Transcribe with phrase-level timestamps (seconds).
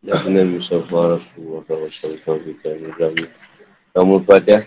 [0.00, 1.60] Nabi Mustafa Rasulullah
[1.92, 3.20] SAW
[3.92, 4.64] Kamu pada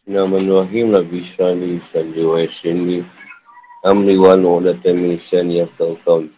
[0.00, 0.86] Bismillahirrahmanirrahim.
[0.88, 3.04] Nabi Syali Syali wa Syali
[3.84, 6.32] Amri wa nu'lata min syani Yaftal kaun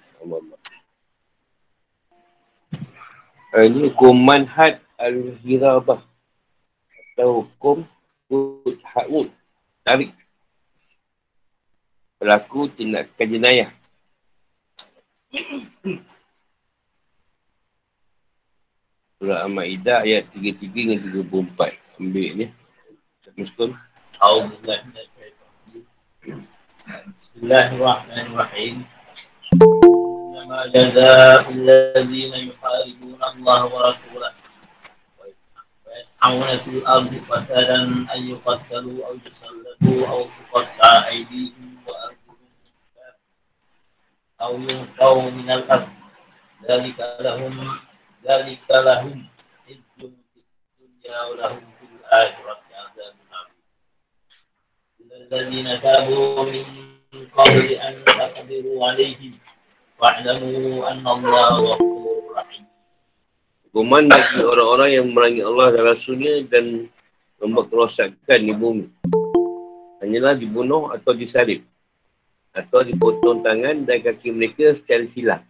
[3.54, 6.02] Ini hukum manhad al-hirabah
[7.14, 7.86] Atau hukum
[8.82, 9.30] Ha'ud
[9.86, 10.23] Tarik
[12.23, 13.69] pelaku tindakan jenayah.
[19.19, 21.99] Surah Al-Ma'idah ayat 33 dengan 34.
[21.99, 22.47] Ambil ni.
[23.35, 23.75] Muskul.
[27.35, 28.83] Bismillahirrahmanirrahim.
[30.49, 34.31] إنما جزاء الذين يحاربون الله ورسوله
[35.19, 37.81] ويسعون في الأرض فسادا
[38.15, 41.72] أن يقتلوا أو يسلطوا أو تقطع أيديهم
[44.41, 45.89] أو ينقوا من الأرض
[46.69, 47.53] ذلك لهم
[48.23, 49.25] ذلك لهم
[49.67, 53.57] خزي في الدنيا ولهم في الآخرة عذاب عظيم
[55.11, 56.65] الذين تابوا من
[57.35, 59.33] قبل أن تقدروا عليهم
[59.99, 62.65] واعلموا أن الله غفور رحيم
[63.69, 66.89] Hukuman bagi orang-orang yang merangi Allah dan Rasulnya dan
[67.37, 68.89] membuat kerosakan di bumi.
[70.01, 71.61] Hanyalah dibunuh atau disalib
[72.54, 75.42] atau dipotong tangan dan kaki mereka secara silap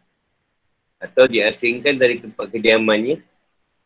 [1.05, 3.21] atau diasingkan dari tempat kediamannya.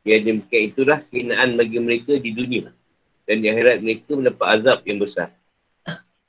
[0.07, 2.71] Yang demikian itulah kenaan bagi mereka di dunia.
[3.29, 5.29] Dan di akhirat mereka mendapat azab yang besar.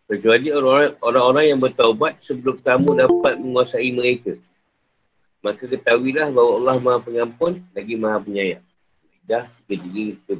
[0.09, 4.35] Kecuali orang-orang yang bertaubat sebelum kamu dapat menguasai mereka.
[5.39, 8.65] Maka ketahuilah bahawa Allah maha pengampun lagi maha penyayang.
[9.23, 10.33] Dah 33 ke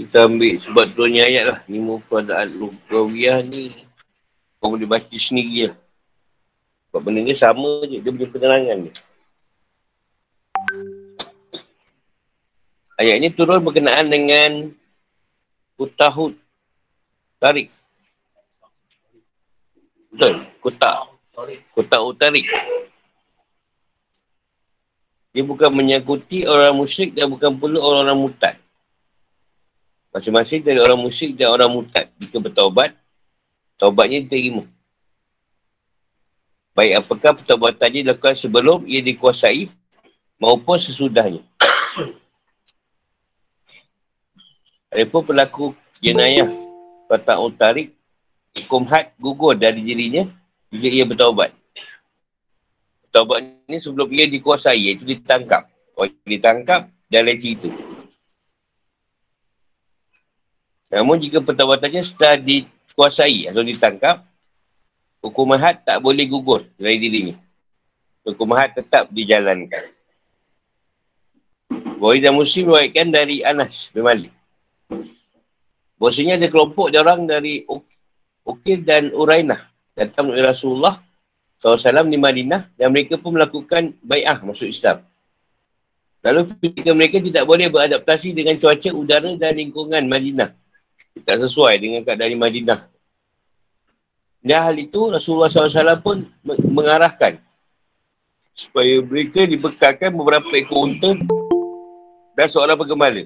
[0.00, 1.58] kita ambil sebab turunnya ayat lah.
[1.68, 3.84] Ni mufada'at lukawiyah ni.
[4.56, 5.76] Kau boleh baca sendiri lah.
[6.88, 8.00] Sebab benda ni sama je.
[8.00, 8.90] Dia punya penerangan ni.
[12.96, 14.72] Ayat ni turun berkenaan dengan
[15.76, 16.32] Kutahud
[17.36, 17.68] Tarik.
[20.12, 20.44] Betul?
[20.64, 21.12] Kutak.
[21.76, 22.44] Kutak Utarik.
[25.30, 28.56] Dia bukan menyangkuti orang musyrik dan bukan pula orang-orang mutad.
[30.10, 32.10] Masing-masing dari orang musyrik dan orang mutad.
[32.18, 32.98] Jika bertaubat,
[33.78, 34.66] taubatnya diterima.
[36.74, 39.70] Baik apakah pertaubatannya dilakukan sebelum ia dikuasai
[40.42, 41.42] maupun sesudahnya.
[44.90, 45.64] Adapun pelaku
[46.02, 46.50] jenayah
[47.06, 47.94] Fatah Utarik
[48.54, 50.26] hukum had gugur dari dirinya
[50.74, 51.54] jika ia bertaubat.
[53.10, 55.66] Taubat ini sebelum ia dikuasai iaitu ditangkap.
[55.98, 57.89] Orang ditangkap dan leci itu.
[60.90, 64.26] Namun jika pertawatannya setelah dikuasai atau ditangkap,
[65.22, 67.38] hukuman had tak boleh gugur dari dirinya.
[68.26, 69.86] Hukuman had tetap dijalankan.
[71.70, 74.34] Bukhari dan Muslim mewaikkan dari Anas bin Malik.
[76.00, 77.62] Bahasanya ada kelompok orang dari
[78.42, 80.98] Ukir dan Urainah datang dari Rasulullah
[81.60, 85.04] SAW di Madinah dan mereka pun melakukan bayah masuk Islam.
[86.24, 90.59] Lalu ketika mereka tidak boleh beradaptasi dengan cuaca udara dan lingkungan Madinah
[91.24, 92.80] tak sesuai dengan keadaan di Madinah.
[94.40, 97.36] Dan hal itu Rasulullah SAW pun mengarahkan
[98.56, 101.12] supaya mereka dibekalkan beberapa ekor unta
[102.36, 103.24] dan seorang penggembala.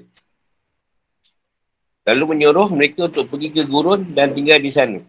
[2.05, 4.99] Lalu menyuruh mereka untuk pergi ke gurun dan tinggal di sana.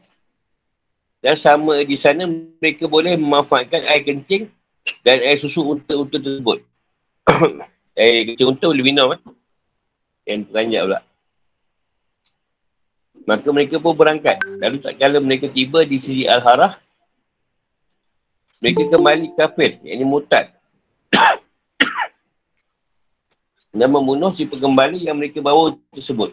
[1.21, 4.49] Dan sama di sana mereka boleh memanfaatkan air kencing
[5.03, 6.63] dan air susu unta-unta tersebut.
[8.01, 9.21] air kencing unta boleh minum kan?
[10.25, 11.01] Yang teranjak pula.
[13.27, 14.39] Maka mereka pun berangkat.
[14.63, 16.79] Lalu tak kala mereka tiba di sisi Al-Harah,
[18.63, 20.49] mereka kembali kafir, yang ini mutad.
[23.77, 26.33] dan membunuh si penggembali yang mereka bawa tersebut.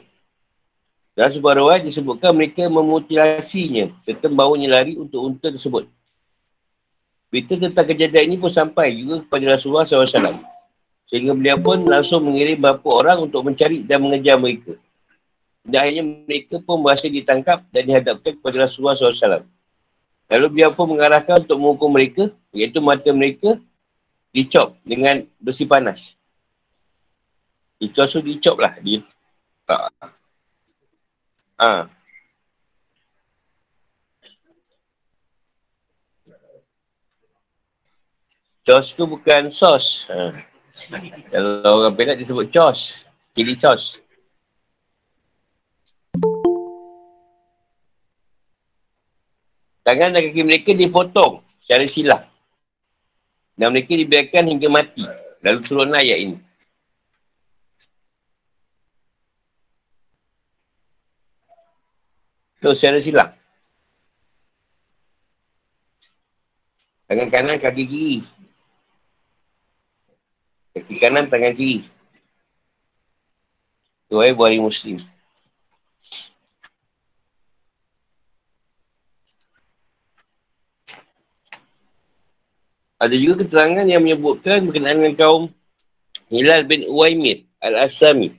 [1.13, 5.85] Dalam sebuah rawat disebutkan mereka memutilasinya serta membawanya lari untuk unta tersebut.
[7.29, 10.41] Berita tentang kejadian ini pun sampai juga kepada Rasulullah SAW.
[11.09, 14.73] Sehingga beliau pun langsung mengirim beberapa orang untuk mencari dan mengejar mereka.
[15.63, 19.47] Dan akhirnya mereka pun berhasil ditangkap dan dihadapkan kepada Rasulullah SAW.
[20.27, 23.55] Lalu dia pun mengarahkan untuk menghukum mereka, iaitu mata mereka
[24.35, 26.19] dicop dengan besi panas.
[27.79, 28.75] Dicop tu dicop lah.
[28.83, 28.99] Di,
[29.63, 29.87] tak.
[31.63, 31.87] Ha.
[38.63, 40.07] Cos tu bukan sos.
[40.11, 40.31] Ha.
[41.31, 43.07] Kalau orang penak disebut cos.
[43.35, 44.02] Cili sos.
[49.83, 52.23] Tangan dan kaki mereka dipotong secara silah.
[53.59, 55.03] Dan mereka dibiarkan hingga mati.
[55.43, 56.37] Lalu turunlah ayat ini.
[62.63, 63.35] So, secara silah.
[67.11, 68.17] Tangan kanan, kaki kiri.
[70.71, 71.83] Kaki kanan, tangan kiri.
[74.07, 74.95] Tuai buari Muslim.
[83.03, 85.43] Ada juga keterangan yang menyebutkan berkenaan dengan kaum
[86.31, 88.31] Hilal bin Uwaimir Al-Asami.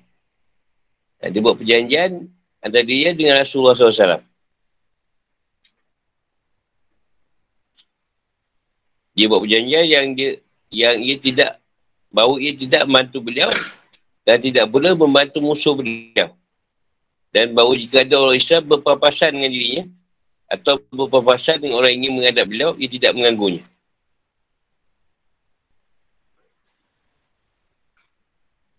[1.21, 2.33] Dia buat perjanjian
[2.65, 4.25] antara dia dengan Rasulullah SAW.
[9.13, 10.41] Dia buat perjanjian yang dia
[10.73, 11.61] yang ia tidak
[12.09, 13.53] bahawa ia tidak membantu beliau
[14.25, 16.33] dan tidak pula membantu musuh beliau.
[17.29, 19.85] Dan bahawa jika ada orang Islam berpapasan dengan dirinya
[20.49, 23.74] atau berpapasan dengan orang yang ingin menghadap beliau, ia tidak mengganggunya.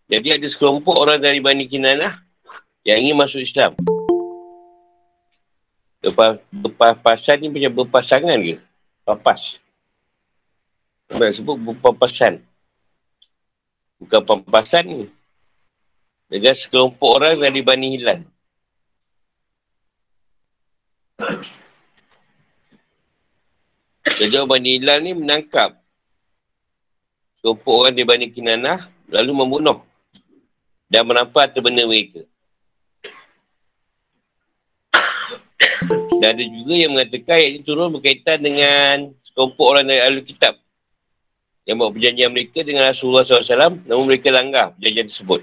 [0.05, 2.21] Jadi ada sekelompok orang dari Bani Kinanah
[2.85, 3.73] yang ingin masuk Islam.
[6.05, 8.61] Lepas, berpapasan ni macam berpasangan ke?
[9.01, 9.57] Papas.
[11.09, 12.45] Sebab sebut berpapasan.
[13.97, 15.09] Bukan papasan ni.
[16.29, 18.19] Dengan sekelompok orang dari Bani Hilal.
[24.05, 25.73] Jadi Bani Hilal ni menangkap
[27.41, 29.81] sekelompok orang dari Bani Kinanah lalu membunuh
[30.89, 32.23] dan merampas harta benda mereka.
[36.19, 40.55] Dan ada juga yang mengatakan ayat ini turun berkaitan dengan sekelompok orang dari Ahlul Kitab
[41.65, 45.41] yang buat perjanjian mereka dengan Rasulullah SAW namun mereka langgar perjanjian tersebut.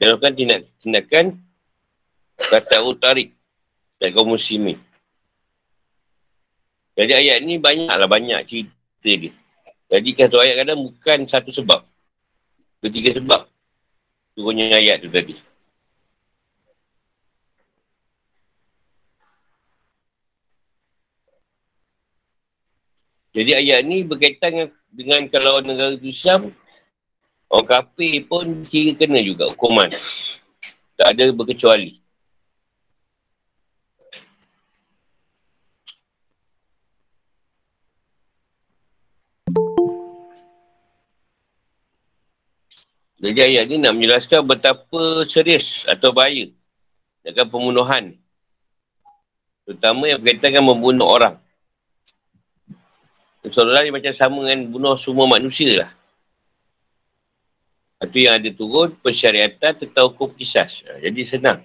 [0.00, 1.24] Dan melakukan tindak, tindakan
[2.40, 3.36] kata utarik
[4.00, 4.80] dan kaum muslimin.
[6.96, 8.72] Jadi ayat ni banyaklah banyak cerita
[9.04, 9.32] dia.
[9.90, 11.84] Jadi kata ayat kadang bukan satu sebab.
[12.80, 13.50] Ketiga sebab
[14.34, 15.36] turunnya ayat tu tadi.
[23.30, 26.50] Jadi ayat ni berkaitan dengan, dengan kalau negara Islam,
[27.46, 29.94] orang kafir pun kira kena juga hukuman.
[30.98, 31.99] Tak ada berkecuali.
[43.20, 46.48] Jadi ayat ni nak menjelaskan betapa serius atau bahaya
[47.20, 48.16] dengan pembunuhan.
[49.68, 51.36] Terutama yang berkaitan dengan membunuh orang.
[53.44, 55.90] Seolah-olah dia macam sama dengan bunuh semua manusia lah.
[58.00, 60.68] Itu yang ada turun persyariatan tentang hukum kisah.
[61.04, 61.60] Jadi senang.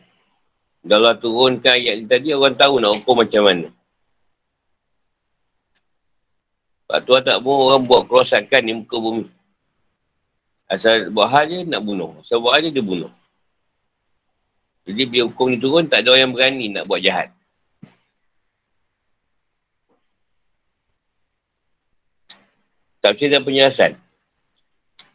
[0.86, 3.68] Kalau turunkan ayat ni tadi, orang tahu nak hukum macam mana.
[6.86, 9.26] Sebab tu tak mahu orang buat kerosakan di muka bumi.
[10.66, 12.18] Asal buat hal je nak bunuh.
[12.26, 13.14] Asal buat hal je dia bunuh.
[14.86, 17.30] Jadi bila hukum ni turun tak ada orang yang berani nak buat jahat.
[23.02, 23.98] Tafsir dan penjelasan.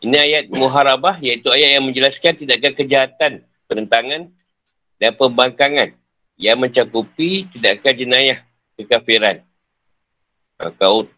[0.01, 3.33] Ini ayat muharabah iaitu ayat yang menjelaskan tindakan kejahatan,
[3.67, 4.31] penentangan
[5.03, 5.91] dan pembangkangan
[6.39, 8.39] yang mencakupi tindakan jenayah
[8.79, 9.43] kekafiran.
[10.79, 11.11] Kau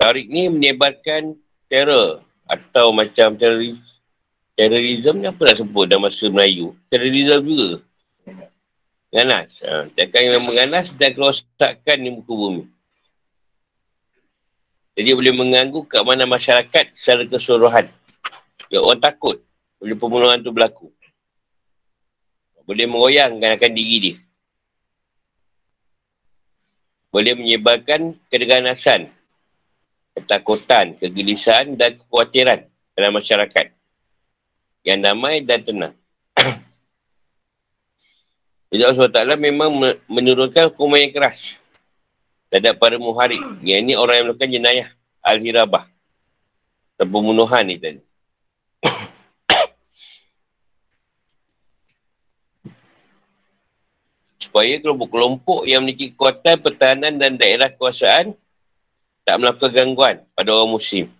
[0.00, 1.36] tarik ni menyebarkan
[1.68, 3.76] teror atau macam teroris
[4.56, 6.74] terorisme ni apa nak sebut dalam masa Melayu?
[6.88, 7.70] Terorisme juga.
[9.08, 9.60] Ganas.
[9.64, 12.64] Ha, takkan yang mengganas dan kerosakan di muka bumi.
[14.98, 17.86] Jadi boleh mengganggu keamanan masyarakat secara keseluruhan.
[18.68, 19.38] Ya, orang takut
[19.78, 20.90] boleh pembunuhan tu berlaku.
[22.66, 24.16] Boleh mengoyangkan akan diri dia.
[27.08, 29.08] Boleh menyebabkan kedeganasan
[30.24, 32.66] ketakutan, kegelisahan dan kekhawatiran
[32.98, 33.78] dalam masyarakat
[34.82, 35.94] yang damai dan tenang.
[38.72, 39.70] Jadi Allah SWT memang
[40.08, 41.56] menurunkan hukuman yang keras
[42.48, 43.40] terhadap para muharik.
[43.64, 44.88] Yang ini orang yang melakukan jenayah
[45.24, 45.84] al-hirabah.
[46.98, 48.02] Pembunuhan ni tadi.
[54.42, 58.34] Supaya kelompok-kelompok yang memiliki kekuatan pertahanan dan daerah kekuasaan
[59.28, 61.12] tak melakukan gangguan pada orang muslim.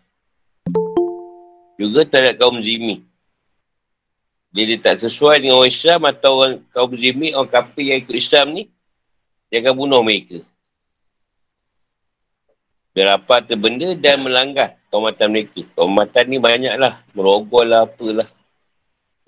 [1.76, 3.04] Juga terhadap kaum zimi.
[4.48, 8.56] Dia tak sesuai dengan orang Islam atau orang kaum zimi, orang kafir yang ikut Islam
[8.56, 8.72] ni,
[9.52, 10.40] dia akan bunuh mereka.
[12.96, 15.60] Berapa terbenda dan melanggar kaumatan mereka.
[15.76, 17.04] Kaumatan ni banyaklah.
[17.12, 18.26] Merogol lah, apalah.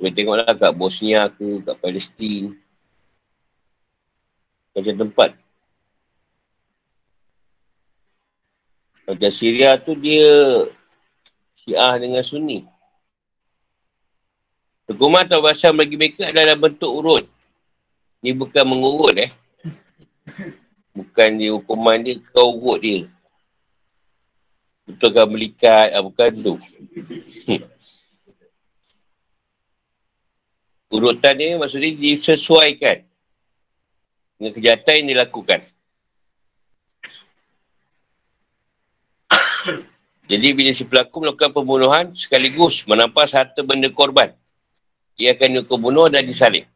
[0.01, 2.57] Kita tengoklah kat Bosnia ke, kat Palestin.
[4.73, 5.37] Macam tempat
[9.11, 10.31] Macam Syria tu dia
[11.59, 12.63] Syiah dengan Sunni.
[14.87, 17.27] Hukuman atau bahasa bagi mereka adalah bentuk urut.
[18.23, 19.35] Ni bukan mengurut eh.
[20.95, 23.11] Bukan dia hukuman dia, kau urut dia.
[24.87, 26.55] Betul kan melikat, ah, bukan tu.
[30.91, 33.07] Urutan dia maksudnya disesuaikan
[34.39, 35.70] dengan kejahatan yang dilakukan.
[40.31, 44.31] Jadi bila si pelaku melakukan pembunuhan sekaligus menampas harta benda korban,
[45.19, 46.71] ia akan dihukum bunuh dan disalib.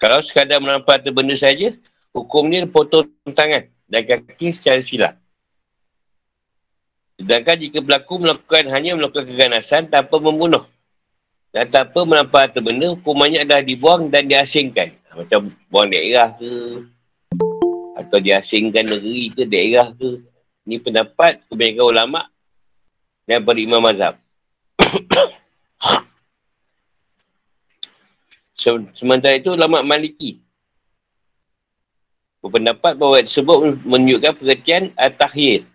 [0.00, 1.76] Kalau sekadar menampas harta benda saja,
[2.16, 3.04] hukumnya potong
[3.36, 5.20] tangan dan kaki secara silap.
[7.20, 10.64] Sedangkan jika pelaku melakukan hanya melakukan keganasan tanpa membunuh
[11.52, 14.96] dan tanpa menampak harta benda, hukumannya adalah dibuang dan diasingkan.
[15.12, 16.80] Macam buang daerah ke,
[18.00, 20.29] atau diasingkan negeri ke, daerah ke.
[20.70, 22.30] Ini pendapat kebanyakan ulama'
[23.26, 24.14] dan berimam mazhab.
[28.94, 30.38] Sementara itu, ulama' maliki
[32.38, 35.66] berpendapat bahawa tersebut menunjukkan pengertian at-takhir.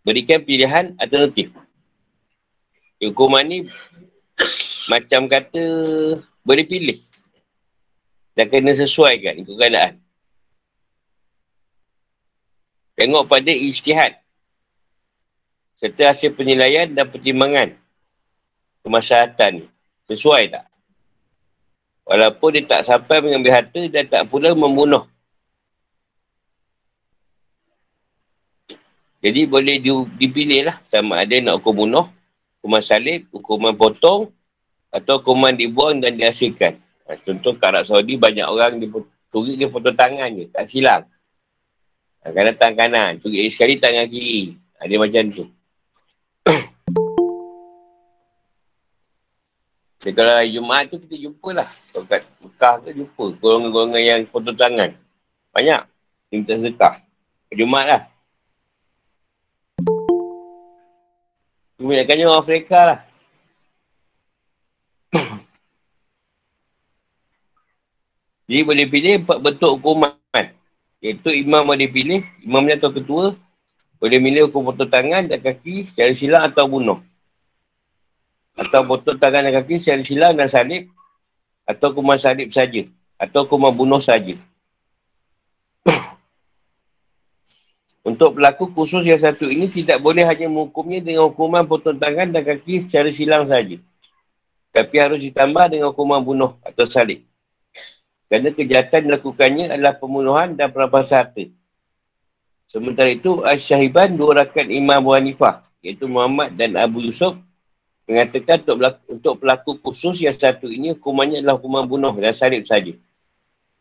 [0.00, 1.52] Berikan pilihan alternatif.
[3.04, 3.68] Hukuman ni
[4.88, 5.60] macam kata
[6.40, 7.04] boleh pilih.
[8.32, 10.00] Dan kena sesuaikan ikut keadaan.
[12.96, 14.16] Tengok pada istihad.
[15.78, 17.74] Serta hasil penilaian dan pertimbangan
[18.82, 19.70] kemaslahatan.
[20.10, 20.66] Sesuai tak?
[22.08, 25.04] Walaupun dia tak sampai mengambil harta dan tak pula membunuh
[29.18, 29.82] Jadi boleh
[30.14, 32.06] dipilih lah sama ada nak hukum bunuh,
[32.58, 34.30] hukuman salib, hukuman potong
[34.94, 36.78] atau hukuman dibuang dan dihasilkan.
[37.10, 38.94] Ha, contoh kat Arab Saudi banyak orang dia
[39.28, 41.02] curi dia potong tangan je, tak silang.
[42.22, 44.54] Ha, kadang tangan kanan, curi sekali tangan kiri.
[44.78, 45.44] Ha, dia macam tu.
[49.98, 51.66] Jadi kalau hari Jumaat tu kita jumpa lah.
[51.90, 53.24] Kalau kat Mekah tu jumpa.
[53.42, 54.94] Golongan-golongan yang potong tangan.
[55.50, 55.90] Banyak.
[56.30, 57.02] Minta sedekah.
[57.50, 58.02] Jumaat lah.
[61.78, 62.98] Kebanyakannya orang Afrika lah.
[68.46, 70.14] Jadi boleh pilih empat bentuk hukuman.
[70.98, 73.38] Iaitu imam boleh pilih, imamnya atau ketua,
[74.02, 76.98] boleh pilih hukum potong tangan dan kaki secara silang atau bunuh.
[78.58, 80.90] Atau potong tangan dan kaki secara silang dan salib,
[81.62, 82.90] atau hukuman salib saja.
[83.14, 84.34] Atau hukuman bunuh saja.
[88.08, 92.42] Untuk pelaku khusus yang satu ini tidak boleh hanya menghukumnya dengan hukuman potong tangan dan
[92.42, 93.78] kaki secara silang saja.
[94.74, 97.22] Tapi harus ditambah dengan hukuman bunuh atau salib.
[98.28, 101.48] Kerana kejahatan dilakukannya adalah pembunuhan dan perampasan harta.
[102.68, 107.40] Sementara itu, Asyahiban dua rakan Imam Abu Hanifah, iaitu Muhammad dan Abu Yusuf,
[108.08, 112.64] mengatakan untuk pelaku, untuk pelaku khusus yang satu ini, hukumannya adalah hukuman bunuh dan salib
[112.64, 112.96] saja.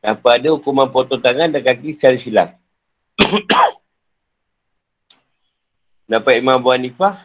[0.04, 2.52] Tanpa ada hukuman potong tangan dan kaki secara silang.
[6.12, 7.24] Dapat Imam Abu Hanifah.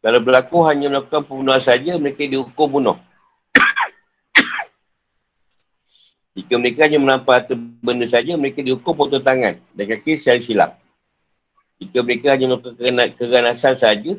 [0.00, 2.96] Kalau berlaku hanya melakukan pembunuhan saja, mereka dihukum bunuh.
[6.38, 10.79] Jika mereka hanya menampak harta benda saja, mereka dihukum potong tangan dan kaki secara silap.
[11.80, 14.12] Jika mereka hanya melakukan keganasan saja,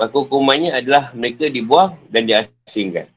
[0.00, 3.12] maka hukumannya adalah mereka dibuang dan diasingkan.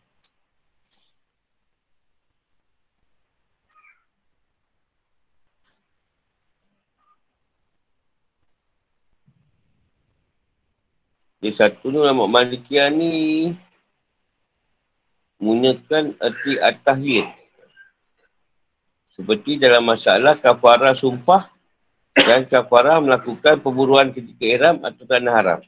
[11.38, 13.56] Dia satu ni ulama Malikiyah ni
[15.40, 17.30] menggunakan erti at-tahir.
[19.16, 21.57] Seperti dalam masalah kafarah sumpah
[22.28, 25.64] dan kafarah melakukan pemburuan ketika iram atau tanah haram.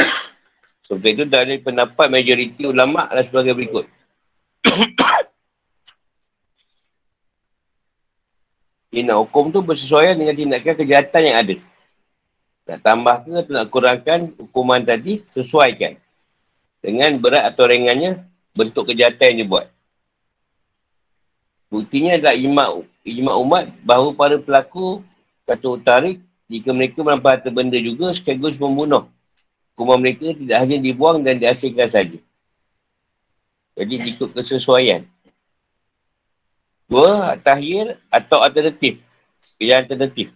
[0.88, 3.84] Seperti itu dari pendapat majoriti ulama' adalah sebagai berikut.
[8.96, 11.60] Dia nak hukum tu bersesuaian dengan tindakan kejahatan yang ada.
[12.72, 16.00] Nak tambah ke atau nak kurangkan hukuman tadi, sesuaikan.
[16.80, 18.24] Dengan berat atau ringannya
[18.56, 19.75] bentuk kejahatan yang dia buat.
[21.66, 22.68] Buktinya adalah imak,
[23.02, 25.02] imak umat bahawa para pelaku
[25.46, 29.10] kata utarik jika mereka merampas harta benda juga sekaligus membunuh.
[29.74, 32.18] Hukuman mereka tidak hanya dibuang dan dihasilkan saja.
[33.76, 35.04] Jadi ikut kesesuaian.
[36.86, 39.02] Dua, tahir atau alternatif.
[39.58, 40.32] Pilihan alternatif.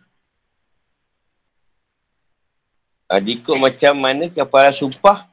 [3.09, 5.31] Ha, ikut macam mana kafarah sumpah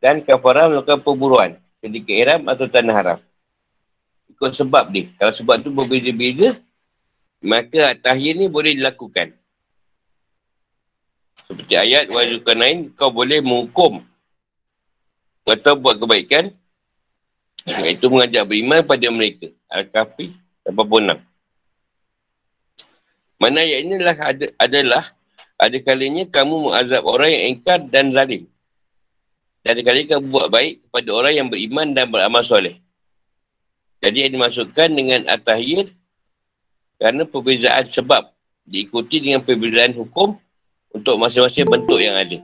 [0.00, 1.50] dan kafarah melakukan perburuan
[1.84, 3.18] ketika iram atau tanah haram.
[4.32, 5.10] Ikut sebab dia.
[5.20, 6.60] Kalau sebab tu berbeza-beza,
[7.44, 9.36] maka tahiyat ni boleh dilakukan.
[11.44, 14.00] Seperti ayat, wajukan lain, kau boleh menghukum
[15.44, 16.56] atau buat kebaikan,
[17.68, 19.52] iaitu mengajak beriman pada mereka.
[19.68, 20.32] Al-Kahfi,
[20.64, 21.20] 86.
[23.36, 24.16] Mana ayat ini adalah,
[24.56, 25.04] adalah
[25.60, 28.48] ada kalinya kamu mengazab orang yang engkar dan zalim.
[29.60, 32.83] Dan ada kalinya kamu buat baik kepada orang yang beriman dan beramal soleh.
[34.04, 35.88] Jadi yang dimasukkan dengan at-tahir
[37.00, 38.28] kerana perbezaan sebab
[38.68, 40.36] diikuti dengan perbezaan hukum
[40.92, 42.36] untuk masing-masing bentuk yang ada.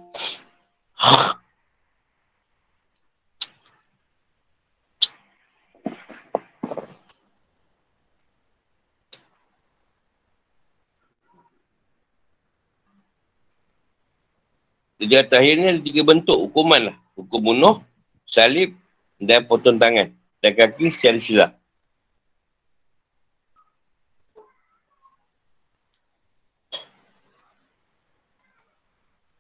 [15.01, 16.97] Jadi akhirnya ada tiga bentuk hukuman lah.
[17.17, 17.85] Hukum bunuh,
[18.25, 18.77] salib
[19.21, 20.20] dan potong tangan.
[20.41, 21.61] Dan kaki secara silap.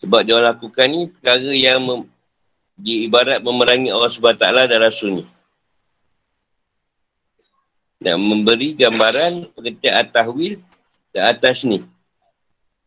[0.01, 2.09] Sebab dia lakukan ni perkara yang mem-
[2.81, 5.29] diibarat memerangi Allah SWT dan Rasulnya.
[8.01, 10.57] Dan memberi gambaran pengertian at-tahwil
[11.13, 11.85] dan atas ni.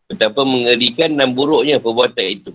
[0.09, 2.51] Betapa mengerikan dan buruknya perbuatan itu.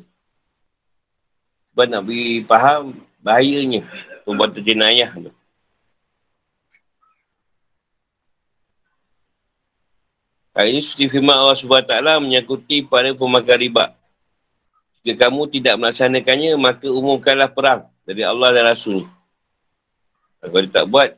[1.70, 3.86] Sebab nak beri faham bahayanya
[4.26, 5.30] perbuatan jenayah tu.
[10.58, 13.94] Hari ini seperti firman Allah SWT menyangkuti pada pemakan riba.
[15.06, 19.06] Jika kamu tidak melaksanakannya, maka umumkanlah perang dari Allah dan Rasul.
[20.42, 21.14] Kalau dia tak buat,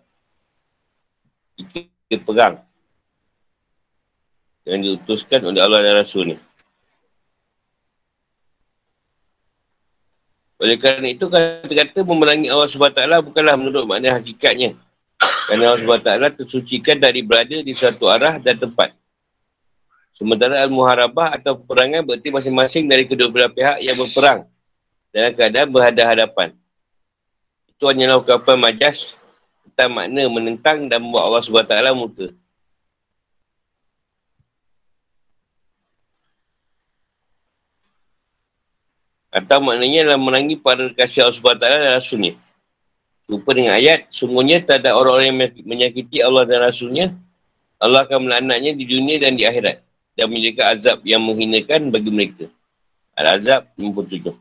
[1.56, 2.60] kita perang.
[4.68, 6.36] Yang diutuskan oleh Allah dan Rasul ni.
[10.60, 14.76] Oleh kerana itu, kata-kata memerangi Allah SWT bukanlah menurut makna hakikatnya.
[15.48, 18.99] Kerana Allah SWT tersucikan dari berada di satu arah dan tempat.
[20.20, 24.44] Sementara Al-Muharabah atau peperangan berarti masing-masing dari kedua belah pihak yang berperang
[25.16, 26.52] dalam keadaan berhadapan-hadapan.
[27.72, 29.16] Itu hanyalah ukapan majas
[29.64, 32.28] tentang makna menentang dan membuat Allah SWT muka.
[39.32, 42.36] Atau maknanya adalah menangi para kasih Allah SWT dan Rasulnya.
[43.24, 47.16] Lupa dengan ayat, sungguhnya tak ada orang-orang yang menyakiti Allah dan Rasulnya,
[47.80, 49.89] Allah akan melaknatnya di dunia dan di akhirat.
[50.18, 52.46] Dan menyediakan azab yang menghinakan bagi mereka.
[53.14, 54.32] Al-Azab 57.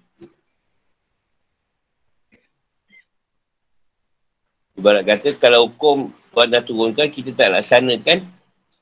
[4.79, 8.23] Ibarat kata, kalau hukum Tuhan dah turunkan, kita tak laksanakan,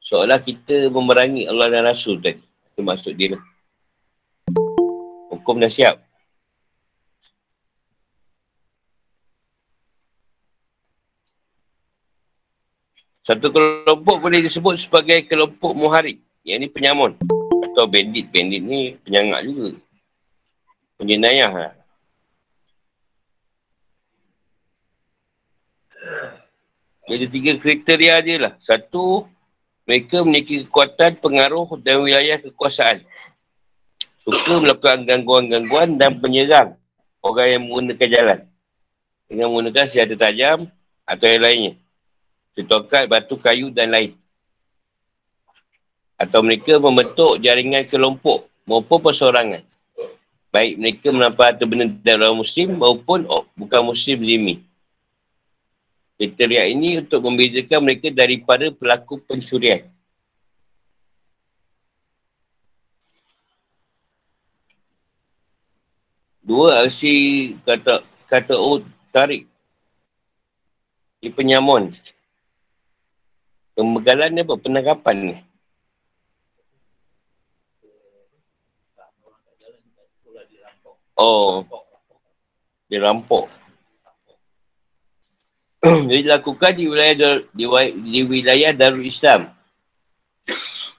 [0.03, 2.43] seolah kita memerangi Allah dan Rasul tadi.
[2.73, 3.41] Itu maksud dia lah
[5.47, 5.95] hukum dah siap.
[13.23, 16.19] Satu kelompok boleh disebut sebagai kelompok muharib.
[16.47, 17.11] Yang ni penyamun.
[17.67, 18.31] Atau bandit.
[18.31, 19.69] Bandit ni penyangak juga.
[20.95, 21.73] Penjenayah lah.
[27.07, 28.53] Jadi tiga kriteria dia lah.
[28.63, 29.27] Satu,
[29.83, 33.03] mereka memiliki kekuatan, pengaruh dan wilayah kekuasaan
[34.27, 36.75] suka melakukan gangguan-gangguan dan penyerang
[37.23, 38.39] orang yang menggunakan jalan
[39.31, 40.67] dengan menggunakan senjata tajam
[41.07, 41.73] atau yang lainnya.
[42.51, 44.19] Setokat, batu, kayu dan lain.
[46.17, 49.61] Atau mereka membentuk jaringan kelompok maupun persorangan.
[50.49, 54.65] Baik mereka menampak harta benda dari orang muslim maupun oh, bukan muslim zimi.
[56.17, 59.85] Kriteria ini untuk membezakan mereka daripada pelaku pencurian.
[66.41, 68.81] Dua aksi kata kata oh
[69.13, 69.45] tarik
[71.21, 71.91] di penyamun.
[73.77, 74.55] Pembegalan ni apa?
[74.57, 75.35] Penangkapan ni.
[81.17, 81.65] Oh.
[82.87, 83.49] Dirampok.
[85.83, 87.15] Jadi dilakukan di wilayah
[87.53, 87.65] di,
[88.01, 89.51] di wilayah Darul Islam.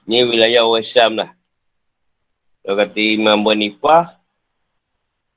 [0.05, 1.29] Ni wilayah orang Islam lah.
[2.63, 4.19] Kalau kata Imam Bonifah,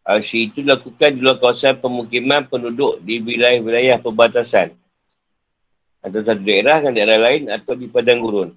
[0.03, 4.75] Aksi itu dilakukan di luar kawasan pemukiman penduduk di wilayah-wilayah perbatasan.
[6.03, 8.51] Atau satu daerah dengan daerah lain atau di padang gurun.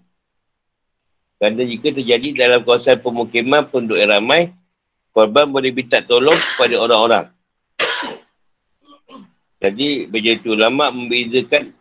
[1.38, 4.58] Kerana jika terjadi dalam kawasan pemukiman penduduk yang ramai,
[5.16, 7.26] korban boleh minta tolong kepada orang-orang.
[9.64, 11.72] Jadi, berjaya ulama membezakan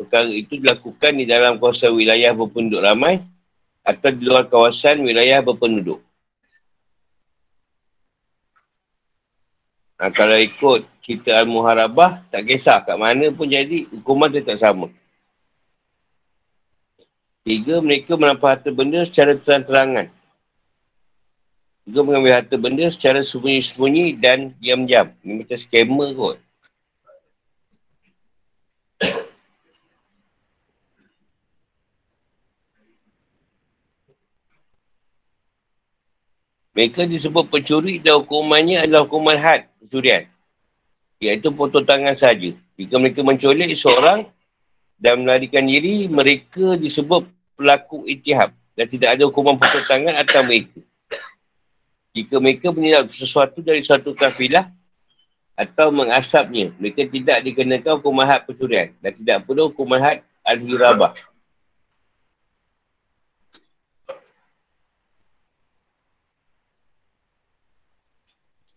[0.00, 3.20] perkara itu dilakukan di dalam kawasan wilayah berpenduduk ramai
[3.84, 6.00] atau di luar kawasan wilayah berpenduduk.
[10.00, 14.88] Ha, kalau ikut cerita Al-Muharabah, tak kisah kat mana pun jadi, hukuman tak sama.
[17.44, 20.08] Tiga, mereka merampas harta benda secara terang-terangan.
[21.84, 25.12] Tiga, mengambil harta benda secara sembunyi-sembunyi dan diam-diam.
[25.20, 26.36] Ini macam scammer kot.
[36.74, 40.26] Mereka disebut pencuri dan hukumannya adalah hukuman had pencurian.
[41.22, 42.50] Iaitu potong tangan saja.
[42.80, 44.26] Jika mereka menculik seorang
[44.98, 50.80] dan melarikan diri, mereka disebut pelaku itihab dan tidak ada hukuman potong tangan atas mereka.
[52.14, 54.70] Jika mereka menilai sesuatu dari suatu kafilah
[55.58, 61.18] atau mengasapnya, mereka tidak dikenakan hukuman had pencurian dan tidak perlu hukuman had al-hirabah.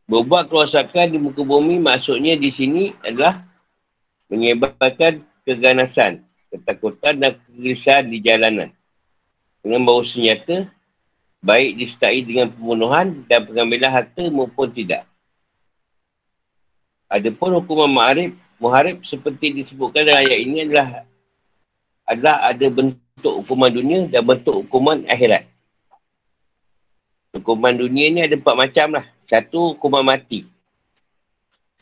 [0.10, 3.46] Berbuat kerosakan di muka bumi maksudnya di sini adalah
[4.34, 8.74] menyebarkan keganasan, ketakutan dan kegelisahan di jalanan.
[9.62, 10.72] Dengan bawa senjata,
[11.42, 15.06] baik disertai dengan pembunuhan dan pengambilan harta maupun tidak.
[17.08, 21.08] Adapun hukuman ma'arif, muharib seperti disebutkan dalam ayat ini adalah
[22.08, 25.48] adalah ada bentuk hukuman dunia dan bentuk hukuman akhirat.
[27.36, 29.06] Hukuman dunia ni ada empat macam lah.
[29.28, 30.48] Satu, hukuman mati.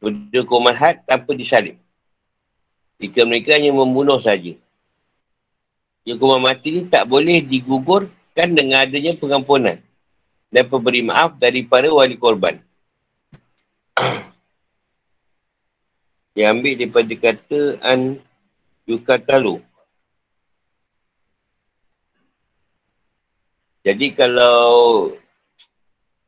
[0.01, 1.77] Kedua, hukuman had tanpa disalib.
[2.99, 4.57] Jika mereka hanya membunuh saja.
[6.05, 7.41] Hukuman mati ni tak boleh
[8.35, 9.79] digugurkan dengan adanya pengampunan
[10.51, 12.59] dan pemberi maaf daripada wali korban.
[16.35, 18.19] Yang ambil daripada kata an
[18.83, 19.63] yukatalu.
[23.87, 25.13] Jadi kalau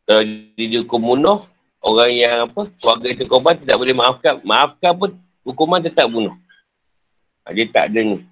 [0.07, 0.23] kalau
[0.55, 1.43] dihukum bunuh,
[1.83, 4.39] orang yang apa, keluarga itu korban tidak boleh maafkan.
[4.45, 5.11] Maafkan pun
[5.43, 6.31] hukuman tetap bunuh.
[7.43, 8.23] Ha, dia tak ada ni.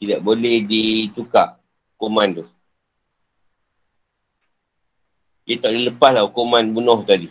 [0.00, 1.60] Tidak boleh ditukar
[1.98, 2.53] hukuman tu.
[5.44, 7.28] Dia tak boleh lepas lah hukuman bunuh tadi.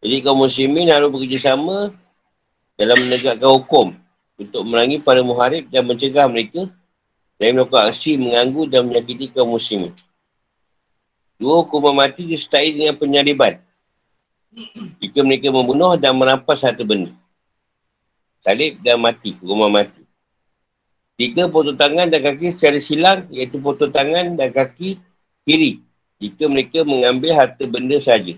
[0.00, 1.94] Jadi kaum muslimin harus bekerjasama
[2.74, 3.86] dalam menegakkan hukum
[4.40, 6.66] untuk merangi para muharib dan mencegah mereka
[7.36, 9.92] dari melakukan aksi mengganggu dan menyakiti kaum muslimin.
[11.40, 13.60] Dua hukuman mati disertai dengan penyaliban.
[15.00, 17.14] Jika mereka membunuh dan merampas satu benda.
[18.40, 20.02] Salib dan mati, hukuman mati.
[21.20, 24.96] Tiga, potong tangan dan kaki secara silang, iaitu potong tangan dan kaki
[25.44, 25.84] kiri.
[26.20, 28.36] Jika mereka mengambil harta benda saja.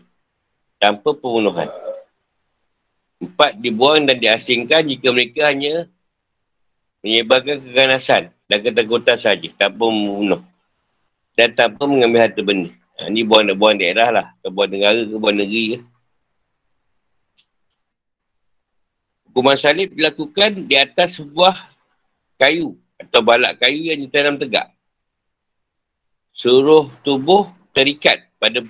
[0.79, 1.67] Tanpa pembunuhan.
[3.19, 5.87] Empat, dibuang dan diasingkan jika mereka hanya
[7.03, 10.43] menyebarkan keganasan dan ketakutan saja tanpa membunuh.
[11.35, 12.71] Dan tanpa mengambil harta benda.
[12.99, 14.27] Ha, ni buang, buang daerah lah.
[14.47, 15.79] Buang negara ke buang negeri ke.
[19.33, 21.57] Hukuman salib dilakukan di atas sebuah
[22.37, 24.69] kayu atau balak kayu yang ditanam tegak.
[26.37, 28.65] Seluruh tubuh terikat pada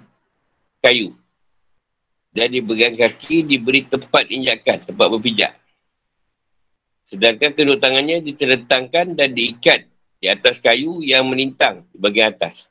[0.82, 1.14] kayu.
[2.32, 5.52] Dan di bagian kaki diberi tempat injakan, tempat berpijak.
[7.12, 9.84] Sedangkan kedua tangannya diterentangkan dan diikat
[10.16, 12.64] di atas kayu yang menintang di bagian atas.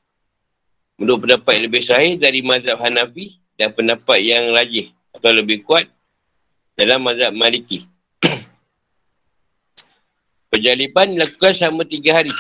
[0.98, 5.86] Menurut pendapat yang lebih sahih dari mazhab Hanafi dan pendapat yang rajih atau lebih kuat
[6.74, 7.86] dalam mazhab Maliki.
[10.50, 12.34] Penjalipan dilakukan selama tiga hari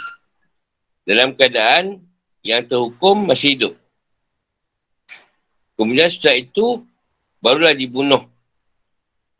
[1.05, 2.01] dalam keadaan
[2.41, 3.73] yang terhukum masih hidup.
[5.81, 6.85] Kemudian setelah itu,
[7.41, 8.29] barulah dibunuh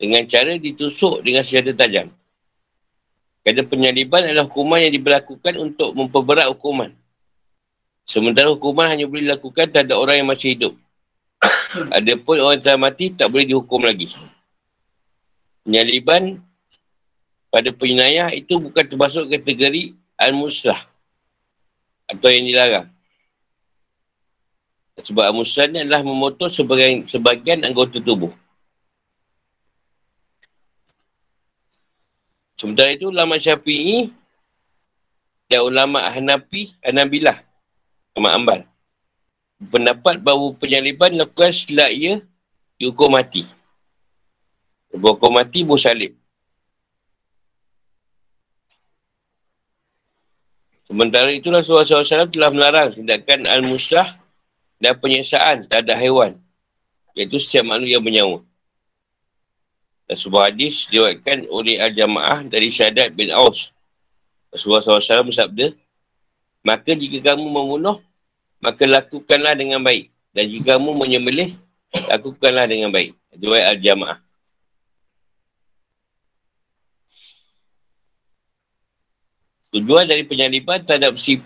[0.01, 2.09] dengan cara ditusuk dengan senjata tajam.
[3.45, 6.97] Kata penyaliban adalah hukuman yang diberlakukan untuk memperberat hukuman.
[8.09, 10.73] Sementara hukuman hanya boleh dilakukan terhadap orang yang masih hidup.
[12.01, 14.09] Adapun orang yang telah mati tak boleh dihukum lagi.
[15.61, 16.41] Penyaliban
[17.53, 20.89] pada penyayah itu bukan termasuk kategori al-muslah
[22.09, 22.89] atau yang dilarang.
[24.99, 28.35] Sebab al-muslah ni adalah memotong sebagian, sebagian anggota tubuh.
[32.59, 34.13] Sementara itu ulama syafi'i
[35.49, 37.41] dan ulama Hanafi, Hanabilah
[38.13, 38.59] Ahmad Ambal.
[39.61, 42.21] Pendapat bahawa penyaliban lakukan setelah ia
[42.77, 43.49] dihukum mati.
[44.93, 46.13] Dihukum mati, buh salib.
[50.85, 54.20] Sementara itu Rasulullah SAW telah melarang tindakan al-muslah
[54.81, 56.41] dan penyiksaan terhadap haiwan.
[57.13, 58.37] Iaitu setiap makhluk yang bernyawa.
[60.09, 63.69] Dan sebuah hadis diwakilkan oleh al-jamaah dari syahadat bin Aus.
[64.49, 65.71] Rasulullah SAW bersabda,
[66.65, 68.01] Maka jika kamu membunuh,
[68.59, 70.09] maka lakukanlah dengan baik.
[70.33, 71.55] Dan jika kamu menyembelih,
[71.93, 73.15] lakukanlah dengan baik.
[73.37, 74.19] Dua al-jamaah.
[79.71, 81.39] Tujuan dari penyaliban terhadap si,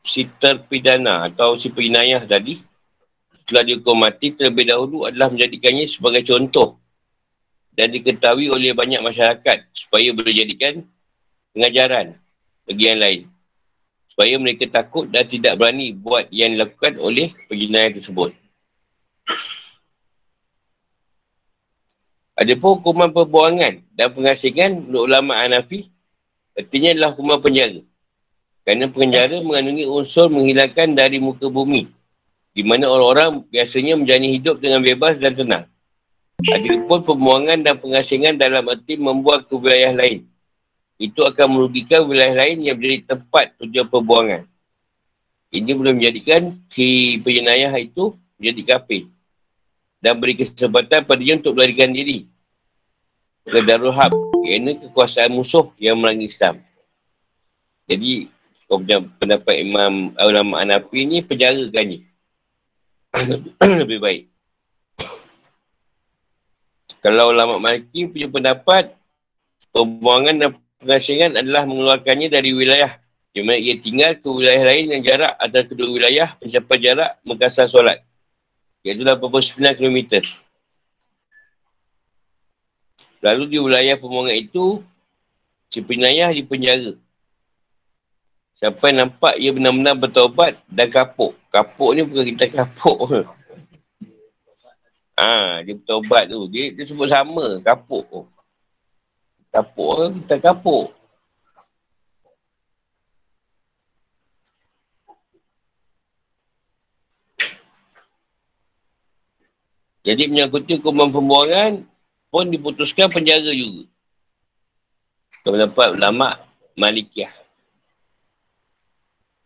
[0.00, 2.56] si terpidana atau si penayah tadi
[3.46, 6.82] setelah dihukum mati terlebih dahulu adalah menjadikannya sebagai contoh
[7.78, 10.82] dan diketahui oleh banyak masyarakat supaya boleh jadikan
[11.54, 12.18] pengajaran
[12.66, 13.22] bagi yang lain.
[14.10, 18.34] Supaya mereka takut dan tidak berani buat yang dilakukan oleh penjenayah tersebut.
[22.34, 25.86] Ada pun hukuman perbuangan dan pengasingan menurut ulama Hanafi
[26.58, 27.78] artinya adalah hukuman penjara.
[28.66, 31.94] Kerana penjara mengandungi unsur menghilangkan dari muka bumi
[32.56, 35.68] di mana orang-orang biasanya menjalani hidup dengan bebas dan tenang.
[36.40, 40.24] Ada pun pembuangan dan pengasingan dalam arti membuang ke wilayah lain.
[40.96, 44.48] Itu akan merugikan wilayah lain yang menjadi tempat tujuan pembuangan.
[45.52, 49.04] Ini boleh menjadikan si penjenayah itu menjadi kafir
[50.00, 52.24] dan beri kesempatan pada dia untuk melarikan diri
[53.44, 56.62] ke Darul kerana kekuasaan musuh yang melangi Islam.
[57.86, 58.26] Jadi,
[59.18, 62.05] pendapat Imam Ulama Anafi ni penjarakannya.
[63.82, 64.22] Lebih baik.
[67.00, 68.92] Kalau ulama Maliki punya pendapat,
[69.70, 70.50] pembuangan dan
[70.82, 72.98] pengasingan adalah mengeluarkannya dari wilayah
[73.36, 77.68] di mana ia tinggal ke wilayah lain yang jarak antara kedua wilayah mencapai jarak mengkasar
[77.68, 78.00] solat
[78.80, 80.24] iaitu 89 km.
[83.20, 84.80] Lalu di wilayah pembuangan itu,
[85.68, 86.94] si penyayah di penjara.
[88.56, 91.36] Sampai nampak ia benar-benar bertaubat dan kapuk.
[91.52, 93.28] Kapuk ni bukan kita kapuk.
[95.12, 96.48] Ah, ha, dia bertaubat tu.
[96.48, 98.32] Dia, dia sebut sama, kapuk.
[99.52, 100.96] Kapuk kita kapuk.
[110.06, 111.82] Jadi menyangkuti hukuman pembuangan
[112.30, 113.90] pun diputuskan penjara juga.
[115.42, 116.40] Pendapat ulama
[116.78, 117.45] Malikiyah.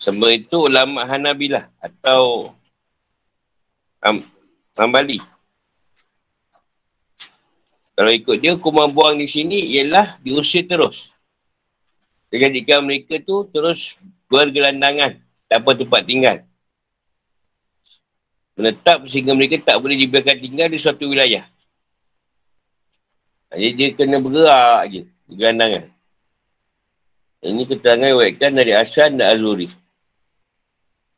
[0.00, 2.50] Semua itu ulama Hanabilah atau
[4.00, 4.24] Am
[4.74, 5.20] Ambali.
[7.92, 11.12] Kalau ikut dia, hukuman buang di sini ialah diusir terus.
[12.32, 14.00] Jadikan mereka tu terus
[14.32, 15.20] bergelandangan.
[15.52, 16.36] Tak apa tempat tinggal
[18.60, 21.48] menetap sehingga mereka tak boleh dibiarkan tinggal di suatu wilayah.
[23.50, 25.88] Jadi dia kena bergerak je, gerandangan.
[27.40, 29.72] Ini keterangan yang dari Asan dan Azuri.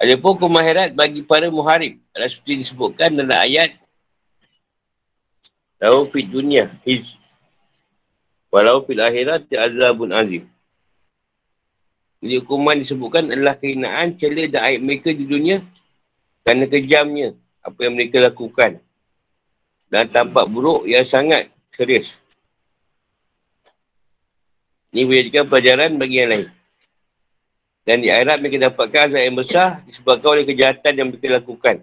[0.03, 2.03] Ada pun kemahirat bagi para muharib.
[2.11, 3.79] Ada seperti disebutkan dalam ayat
[5.83, 7.19] Tahu fit dunia, hiz.
[8.55, 10.47] Walau fil akhirat azabun azim.
[12.23, 15.59] Jadi hukuman disebutkan adalah kehinaan, celah dan aib mereka di dunia
[16.47, 17.35] kerana kejamnya
[17.67, 18.79] apa yang mereka lakukan.
[19.91, 22.15] Dan tampak buruk yang sangat serius.
[24.95, 26.47] Ini menjadikan pelajaran bagi yang lain.
[27.83, 31.77] Dan di akhirat mereka dapatkan azab yang besar disebabkan oleh kejahatan yang mereka lakukan.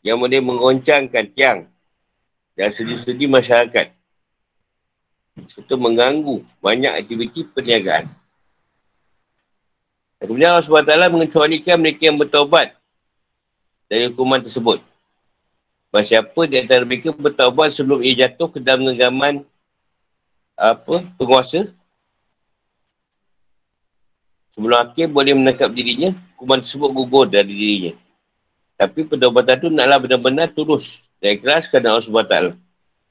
[0.00, 1.58] Yang boleh mengoncangkan tiang
[2.56, 3.92] dan sedih-sedih masyarakat.
[5.52, 8.08] Serta mengganggu banyak aktiviti perniagaan.
[10.16, 12.72] Dan kemudian Allah SWT mengecualikan mereka yang bertaubat
[13.84, 14.80] dari hukuman tersebut.
[15.92, 19.44] Bahawa siapa di antara mereka bertaubat sebelum ia jatuh ke dalam genggaman
[20.56, 21.68] apa, penguasa.
[24.56, 27.92] Sebelum akhir boleh menangkap dirinya, hukuman tersebut gugur dari dirinya.
[28.80, 32.36] Tapi pertobatan itu naklah benar-benar tulus dan ikhlas kerana Allah SWT.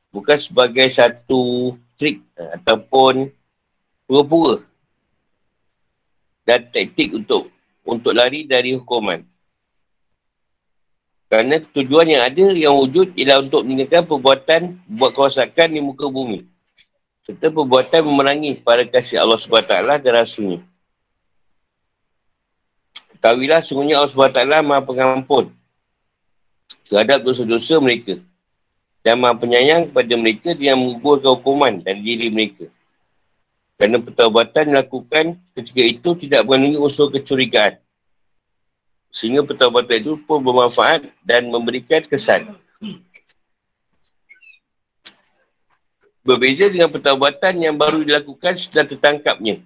[0.09, 3.29] Bukan sebagai satu trik ataupun
[4.09, 4.65] pura-pura
[6.49, 7.53] dan taktik untuk
[7.85, 9.21] untuk lari dari hukuman.
[11.29, 16.45] Kerana tujuan yang ada yang wujud ialah untuk meninggalkan perbuatan buat kerosakan di muka bumi.
[17.25, 20.61] Serta perbuatan memerangi para kasih Allah SWT dan Rasulnya.
[23.15, 25.55] Ketahuilah sungguhnya Allah SWT maha pengampun
[26.91, 28.19] terhadap dosa-dosa mereka.
[28.99, 32.67] Dan maha penyayang kepada mereka yang menggugurkan hukuman dan diri mereka.
[33.79, 35.25] Kerana pertawabatan dilakukan
[35.55, 37.79] ketika itu tidak mengandungi unsur kecurigaan.
[39.11, 42.51] Sehingga pertawabatan itu pun bermanfaat dan memberikan kesan.
[46.25, 49.61] Berbeza dengan pertawabatan yang baru dilakukan setelah tertangkapnya.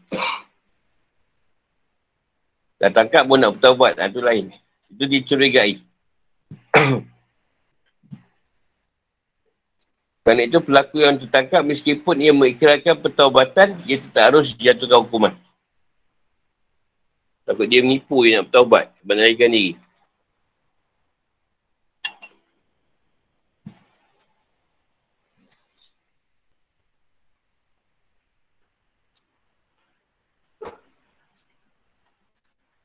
[2.80, 4.56] Dah tangkap pun nak bertawabat, itu lain.
[4.88, 5.84] Itu dicurigai.
[10.24, 15.36] Kerana itu pelaku yang tertangkap meskipun ia mengikrarkan pertawabatan, dia tetap harus jatuhkan hukuman.
[17.44, 18.94] Takut dia menipu dia nak bertaubat.
[19.02, 19.74] Menarikan diri.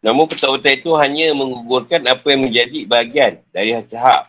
[0.05, 4.21] Namun pertaubat itu hanya menggugurkan apa yang menjadi bahagian dari hak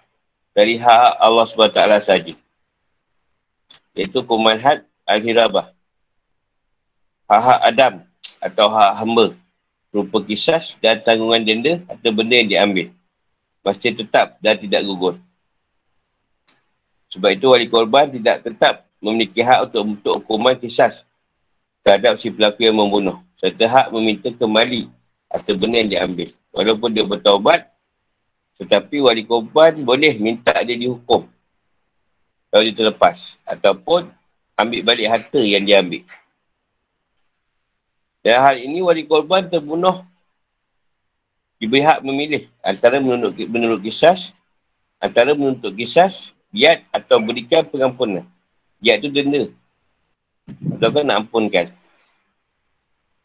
[0.56, 2.34] dari hak Allah SWT saja.
[3.92, 5.76] Iaitu kumanhat al-hirabah.
[7.28, 7.94] Hak-hak Adam
[8.40, 9.28] atau hak hamba.
[9.92, 12.88] Rupa kisah dan tanggungan denda atau benda yang diambil.
[13.60, 15.20] Masih tetap dan tidak gugur.
[17.12, 21.04] Sebab itu wali korban tidak tetap memiliki hak untuk untuk hukuman kisah
[21.84, 23.20] terhadap si pelaku yang membunuh.
[23.36, 24.88] Serta hak meminta kembali
[25.32, 26.30] atau benda yang diambil.
[26.56, 27.68] Walaupun dia bertaubat,
[28.62, 31.28] tetapi wali korban boleh minta dia dihukum.
[32.50, 33.36] Kalau dia terlepas.
[33.44, 34.08] Ataupun
[34.56, 36.08] ambil balik harta yang dia ambil.
[38.24, 40.02] Dan hal ini wali korban terbunuh
[41.60, 44.18] diberi hak memilih antara menurut, kisah
[44.98, 46.10] antara menuntut kisah
[46.56, 48.24] Giat atau berikan pengampunan.
[48.80, 49.52] Giat tu denda.
[50.80, 51.68] Atau kan nak ampunkan.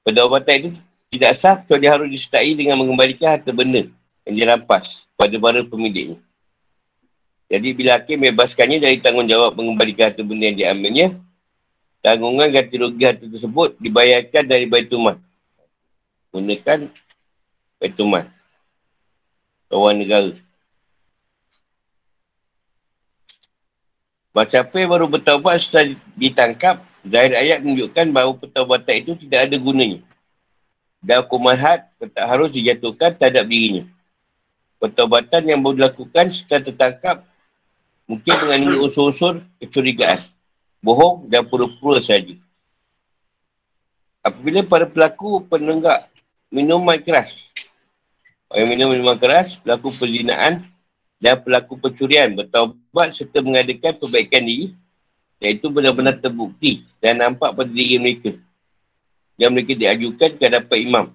[0.03, 0.71] Perdaubatan itu
[1.11, 3.91] tidak sah kecuali harus disertai dengan mengembalikan harta benda
[4.23, 6.23] yang dirampas pada para pemiliknya.
[7.51, 11.07] Jadi bila hakim bebaskannya dari tanggungjawab mengembalikan harta benda yang diambilnya,
[11.99, 15.19] tanggungan ganti rugi harta tersebut dibayarkan dari Baituman.
[16.31, 16.87] Gunakan
[17.83, 18.31] Baituman.
[19.67, 20.31] Kawan negara.
[24.31, 30.07] Macam apa baru bertaubat setelah ditangkap, zahir ayat menunjukkan bahawa pertaubatan itu tidak ada gunanya.
[31.01, 33.89] Dan hukuman had tak harus dijatuhkan terhadap dirinya.
[34.77, 37.17] Pertaubatan yang baru dilakukan setelah tertangkap
[38.05, 40.21] mungkin dengan unsur-unsur kecurigaan,
[40.85, 42.37] bohong dan pura-pura saja.
[44.21, 46.13] Apabila para pelaku penenggak
[46.53, 47.49] minuman keras,
[48.53, 50.69] orang minum minuman keras, pelaku perzinaan
[51.21, 54.73] dan pelaku pencurian bertaubat serta mengadakan perbaikan diri
[55.41, 58.37] iaitu benar-benar terbukti dan nampak pada diri mereka
[59.41, 61.07] yang mereka diajukan ke hadapan imam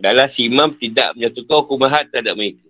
[0.00, 2.64] adalah si imam tidak menjatuhkan hukuman had terhadap mereka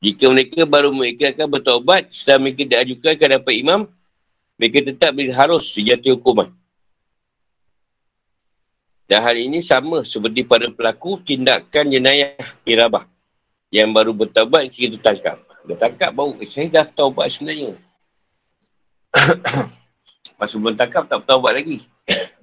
[0.00, 3.80] jika mereka baru mereka akan bertaubat setelah mereka diajukan ke hadapan imam
[4.56, 6.48] mereka tetap harus dijatuhi hukuman
[9.10, 13.10] dan hal ini sama seperti pada pelaku tindakan jenayah irabah
[13.74, 15.42] yang baru bertabat kita tangkap.
[15.66, 17.74] Dia tangkap baru, eh, saya dah taubat sebenarnya.
[20.38, 21.82] Masa belum tangkap tak bertaubat lagi.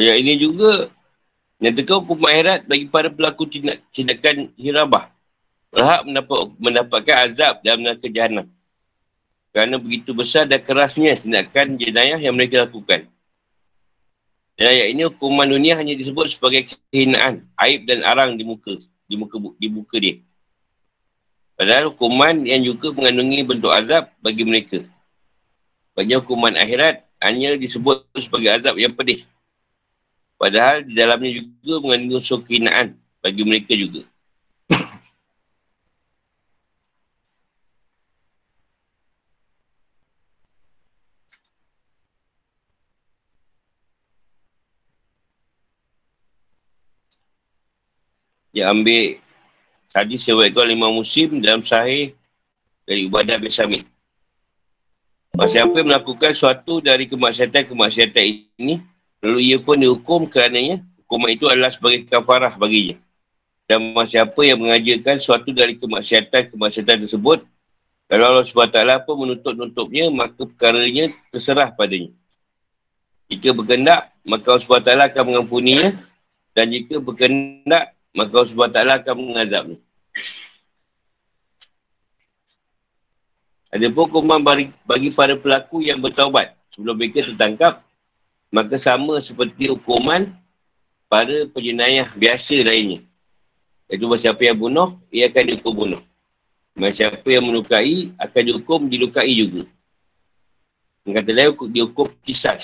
[0.00, 0.88] Ayat ini juga
[1.60, 5.12] nyatakan hukum akhirat bagi para pelaku tindak, tindakan hirabah
[5.68, 8.48] berhak mendapat, mendapatkan azab dalam neraka jahannam.
[9.52, 13.12] Kerana begitu besar dan kerasnya tindakan jenayah yang mereka lakukan.
[14.56, 19.14] Dan ayat ini hukuman dunia hanya disebut sebagai kehinaan, aib dan arang di muka, di
[19.20, 20.16] muka, di muka dia.
[21.60, 24.80] Padahal hukuman yang juga mengandungi bentuk azab bagi mereka.
[25.92, 29.28] Bagi hukuman akhirat hanya disebut sebagai azab yang pedih.
[30.40, 34.08] Padahal di dalamnya juga mengandungi unsur kehinaan bagi mereka juga.
[48.50, 49.20] Dia ambil
[49.92, 52.16] hadis riwayat tuan lima musim dalam sahih
[52.88, 53.84] dari Ubadah bin Samit.
[55.36, 58.24] Siapa yang melakukan suatu dari kemaksiatan-kemaksiatan
[58.58, 58.82] ini,
[59.20, 62.96] lalu ia pun dihukum kerananya, hukuman itu adalah sebagai kafarah baginya.
[63.70, 67.46] Dan siapa yang mengajarkan suatu dari kemaksiatan-kemaksiatan tersebut,
[68.10, 72.10] kalau Allah SWT pun menutup-nutupnya, maka perkaranya terserah padanya.
[73.30, 75.94] Jika berkendak, maka Allah SWT akan mengampuninya.
[76.50, 79.78] Dan jika berkendak, maka Allah SWT akan mengazabnya.
[83.70, 87.86] Ada pun hukuman bagi, para pelaku yang bertaubat sebelum mereka tertangkap,
[88.50, 90.30] maka sama seperti hukuman
[91.06, 93.02] para penjenayah biasa lainnya.
[93.90, 96.02] Iaitu siapa yang bunuh, ia akan dihukum bunuh.
[96.94, 99.66] Siapa yang melukai, akan dihukum dilukai juga.
[101.02, 102.62] Yang kata lain, dihukum kisah.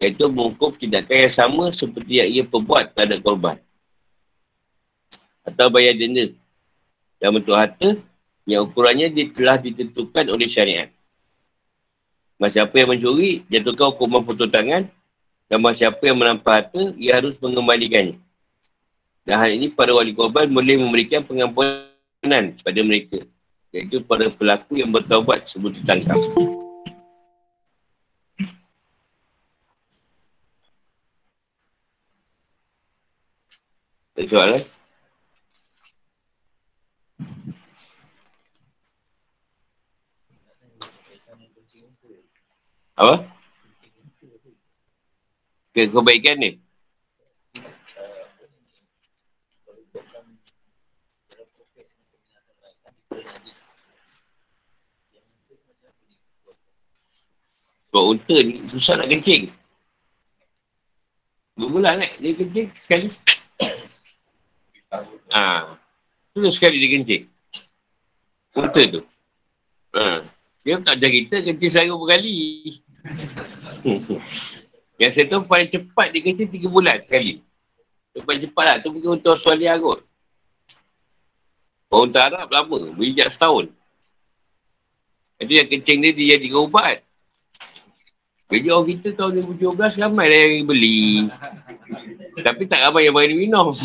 [0.00, 3.56] Iaitu menghukum tindakan yang sama seperti yang ia perbuat terhadap korban
[5.46, 6.34] atau bayar denda
[7.22, 7.88] dalam bentuk harta
[8.44, 10.90] yang ukurannya dia telah ditentukan oleh syariat.
[12.36, 14.82] Masa siapa yang mencuri, jatuhkan hukuman potong tangan
[15.46, 18.18] dan bahawa siapa yang menampar harta, ia harus mengembalikannya.
[19.22, 23.22] Dan hal ini para wali korban boleh memberikan pengampunan kepada mereka.
[23.70, 26.18] Iaitu para pelaku yang bertawabat sebelum ditangkap.
[34.16, 34.62] Tak soalan?
[42.96, 43.35] Apa?
[45.76, 46.56] Ke kebaikan ni?
[57.92, 59.52] Sebab unta ni susah nak kencing.
[61.60, 63.12] Dua bulan eh, dia kencing sekali.
[65.28, 65.76] Ha.
[66.32, 67.24] Terus sekali dia kencing.
[68.56, 69.04] Unta tu.
[69.92, 70.24] Ha.
[70.64, 72.40] Dia tak ajar kita kencing sehari berkali.
[74.96, 77.44] Saya tahu paling cepat dia kencing tiga bulan sekali.
[78.16, 78.76] Itu paling cepat lah.
[78.80, 80.00] Tu mungkin untuk Australia kot.
[81.92, 82.78] Orang Arab lama.
[82.96, 83.68] Berijak setahun.
[85.36, 87.04] Itu yang kencing dia dia jadi ubat.
[88.46, 91.28] Jadi orang kita tahun 2017 ramai lah yang beli.
[92.40, 93.74] Tapi tak ramai yang bagi minum.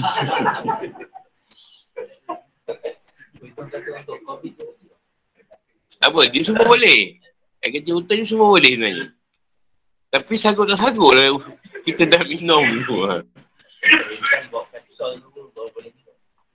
[6.01, 6.26] Apa?
[6.34, 7.20] Dia semua boleh.
[7.62, 9.05] Yang kerja hutan ni semua boleh sebenarnya.
[10.12, 11.39] Tapi sagut tak sagut lah
[11.88, 13.07] kita dah minum tu.
[13.07, 13.24] Ha.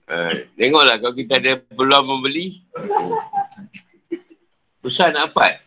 [0.07, 0.15] Ha,
[0.55, 2.63] tengoklah kalau kita ada peluang membeli.
[4.85, 5.59] Susah nak dapat.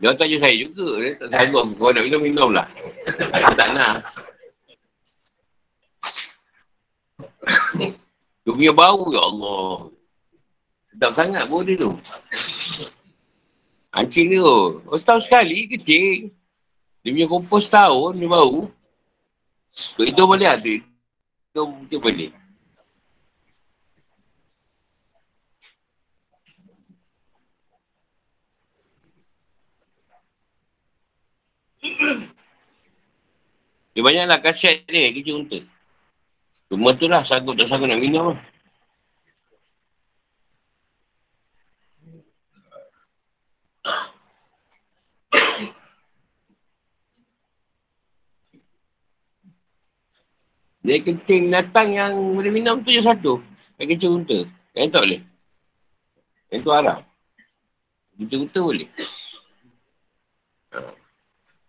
[0.00, 0.88] Dia tanya saya juga.
[0.96, 1.76] Dia tak sanggup.
[1.76, 2.66] Kalau nak minum, minum lah.
[3.60, 3.94] Tak nak.
[8.40, 9.92] Dia punya bau, ya Allah.
[10.90, 11.92] Sedap sangat pun dia tu.
[13.92, 14.48] Ancing tu.
[14.88, 16.32] Oh, setahun sekali kecil.
[17.04, 18.72] Dia punya kompos tahun, dia bau.
[19.70, 20.74] So, itu boleh ada.
[20.80, 22.30] Itu mungkin boleh.
[33.94, 35.60] Dia banyaklah kasihat dia kerja unta.
[36.70, 38.40] Cuma tu lah sanggup tak sanggup nak minum lah.
[50.86, 53.42] Dia kencing datang yang boleh minum tu je satu.
[53.76, 54.38] Yang kencing unta.
[54.78, 55.20] Yang tak boleh.
[56.54, 57.04] Yang tu haram.
[58.16, 58.88] Kencing unta boleh.
[60.70, 60.99] Ha.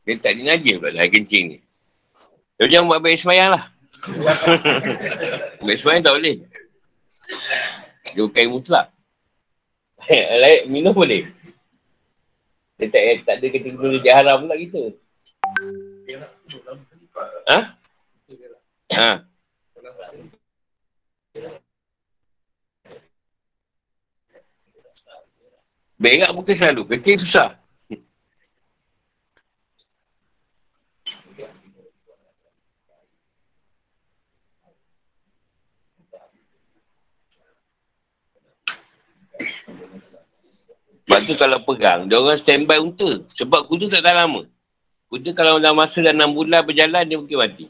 [0.01, 1.57] Dia tak dinajis pula lah kencing ni.
[2.57, 3.63] Dia jangan buat baik semayang lah.
[5.65, 6.35] baik semayang tak boleh.
[8.17, 8.89] Dia bukan mutlak.
[10.41, 11.29] Lain, minum boleh.
[12.81, 14.81] Dia tak, tak ada kencing dulu dia haram pula kita.
[17.45, 17.59] Ha?
[18.97, 19.09] Ha.
[26.01, 26.81] Berak bukan selalu.
[26.97, 27.60] Kecil susah.
[41.11, 43.19] Sebab tu kalau pegang, dia orang standby unta.
[43.35, 44.47] Sebab kuda tak tahan lama.
[45.11, 47.67] Kuda kalau dalam masa dah 6 bulan berjalan, dia mungkin mati.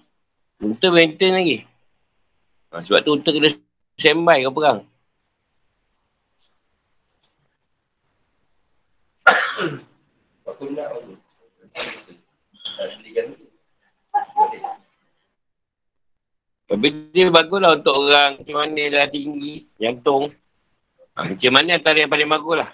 [0.61, 1.65] Unta maintain lagi.
[2.69, 3.49] Ha, sebab tu unta kena
[3.97, 4.85] standby kau perang.
[16.69, 20.29] Tapi dia baguslah untuk orang macam mana dah tinggi, jantung.
[21.17, 22.71] Ha, macam mana antara yang paling bagus lah.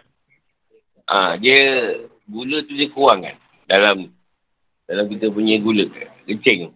[1.08, 1.96] Ha, dia,
[2.28, 3.36] gula tu dia kurang kan.
[3.64, 4.12] Dalam,
[4.84, 5.88] dalam kita punya gula.
[6.28, 6.76] Kencing.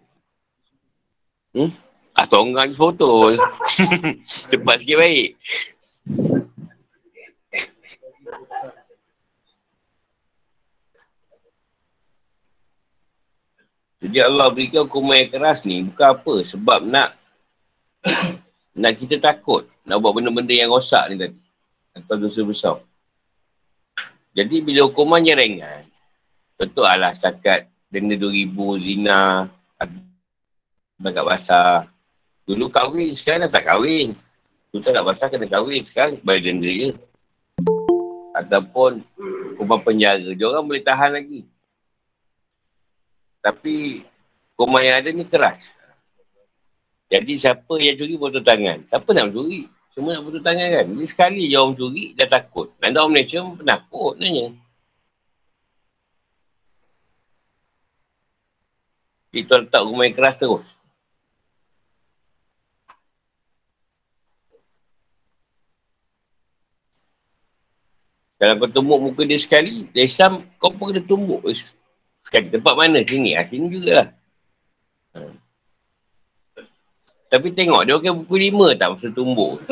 [1.52, 1.68] Hmm?
[2.16, 3.36] Ah, tonggang foto.
[4.52, 5.36] Cepat sikit baik.
[14.02, 16.34] Jadi Allah berikan hukuman yang keras ni bukan apa.
[16.42, 17.14] Sebab nak
[18.80, 19.68] nak kita takut.
[19.86, 21.38] Nak buat benda-benda yang rosak ni tadi.
[21.94, 22.76] Atau dosa besar.
[24.32, 25.82] Jadi bila hukumannya ringan.
[26.56, 29.50] Tentu Allah setakat denda 2000 zina
[31.02, 31.90] Bagat basah.
[32.46, 34.14] Dulu kahwin, sekarang dah tak kahwin.
[34.70, 35.82] Dulu tak basah, kena kahwin.
[35.82, 36.94] Sekarang bayar denda je.
[38.38, 39.02] Ataupun
[39.58, 40.30] hukuman penjara.
[40.30, 41.42] Dia orang boleh tahan lagi.
[43.42, 44.06] Tapi
[44.54, 45.66] hukuman yang ada ni keras.
[47.10, 48.78] Jadi siapa yang curi potong tangan?
[48.88, 49.66] Siapa nak curi?
[49.92, 50.86] Semua nak potong tangan kan?
[50.88, 52.72] Jadi sekali je orang curi, dah takut.
[52.80, 54.46] Dan orang Malaysia pun penakut nanya.
[59.32, 60.64] Itu letak hukuman yang keras terus.
[68.40, 71.44] Kalau kau tumbuk muka dia sekali, lesam, kau pun kena tumbuk.
[72.24, 73.04] Sekali tempat mana?
[73.04, 73.36] Sini.
[73.36, 74.08] Ha, sini jugalah.
[75.14, 75.41] Ha.
[77.32, 79.64] Tapi tengok, dia pakai buku lima tak masa tumbuk.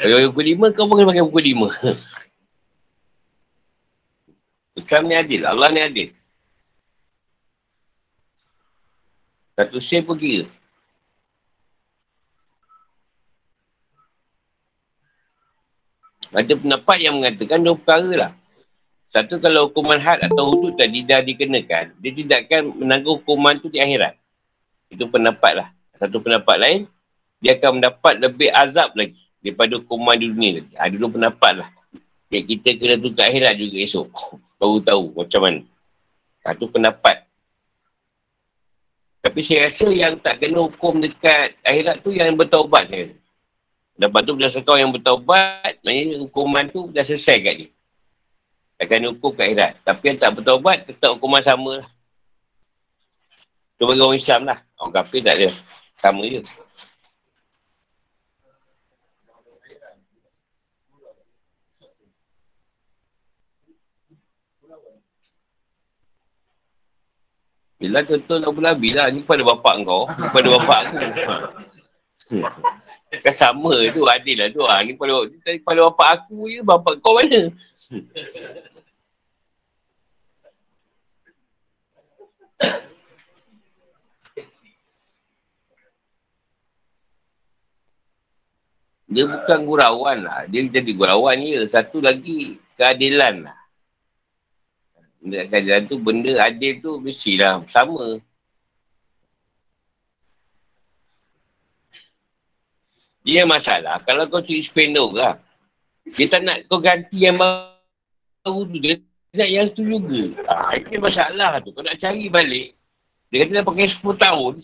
[0.00, 1.68] Kalau buku lima, kau kena pakai buku lima.
[4.80, 5.44] Islam ni adil.
[5.44, 6.08] Allah ni adil.
[9.60, 10.48] Satu sen pun kira.
[16.32, 18.32] Ada pendapat yang mengatakan dua perkara lah.
[19.12, 23.68] Satu kalau hukuman had atau hudud tadi dah dikenakan, dia tidak akan menanggung hukuman tu
[23.68, 24.16] di akhirat.
[24.88, 25.75] Itu pendapat lah.
[25.96, 26.80] Satu pendapat lain,
[27.40, 30.74] dia akan mendapat lebih azab lagi daripada hukuman di dunia lagi.
[30.76, 31.68] Ada dua pendapat lah.
[32.32, 34.08] Yang kita kena tu ke akhirat juga esok.
[34.58, 35.60] Baru tahu macam mana.
[36.44, 37.16] Satu pendapat.
[39.26, 43.18] Tapi saya rasa yang tak kena hukum dekat akhirat tu yang bertaubat saya rasa.
[43.96, 47.68] Lepas tu bila kau yang bertaubat, maknanya hukuman tu dah selesai kat dia.
[48.76, 49.72] Akan hukum kat akhirat.
[49.82, 51.88] Tapi yang tak bertaubat, tetap hukuman sama lah.
[53.76, 54.58] Bagi orang Islam lah.
[54.80, 55.48] Orang kafir tak ada.
[55.96, 56.44] Sama je.
[67.76, 70.96] Bila contoh nak pula bila ni pada bapak kau, pada bapak aku.
[73.24, 74.64] Kan sama tu, adil lah tu.
[74.64, 74.82] Ha.
[74.82, 75.12] Ni pada,
[75.64, 77.52] pada bapak aku je, bapak kau mana?
[89.16, 90.44] Dia bukan gurauan lah.
[90.44, 91.64] Dia jadi gurauan je.
[91.64, 93.56] Satu lagi keadilan lah.
[95.24, 98.20] Keadilan tu benda adil tu mestilah sama.
[103.24, 104.04] Dia masalah.
[104.04, 105.40] Kalau kau curi spendor lah.
[106.04, 108.76] Dia tak nak kau ganti yang baru tu.
[108.76, 109.00] Dia
[109.32, 110.44] nak yang tu juga.
[110.44, 111.72] Ha, ini masalah tu.
[111.72, 112.76] Kau nak cari balik.
[113.32, 114.54] Dia kata dah pakai 10 tahun.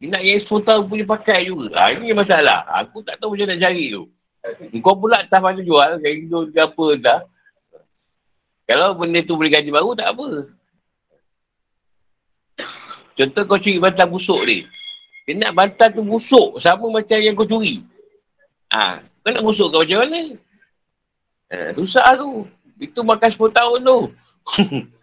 [0.00, 1.76] Dia nak yang 10 tahun punya pakai juga.
[1.76, 2.64] Ha, ini masalah.
[2.80, 4.08] Aku tak tahu macam nak cari tu.
[4.80, 6.00] Kau pula tak mana jual.
[6.00, 7.20] Kayak gitu ke apa dah.
[8.64, 10.48] Kalau benda tu boleh ganti baru, tak apa.
[13.12, 14.64] Contoh kau curi bantal busuk ni.
[15.28, 16.56] Dia nak bantal tu busuk.
[16.64, 17.84] Sama macam yang kau curi.
[18.72, 20.20] Ha, kau nak busuk kau macam mana?
[21.52, 22.48] Ha, susah tu.
[22.80, 23.98] Itu makan 10 tahun tu.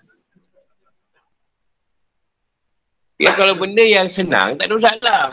[3.18, 5.24] ya kalau benda yang senang, tak ada masalah.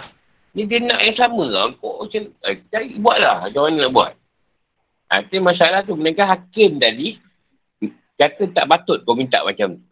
[0.55, 1.75] Ni dia nak yang sama lah.
[1.83, 3.51] Kau macam, eh, cari buatlah.
[3.51, 4.13] Macam mana nak buat?
[5.11, 5.99] Ha, itu masalah tu.
[5.99, 7.19] Mereka hakim tadi,
[8.15, 9.85] kata tak patut kau minta macam tu.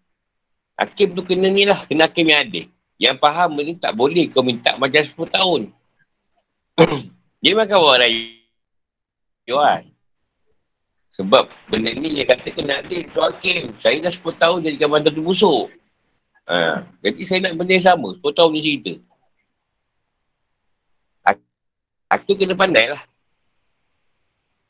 [0.79, 1.83] Hakim tu kena ni lah.
[1.91, 2.67] Kena hakim yang adil.
[2.97, 5.61] Yang faham ni tak boleh kau minta macam 10 tahun.
[7.43, 8.39] Dia makan orang lain.
[9.43, 9.83] Jual.
[11.13, 13.75] Sebab benda ni dia kata kena adil tu hakim.
[13.83, 15.69] Saya dah 10 tahun jadikan bandar tu busuk.
[16.49, 16.83] Ha.
[17.05, 18.09] Jadi saya nak benda yang sama.
[18.19, 18.95] 10 tahun ni cerita.
[22.13, 23.03] Hakim kena pandai lah.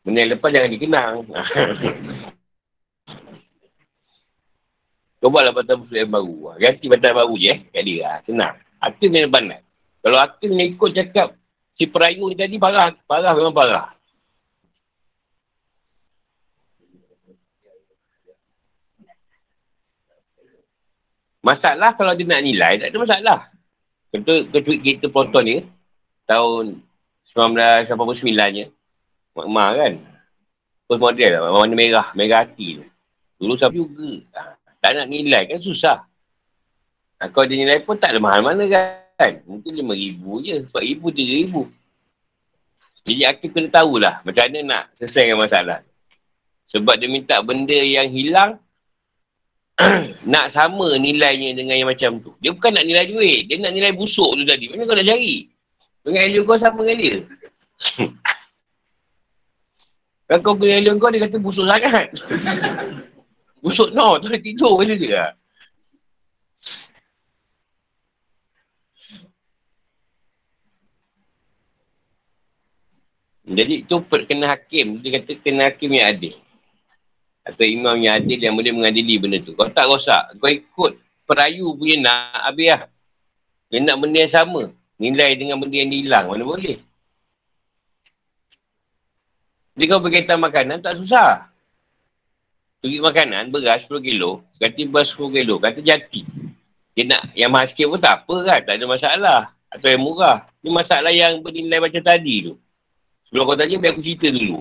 [0.07, 1.15] Benda yang lepas jangan dikenang.
[5.23, 6.55] Cuba lah batang yang baru.
[6.59, 7.59] Ganti batang baru je eh.
[7.71, 8.23] Kat dia.
[8.27, 8.55] Senang.
[8.79, 9.61] Hakim kena pandai.
[10.03, 11.35] Kalau hakim ni ikut cakap
[11.77, 12.93] Si perayu ni tadi parah.
[13.09, 13.97] Parah memang parah.
[21.43, 23.39] Masalah kalau dia nak nilai, tak ada masalah.
[24.15, 25.57] Contoh, tweet kita proton ni,
[26.23, 26.79] tahun
[27.35, 28.67] 1989 nya.
[29.35, 29.93] Mak-mak kan.
[30.87, 32.85] Post model lah, warna merah, merah hati tu.
[33.43, 34.23] Dulu siapa juga.
[34.39, 36.07] Ha, tak nak nilai kan susah.
[37.19, 39.43] Ha, kalau dia nilai pun tak ada mahal mana kan?
[39.43, 40.63] Mungkin lima ribu je.
[40.63, 41.63] Empat ribu, tiga ribu.
[43.03, 45.83] Jadi aku kena tahulah macam mana nak selesaikan masalah.
[46.71, 48.62] Sebab dia minta benda yang hilang,
[50.33, 52.37] nak sama nilainya dengan yang macam tu.
[52.45, 53.49] Dia bukan nak nilai duit.
[53.49, 54.69] Dia nak nilai busuk tu tadi.
[54.69, 55.49] Macam kau nak cari?
[56.03, 57.17] Dengan alien kau sama dengan dia.
[60.29, 62.09] Kalau kau kena alien kau, dia kata busuk sangat.
[63.65, 65.25] busuk no, tu dia tidur kata dia.
[73.53, 75.03] Jadi tu kena hakim.
[75.05, 76.35] Dia kata kena hakim yang adil.
[77.43, 79.53] Atau imam yang adil yang boleh mengadili benda tu.
[79.59, 80.39] Kau tak rosak.
[80.39, 82.83] Kau ikut perayu punya nak habis lah.
[83.67, 84.63] Dia nak benda yang sama.
[85.03, 86.31] Nilai dengan benda yang hilang.
[86.31, 86.79] Mana boleh.
[89.73, 91.51] Jadi kau berkaitan makanan tak susah.
[92.83, 94.43] Pergi makanan, beras 10 kilo.
[94.59, 95.59] Ganti beras 10 kilo.
[95.63, 96.27] Kata jati.
[96.93, 98.61] Dia nak yang mahal sikit pun tak apa kan.
[98.67, 99.41] Tak ada masalah.
[99.73, 100.45] Atau yang murah.
[100.61, 102.55] Ini masalah yang bernilai macam tadi tu.
[103.31, 104.61] Sebelum kau tanya, biar aku cerita dulu.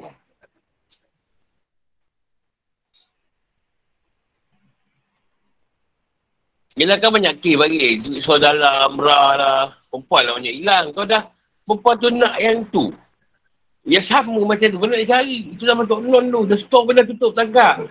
[6.82, 8.02] Yelah kan banyak kes bagi.
[8.02, 9.62] Duit saudara, mrah lah.
[9.94, 10.86] Perempuan lah banyak hilang.
[10.98, 11.30] Kau dah,
[11.62, 12.90] perempuan tu nak yang tu.
[13.86, 14.82] Ya sama macam tu.
[14.82, 15.54] Kau nak cari.
[15.54, 16.42] Itu sama Tok Non tu.
[16.50, 17.86] Dah store pun dah tutup tangkap.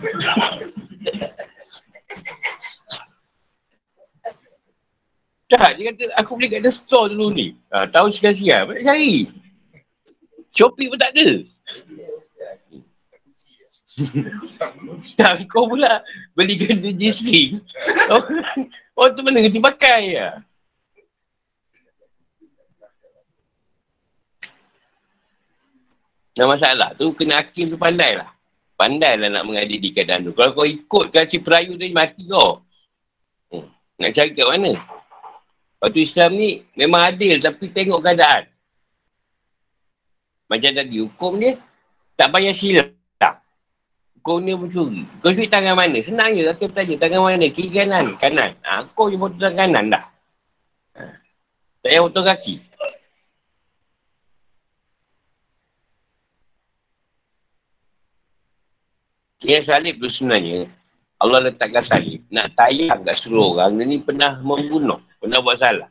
[5.47, 7.55] tak, dia kata aku beli kat the store dulu ni.
[7.71, 8.75] Ha, tahu sekali-sekali.
[8.75, 9.31] Mana cari?
[10.51, 11.47] Shopee pun tak ada.
[15.19, 17.59] tak, kau pula beli ganda G-String.
[18.95, 20.29] Orang tu mana kerti pakai ya?
[26.41, 28.33] Nah masalah tu kena hakim tu pandai lah.
[28.81, 30.33] Pandai lah nak mengadili keadaan tu.
[30.33, 32.65] Kalau kau ikut si perayu tu mati kau.
[33.53, 33.69] Hmm.
[34.01, 34.73] Nak cari kat mana?
[35.85, 38.49] Waktu Islam ni memang adil tapi tengok keadaan.
[40.49, 41.61] Macam tadi hukum dia
[42.17, 42.80] tak payah silap.
[44.21, 45.09] Kau ni mencuri.
[45.25, 45.97] Kau curi tangan mana?
[46.05, 46.45] Senang je.
[46.45, 47.49] Aku tanya tangan mana?
[47.49, 48.21] Kiri kanan?
[48.21, 48.53] Kanan.
[48.69, 50.05] Ha, kau je potong tangan kanan dah.
[51.01, 51.03] Ha.
[51.81, 52.55] Tak payah potong kaki.
[59.41, 60.69] Yang salib tu sebenarnya,
[61.17, 62.21] Allah letakkan salib.
[62.29, 63.81] Nak tayang kat seluruh orang.
[63.81, 65.01] Dia ni pernah membunuh.
[65.17, 65.89] Pernah buat salah.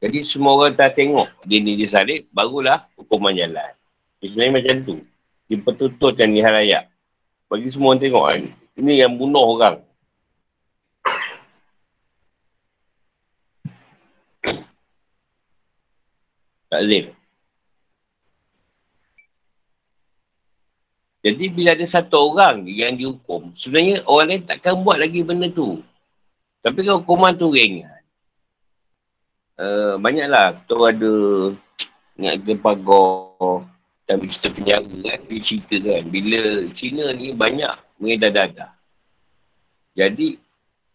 [0.00, 3.72] Jadi semua orang tak tengok dia ni disalib, barulah hukuman jalan.
[4.24, 4.96] Sebenarnya macam tu.
[5.44, 6.93] Dipertuturkan di halayak.
[7.48, 8.42] Bagi semua orang tengok kan.
[8.74, 9.78] Ini yang bunuh orang.
[16.74, 17.14] Takzim.
[21.24, 25.80] Jadi bila ada satu orang yang dihukum, sebenarnya orang lain takkan buat lagi benda tu.
[26.60, 27.88] Tapi kalau hukuman tu ringan.
[29.56, 30.60] Uh, banyaklah.
[30.60, 31.14] Kita ada
[32.20, 33.64] ingat ke pagar
[34.04, 36.02] tapi kita penjara kan, dia cerita kan.
[36.12, 36.40] Bila
[36.76, 38.70] Cina ni banyak mengedar dadah.
[39.96, 40.36] Jadi,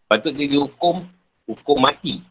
[0.06, 1.02] patut dia dihukum,
[1.50, 2.22] hukum mati.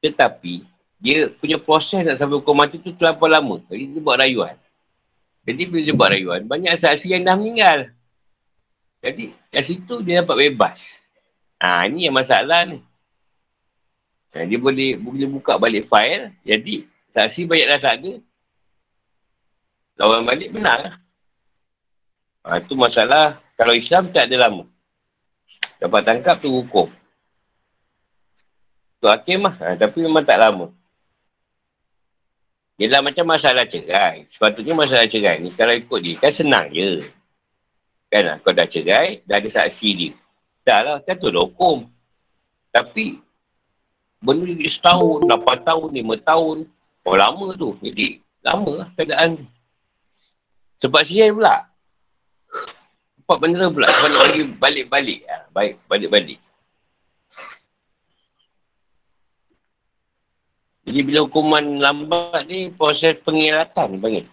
[0.00, 0.64] Tetapi,
[0.96, 3.56] dia punya proses nak sampai hukum mati tu terlalu lama.
[3.68, 4.56] Jadi, dia buat rayuan.
[5.44, 7.92] Jadi, bila dia buat rayuan, banyak saksi yang dah meninggal.
[9.04, 10.78] Jadi, kat situ dia dapat bebas.
[11.60, 12.80] Ha, ini yang masalah ni.
[14.32, 16.32] Ha, dia boleh, boleh buka balik file.
[16.48, 18.12] Jadi, saksi banyak dah tak ada.
[20.00, 20.98] Lawan balik lah.
[22.42, 24.66] Ha, itu masalah kalau Islam tak ada lama.
[25.78, 26.90] Dapat tangkap tu hukum.
[28.98, 29.54] Tu hakim lah.
[29.62, 30.72] Ha, tapi memang tak lama.
[32.80, 34.26] Yelah macam masalah cerai.
[34.26, 37.06] Sepatutnya masalah cerai ni kalau ikut dia kan senang je.
[38.10, 40.12] Kan lah, kau dah cerai, dah ada saksi dia.
[40.66, 41.86] Dah lah, kan tu dah hukum.
[42.74, 43.22] Tapi
[44.18, 46.66] benda ni setahun, lapan tahun, lima tahun.
[47.06, 47.78] Oh lama tu.
[47.78, 49.46] Jadi lama lah keadaan tu.
[50.82, 51.70] Sebab sihir pula.
[53.22, 53.86] Empat benda pula.
[53.86, 55.20] Sebab bagi balik-balik.
[55.30, 56.42] Ha, baik, balik-balik.
[60.82, 64.26] Jadi bila hukuman lambat ni, proses pengilatan panggil.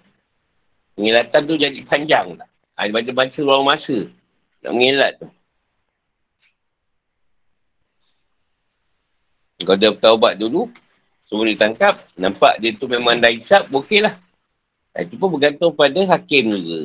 [0.98, 2.50] Pengilatan tu jadi panjang tak?
[2.82, 4.10] Ha, baca-baca ruang masa.
[4.66, 5.30] Nak mengilat tu.
[9.60, 10.72] Kalau dia bertaubat dulu,
[11.30, 14.18] semua ditangkap, nampak dia tu memang dah isap, okey lah.
[14.98, 16.80] Itu pun bergantung pada hakim juga.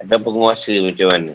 [0.00, 1.32] Atau penguasa macam mana.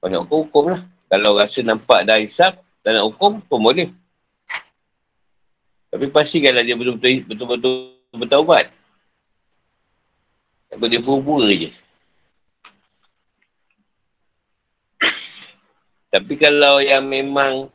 [0.00, 0.82] Kalau nak hukum, hukum lah.
[1.10, 3.90] Kalau rasa nampak dah hisap, tak nak hukum, pun boleh.
[5.90, 7.74] Tapi pastikanlah dia betul-betul betul-betul
[8.14, 8.70] bertaubat.
[10.70, 11.70] Tak boleh pura-pura je.
[16.10, 17.70] Tapi kalau yang memang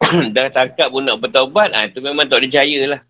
[0.34, 3.00] dah tangkap pun nak bertaubat, ah ha, itu memang tak percaya lah.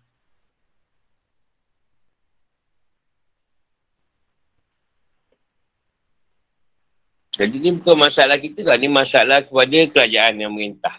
[7.43, 8.79] Jadi ni bukan masalah kita lah.
[8.79, 10.95] Ni masalah kepada kerajaan yang merintah.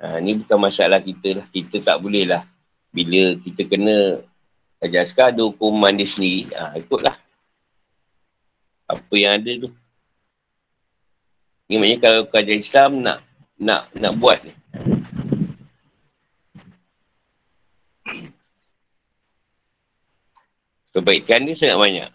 [0.00, 1.46] Ha, ni bukan masalah kita lah.
[1.52, 2.48] Kita tak boleh lah.
[2.88, 4.24] Bila kita kena
[4.80, 6.48] kerajaan sekarang ada hukuman dia sendiri.
[6.56, 7.20] Ha, ikutlah.
[8.88, 9.68] Apa yang ada tu.
[11.68, 13.18] Ni maknanya kalau kerajaan Islam nak
[13.60, 14.56] nak nak buat ni.
[20.96, 22.08] Kebaikan ni sangat banyak.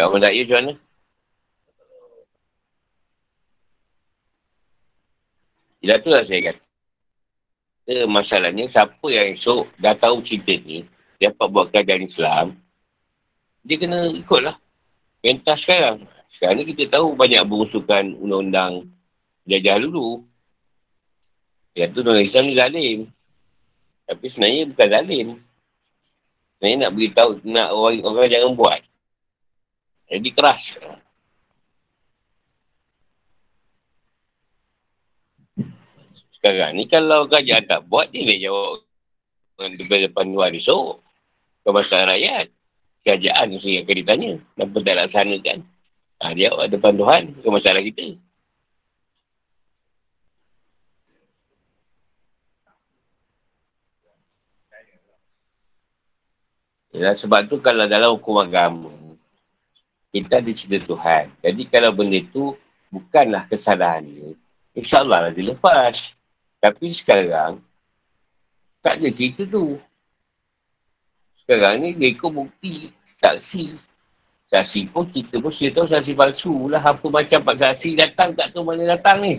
[0.00, 0.72] Kat Ahmad Da'ir macam mana?
[6.00, 6.64] Tu lah saya kata.
[8.08, 10.88] Masalahnya siapa yang esok dah tahu cerita ni,
[11.20, 12.56] dapat buat keadaan Islam,
[13.60, 14.56] dia kena ikut lah.
[15.20, 16.08] Pentas sekarang.
[16.32, 18.88] Sekarang ni kita tahu banyak berusukan undang-undang
[19.44, 20.24] jajah dulu.
[21.76, 22.98] Yang tu undang Islam ni zalim.
[24.08, 25.26] Tapi sebenarnya bukan zalim.
[26.56, 28.80] Sebenarnya nak beritahu, nak orang, orang jangan buat.
[30.10, 30.62] Jadi keras.
[36.34, 38.72] Sekarang ni kalau kerajaan tak buat, dia boleh jawab
[39.54, 40.98] dengan depan luar esok.
[41.62, 42.46] Kebangsaan rakyat.
[43.06, 44.32] Kerajaan mesti akan ditanya.
[44.56, 45.58] Kenapa tak laksanakan?
[46.20, 47.22] Ha, dia jawab depan Tuhan.
[47.38, 48.18] Ke masalah kita.
[56.90, 58.90] Ya, sebab tu kalau dalam hukum agama,
[60.10, 61.30] kita ada cerita Tuhan.
[61.38, 62.58] Jadi kalau benda tu
[62.90, 64.34] bukanlah kesalahan dia,
[64.74, 66.14] insyaAllah lah dia lepas.
[66.60, 67.62] Tapi sekarang,
[68.84, 69.78] tak ada cerita tu.
[71.40, 73.78] Sekarang ni dia ikut bukti, saksi.
[74.50, 76.82] Saksi pun kita pun saya tahu saksi palsu lah.
[76.82, 79.38] Apa macam pak saksi datang tak tahu mana datang ni.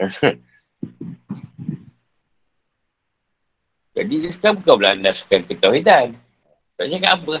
[3.98, 6.14] Jadi dia sekarang bukan berlandaskan ketauhidan.
[6.78, 7.36] Tak cakap apa.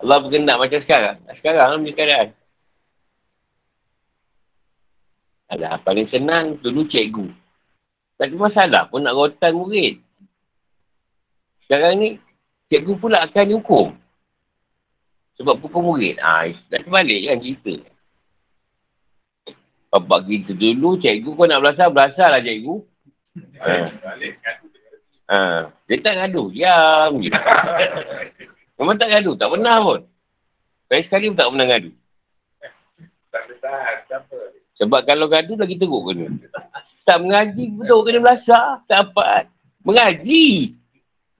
[0.00, 1.16] Allah berkendak macam sekarang.
[1.36, 2.32] Sekarang ni keadaan.
[5.52, 6.56] Ada ni senang.
[6.64, 7.28] Dulu cikgu.
[8.16, 10.00] Tak ada masalah pun nak rotan murid.
[11.64, 12.16] Sekarang ni,
[12.72, 13.88] cikgu pula akan dihukum.
[15.36, 16.16] Sebab pukul murid.
[16.20, 17.74] Ha, nak terbalik kan cerita.
[19.90, 22.76] Bapak kita dulu, cikgu pun nak belasah, belasah lah cikgu.
[23.60, 23.72] Ha.
[25.28, 25.40] ha.
[25.88, 27.32] Dia tak ngadu, diam je.
[28.80, 29.36] Memang tak gaduh.
[29.36, 30.00] Tak pernah pun.
[30.88, 31.94] Saya sekali pun tak pernah gaduh.
[33.28, 34.18] Tak ada
[34.80, 36.32] Sebab kalau gaduh lagi teruk kena.
[37.04, 38.80] Tak mengaji betul kena belasah.
[38.88, 39.44] Tak apa.
[39.84, 40.72] Mengaji.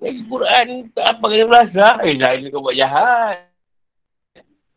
[0.04, 1.94] Ngaji Quran tak apa kena belasah.
[2.04, 3.48] Eh lain kau buat jahat.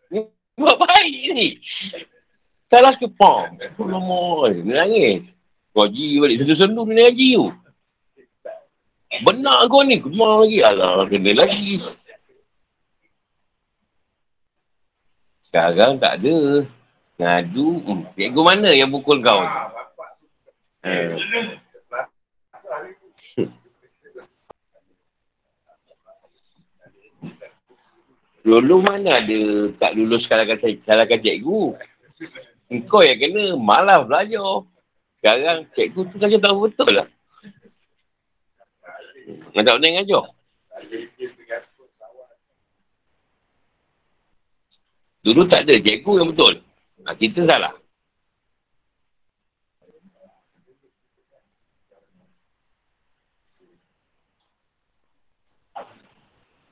[0.08, 0.24] Ni
[0.56, 1.60] buat baik ni.
[2.72, 3.60] Salah ke pom.
[3.84, 4.56] Lama.
[4.56, 5.28] Ni nangis.
[5.76, 6.38] Ngaji balik.
[6.40, 7.46] Sendu-sendu ni ngaji tu.
[9.28, 10.00] Benar kau ni.
[10.00, 10.64] Kemar lagi.
[10.64, 11.84] Alah kena lagi.
[15.54, 16.66] Sekarang tak ada.
[17.22, 17.78] Ngadu.
[17.86, 18.02] Hmm.
[18.18, 19.46] Cikgu mana yang pukul kau?
[20.82, 21.14] Eh.
[28.42, 29.40] Dulu mana ada
[29.78, 30.58] tak lulus salahkan,
[30.90, 31.78] salahkan cikgu.
[32.74, 34.66] Engkau yang kena malah belajar.
[35.22, 37.08] Sekarang cikgu tu kan tahu betul lah.
[39.54, 40.24] Nak tak pernah ngajar.
[45.24, 46.54] Dulu tak ada cikgu yang betul.
[47.08, 47.72] Ha, kita salah.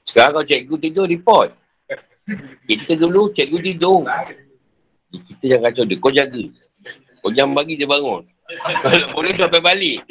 [0.04, 1.56] Sekarang kalau cikgu tidur, report.
[2.68, 4.04] Kita dulu cikgu tidur.
[5.12, 5.98] Kita jangan kacau dia.
[6.04, 6.44] Kau jaga.
[7.24, 8.28] Kau jangan bagi dia bangun.
[8.84, 10.04] Kalau boleh sampai balik.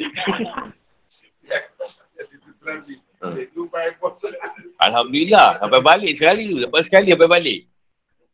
[4.81, 5.61] Alhamdulillah.
[5.61, 6.57] Sampai balik sekali tu.
[6.57, 7.59] Lepas sekali sampai balik.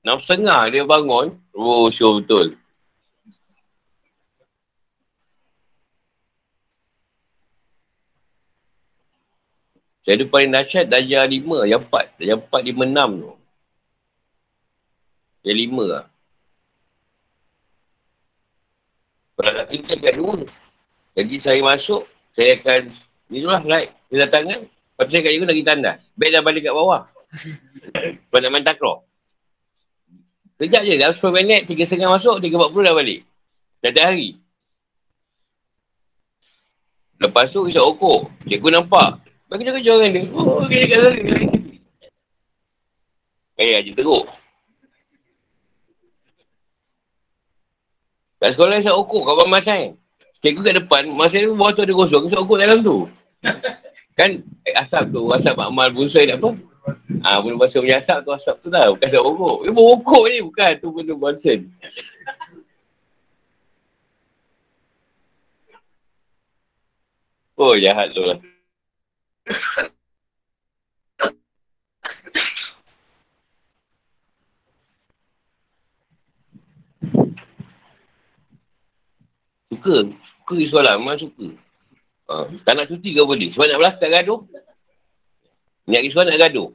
[0.06, 1.36] Enam setengah dia bangun.
[1.58, 2.58] Oh, sure betul.
[10.08, 12.16] Saya ada paling dahsyat darjah lima, yang empat.
[12.16, 13.32] Darjah empat, lima, enam tu.
[15.44, 16.06] Darjah lima lah.
[19.36, 20.48] Peralatan kita dekat dua.
[21.12, 22.08] Jadi saya masuk,
[22.40, 22.96] saya akan,
[23.28, 24.64] ni tu lah, like, kedatangan.
[24.64, 25.92] Lepas tu saya kat juga lagi tanda.
[26.16, 27.04] Baik dah balik kat bawah.
[28.24, 29.07] Lepas nak main takraw.
[30.58, 33.22] Sejak je, dalam 10 minit, 3 setengah masuk, 3.40 dah balik.
[33.78, 34.30] Setiap hari.
[37.22, 38.30] Lepas tu, isap okok.
[38.50, 39.22] Cikgu nampak.
[39.50, 40.24] Bagi kerja orang dia.
[40.34, 41.20] Oh, kerja kat sana.
[43.58, 44.26] Eh, aja teruk.
[48.38, 49.94] Kat sekolah isap okok kat bawah masai.
[50.42, 53.10] Cikgu kat depan, masa tu bawah tu ada kosong, isap okok dalam tu.
[54.18, 56.54] Kan, eh, asap tu, asap amal bunsai tak apa.
[57.20, 58.96] Ah, ha, benda bahasa punya asap tu asap tu tau.
[58.96, 59.58] Bukan asap okok.
[59.68, 60.72] Dia okok ni bukan.
[60.80, 61.60] Tu benda bonsen.
[67.58, 68.40] Oh, jahat tu lah.
[79.74, 79.96] Suka.
[80.48, 80.96] Suka soalan.
[81.04, 81.48] Memang suka.
[82.28, 83.52] Ha, tak nak cuti ke boleh?
[83.56, 84.40] Sebab nak belas tak gaduh.
[85.88, 86.70] Niat risau nak gaduh.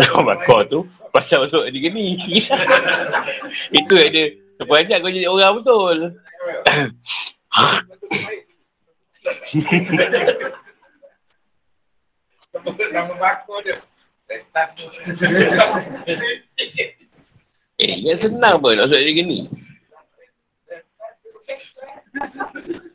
[0.00, 2.16] Bakar tu pasal masuk di gini.
[3.80, 5.96] Itu yang dia sepanjang kau jadi orang betul.
[12.92, 13.76] Nama bakar dia.
[17.80, 19.48] Eh, yang senang pun nak masuk di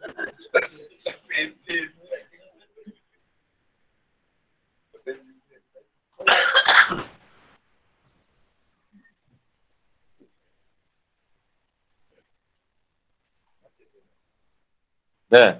[15.35, 15.59] Dah.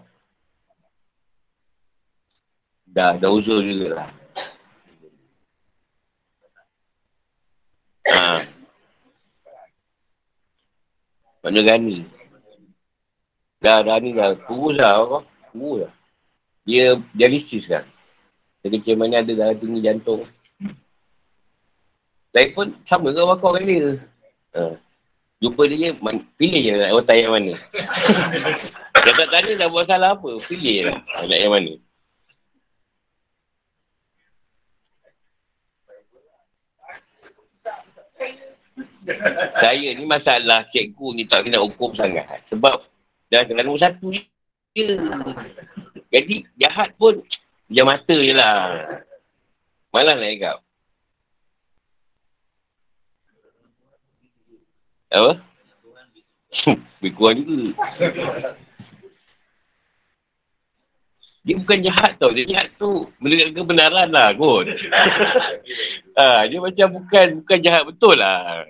[2.95, 4.09] Dah, dah usul juga lah.
[8.07, 8.47] Ha.
[11.43, 12.07] Mana Gani?
[13.59, 14.31] Dah, dah ni dah.
[14.47, 15.03] Kurus lah.
[15.03, 15.34] Apa?
[15.55, 15.93] Kurus lah.
[16.67, 17.87] Dia dialisis kan.
[18.65, 20.27] Macam mana ada darah tinggi jantung.
[22.35, 23.89] Saya pun sama ke bakar dengan dia.
[24.59, 24.75] Ha.
[25.39, 27.55] Jumpa dia, man, pilih je nak otak yang mana.
[29.05, 30.29] dia tak tanya dah buat salah apa.
[30.49, 30.99] Pilih je lah
[31.29, 31.73] nak yang mana.
[39.61, 42.25] Saya ni masalah cikgu ni tak kena hukum sangat.
[42.49, 42.81] Sebab
[43.29, 44.25] dah dalam nombor satu je.
[44.75, 47.23] Jadi jahat pun
[47.71, 48.99] dia mata je lah.
[49.95, 50.57] Malah nak cakap.
[55.15, 55.33] Apa?
[56.99, 57.71] Lebih kurang juga.
[61.47, 62.35] Dia bukan jahat tau.
[62.35, 64.67] Dia jahat tu mendengar kebenaran lah kot.
[66.19, 68.67] ha, dia macam bukan bukan jahat betul lah.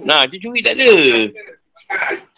[0.00, 0.88] Nah, dia curi tak ada.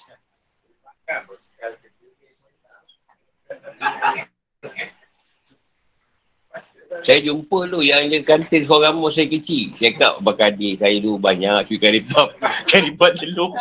[7.04, 9.72] Saya jumpa tu yang dia kantin seorang ramah saya kecil.
[9.80, 12.28] Saya kat bakal saya dulu banyak curi karipap.
[12.70, 13.52] karipap telur.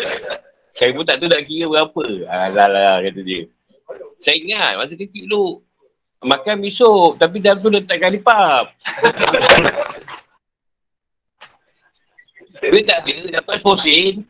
[0.76, 2.04] saya pun tak tahu nak kira berapa.
[2.26, 3.46] Alah lah kata dia.
[4.18, 5.62] Saya ingat masa kecil tu
[6.24, 8.74] makan misuk tapi dalam tu letak karipap.
[12.64, 14.24] Duit tak ada, dapat fosin.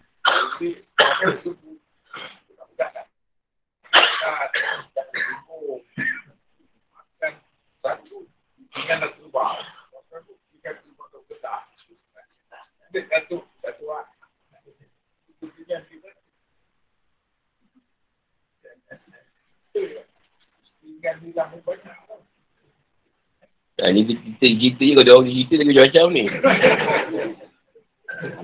[23.85, 26.25] Ha, ni kita cerita je kalau orang cerita lagi macam-macam ni.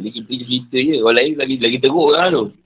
[0.04, 0.94] Ni kita cerita je.
[1.00, 2.59] Orang lain lagi lagi teruk lah tu.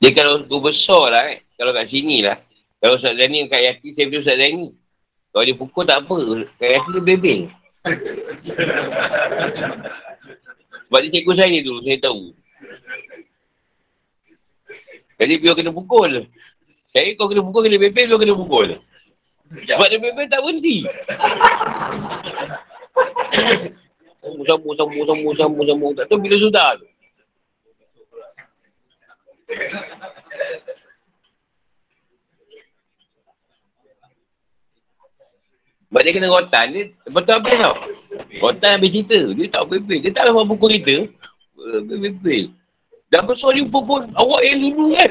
[0.00, 1.46] Dia kalau tu besar lah eh.
[1.54, 2.40] Kalau kat sini lah.
[2.80, 4.72] Kalau Ustaz Zani kat Yati, saya pergi Ustaz Zani.
[5.30, 6.18] Kalau dia pukul tak apa.
[6.58, 7.40] Kat Yati dia bebel.
[10.90, 12.34] Sebab dia cikgu saya dulu, saya tahu.
[15.20, 16.26] Jadi biar kena pukul.
[16.90, 18.68] Saya kau kena pukul, kena bebel, biar kena pukul.
[19.52, 20.88] Sebab dia bebel tak berhenti.
[24.20, 25.92] Sambung, sambung, sambung, sambung, sambung, sambung.
[25.96, 26.86] Tak tahu bila sudah tu.
[35.90, 37.74] Sebab dia kena rotan, dia betul apa tau.
[38.38, 39.98] Rotan habis cerita, dia tak bebel.
[39.98, 41.10] Dia tak dapat pukul kita.
[41.82, 42.54] Bebel.
[43.10, 45.10] Dah besar jumpa pun, awak yang dulu kan.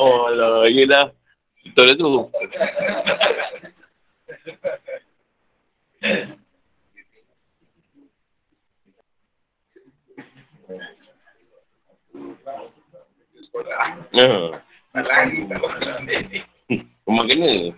[0.00, 1.12] oh lah, yelah.
[1.60, 2.24] Betul lah tu.
[14.14, 14.60] Ya.
[14.94, 16.38] Tak lari, tak lari.
[17.06, 17.74] Memang kena.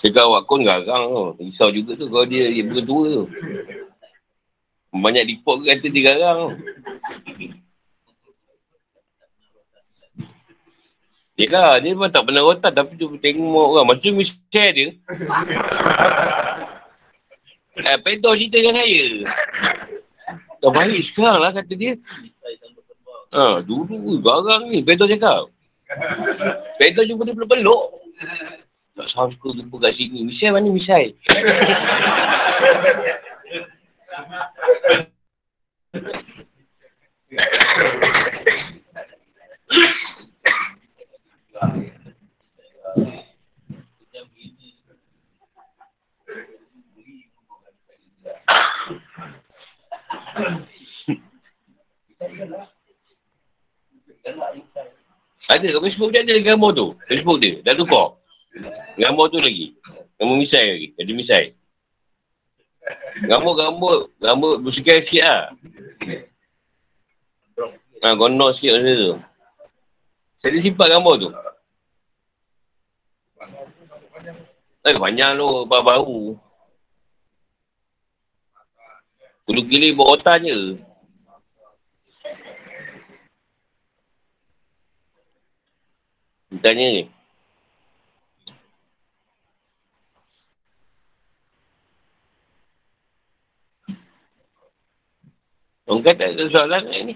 [0.00, 1.24] Cakap awak pun garang tu.
[1.44, 3.24] Risau juga tu kalau dia, dia berdua tu.
[4.90, 6.58] Banyak report ke kata dia garang.
[11.40, 13.86] Yelah, dia memang tak pernah rotan tapi dia tengok orang.
[13.88, 14.88] Macam Michelle dia.
[17.80, 19.04] eh, Pedro cerita dengan saya.
[20.60, 21.96] Dah baik sekarang lah kata dia.
[23.30, 25.48] Ha, dulu garang ni Pedro cakap.
[26.76, 27.82] Pedro jumpa dia peluk-peluk.
[28.98, 30.28] Tak sangka jumpa kat sini.
[30.28, 31.16] Michelle mana Michelle?
[55.50, 56.86] Ada kat Facebook dia ada gambar tu.
[57.10, 57.58] Facebook dia.
[57.66, 58.14] Dah tukar.
[58.94, 59.74] Gambar tu lagi.
[60.14, 60.88] Gambar misai lagi.
[60.94, 61.44] Jadi misai.
[63.26, 63.96] Gambar-gambar.
[64.18, 65.42] Gambar bersekian sikit lah.
[68.00, 69.12] Ha, gondok sikit macam tu.
[70.40, 71.28] Saya simpan gambar tu.
[74.88, 76.40] Eh, banyak lu bau-bau.
[79.44, 80.80] Kulu kiri buat otak je.
[86.64, 87.02] Tanya ni.
[95.90, 97.14] Orang kata ada soalan ni.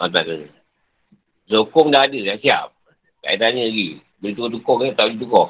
[0.00, 0.48] Oh, tak ada.
[1.44, 2.72] Sokong dah ada, dah siap.
[3.20, 4.00] Tak tanya lagi.
[4.16, 4.86] Boleh tukar-tukar ke?
[4.96, 5.48] Tak boleh tukar.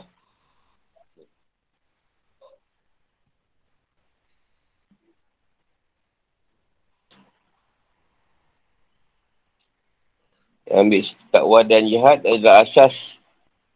[10.69, 12.93] Ambil takwa dan jihad adalah asas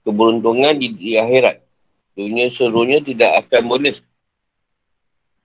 [0.03, 1.63] keberuntungan di, di akhirat.
[2.19, 3.95] Dunia seluruhnya tidak akan boleh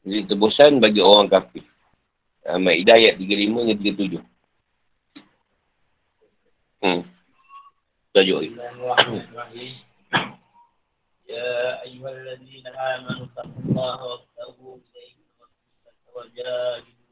[0.07, 1.63] jadi tebusan bagi orang kafir.
[2.43, 4.19] Al-Ma'idah ayat 35 dan 37.
[6.83, 7.03] Hmm.
[8.11, 8.51] Tajuk ni.
[11.31, 15.23] Ya ayyuhalladzina amanu taqullaha wa tabu ilayhi
[16.11, 17.03] wa jahidu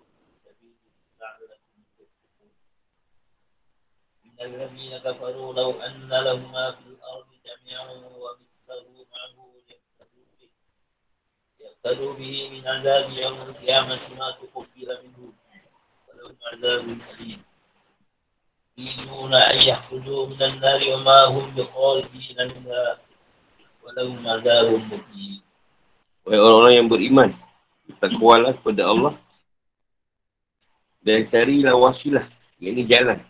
[4.40, 9.53] إن الذين كفروا لو أن لهم ما في الأرض جميعا ومثله معه يقتدوا به
[11.64, 15.32] يقتدوا به من عذاب يوم القيامة ما تقبل منه
[16.08, 17.40] ولهم عذاب أليم
[18.78, 22.98] يريدون أن يخرجوا من النار وما هم بخارجين منها
[23.84, 25.40] ولهم عذاب مقيم
[26.20, 27.30] Wahai orang-orang yang beriman,
[27.88, 29.16] bertakwalah kepada Allah
[31.00, 32.28] dan carilah wasilah,
[32.60, 33.24] ini jalan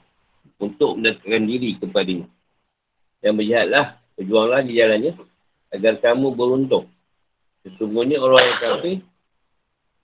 [0.59, 2.26] untuk mendekatkan diri kepadanya.
[3.22, 5.12] Dan berjihadlah, berjuanglah di jalannya
[5.70, 6.91] agar kamu beruntung.
[7.66, 8.97] Sesungguhnya orang yang kafir,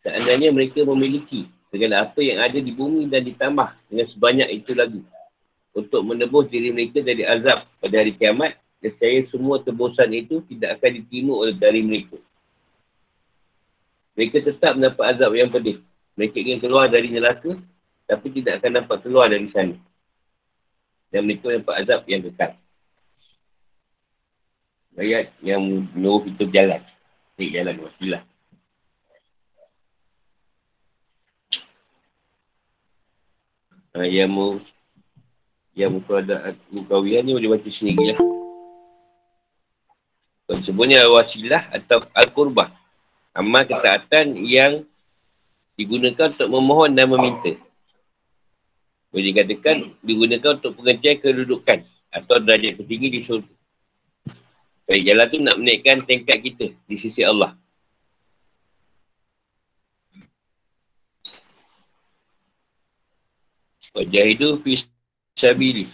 [0.01, 5.05] seandainya mereka memiliki segala apa yang ada di bumi dan ditambah dengan sebanyak itu lagi
[5.71, 10.91] untuk menebus diri mereka dari azab pada hari kiamat, nescaya semua tebusan itu tidak akan
[10.99, 12.19] diterima oleh dari mereka.
[14.19, 15.79] Mereka tetap mendapat azab yang pedih.
[16.19, 17.55] Mereka ingin keluar dari neraka,
[18.03, 19.79] tapi tidak akan dapat keluar dari sana.
[21.07, 22.51] Dan mereka mendapat azab yang kekal.
[24.99, 26.83] Ayat yang menurut kita berjalan.
[27.41, 28.21] Ini jalan wasilah.
[33.97, 34.61] Ha, yang mu
[35.73, 38.19] yang muka ada mukawian ni boleh baca sendiri lah.
[40.61, 42.69] Sebenarnya wasilah atau al-qurbah.
[43.33, 44.85] Amal ketaatan yang
[45.73, 47.57] digunakan untuk memohon dan meminta.
[49.09, 53.60] Boleh dikatakan digunakan untuk pengencian kedudukan atau derajat tertinggi di surga.
[54.91, 57.55] Baik, jalan tu nak menaikkan tingkat kita di sisi Allah.
[63.95, 65.87] Wajah itu fisabili.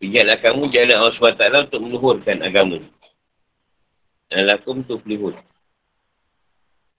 [0.00, 2.80] Ingatlah kamu jalan Allah SWT untuk meluhurkan agama.
[4.32, 5.36] Dan lakum tu pelihur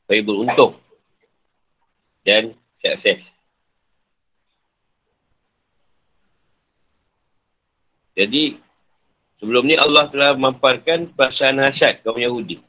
[0.06, 0.78] supaya beruntung
[2.22, 2.54] dan
[2.86, 3.26] sukses.
[8.14, 8.62] Jadi,
[9.42, 12.62] sebelum ni Allah telah memamparkan perasaan hasad kaum Yahudi.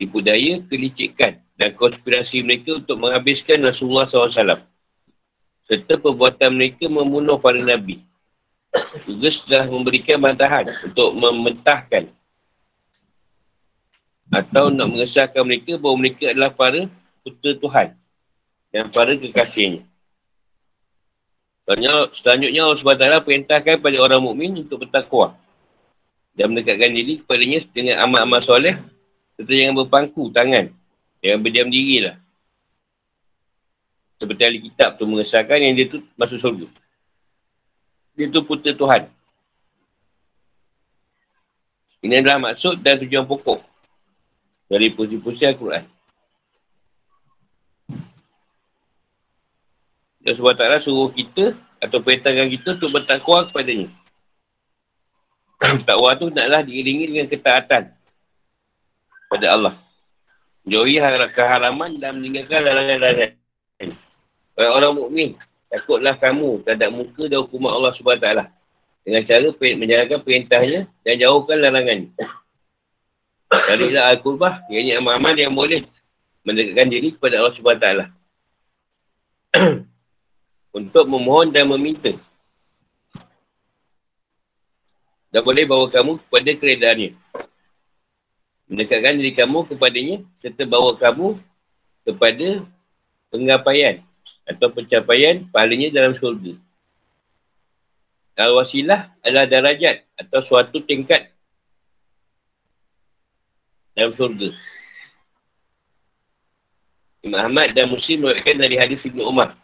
[0.00, 4.64] Tipu daya, kelicikan dan konspirasi mereka untuk menghabiskan Rasulullah SAW.
[5.68, 8.00] Serta perbuatan mereka membunuh para Nabi.
[9.04, 12.08] Juga sudah memberikan bantahan untuk mementahkan
[14.28, 16.84] atau nak mengesahkan mereka bahawa mereka adalah para
[17.24, 17.88] putera Tuhan
[18.72, 19.82] dan para kekasihnya.
[21.64, 25.36] Selanjutnya, selanjutnya Allah SWT perintahkan kepada orang mukmin untuk bertakwa
[26.38, 28.78] dan mendekatkan diri kepadanya dengan amal-amal soleh
[29.34, 30.70] serta jangan berpangku tangan.
[31.18, 32.14] Jangan berdiam diri lah.
[34.18, 36.66] Seperti ahli kitab tu mengesahkan yang dia tu masuk surga.
[38.14, 39.02] Dia tu putera Tuhan.
[42.02, 43.58] Ini adalah maksud dan tujuan pokok
[44.70, 45.82] dari puisi-puisi Al-Quran.
[50.22, 53.90] Dan sebab taklah suruh kita atau perintahkan kita untuk bertakwa kepadanya.
[55.88, 57.90] Takwa tu naklah diiringi dengan ketaatan
[59.28, 59.74] pada Allah.
[60.68, 61.00] Jauhi
[61.32, 63.32] keharaman dan meninggalkan larangan-larangan.
[64.58, 65.28] Kalau orang mukmin,
[65.70, 68.28] takutlah kamu terhadap muka dan hukuman Allah SWT
[69.06, 72.12] dengan cara menjalankan perintahnya dan jauhkan larangannya.
[73.68, 75.88] Carilah Al-Qurbah, ianya amal-amal yang boleh
[76.44, 77.86] mendekatkan diri kepada Allah SWT.
[80.78, 82.12] Untuk memohon dan meminta.
[85.28, 87.10] Dan boleh bawa kamu kepada keredaannya.
[88.68, 91.36] Mendekatkan diri kamu kepadanya serta bawa kamu
[92.04, 92.64] kepada
[93.28, 94.00] penggapaian
[94.48, 96.56] atau pencapaian pahalanya dalam syurga.
[98.38, 101.28] Al-wasilah adalah darajat atau suatu tingkat
[103.92, 104.54] dalam syurga.
[107.26, 109.58] Imam Ahmad dan Muslim merupakan dari hadis Ibn Umar.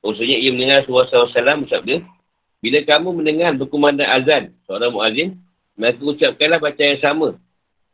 [0.00, 1.96] Maksudnya ia mendengar Rasulullah SAW bersabda,
[2.64, 5.36] Bila kamu mendengar berkumandang azan seorang muazzin,
[5.76, 7.36] maka ucapkanlah baca yang sama.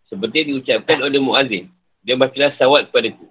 [0.07, 1.67] Seperti diucapkan oleh muazzin.
[2.07, 3.27] Dia bacalah sawat kepadaku.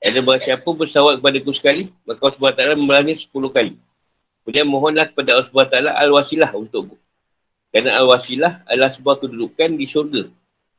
[0.00, 3.76] Ada bahawa siapa bersawat kepadaku sekali, maka Allah SWT memerangi sepuluh kali.
[4.42, 6.96] Kemudian mohonlah kepada Allah SWT al-wasilah untukku.
[7.68, 10.24] Kerana al-wasilah adalah sebuah kedudukan di syurga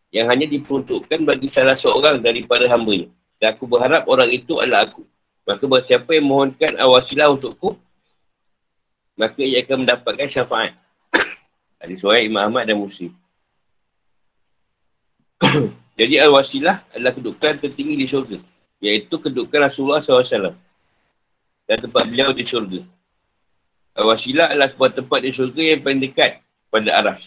[0.09, 3.13] yang hanya diperuntukkan bagi salah seorang daripada hambanya.
[3.37, 5.05] Dan aku berharap orang itu adalah aku.
[5.45, 7.77] Maka siapa yang mohonkan awasilah untukku,
[9.13, 10.73] maka ia akan mendapatkan syafaat.
[11.81, 13.13] Hadis suai Imam Ahmad dan Muslim.
[15.99, 18.37] Jadi al-wasilah adalah kedudukan tertinggi di syurga.
[18.83, 20.57] Iaitu kedudukan Rasulullah SAW.
[21.63, 22.81] Dan tempat beliau di syurga.
[23.93, 26.41] Al-wasilah adalah sebuah tempat di syurga yang paling dekat
[26.73, 27.17] pada arah.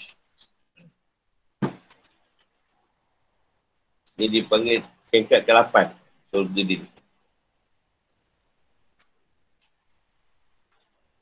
[4.17, 4.83] Dia dipanggil
[5.13, 5.93] tingkat ke-8
[6.35, 6.96] surga dia.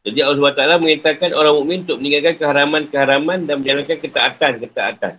[0.05, 5.17] Jadi Allah SWT mengatakan orang mukmin untuk meninggalkan keharaman-keharaman dan menjalankan ketaatan-ketaatan.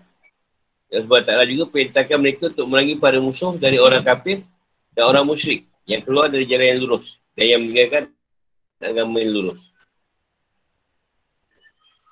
[0.94, 4.46] Allah SWT juga perintahkan mereka untuk melangi para musuh dari orang kafir
[4.94, 8.14] dan orang musyrik yang keluar dari jalan yang lurus dan yang meninggalkan
[8.78, 9.62] agama yang lurus.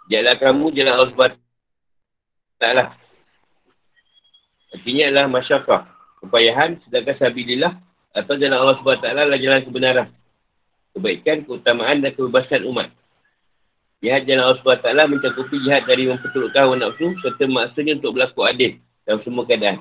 [0.10, 2.66] Jalan kamu, jalan Allah SWT.
[4.74, 5.82] Artinya adalah masyarakat
[6.26, 7.74] kepayahan sedangkan sabilillah
[8.18, 10.08] atau jalan Allah SWT adalah jalan kebenaran.
[10.94, 12.94] Kebaikan, keutamaan dan kebebasan umat.
[14.04, 18.78] Jihad jalan Allah SWT mencakupi jihad dari memperturutkan hawa nafsu serta maksudnya untuk berlaku adil
[19.08, 19.80] dalam semua keadaan.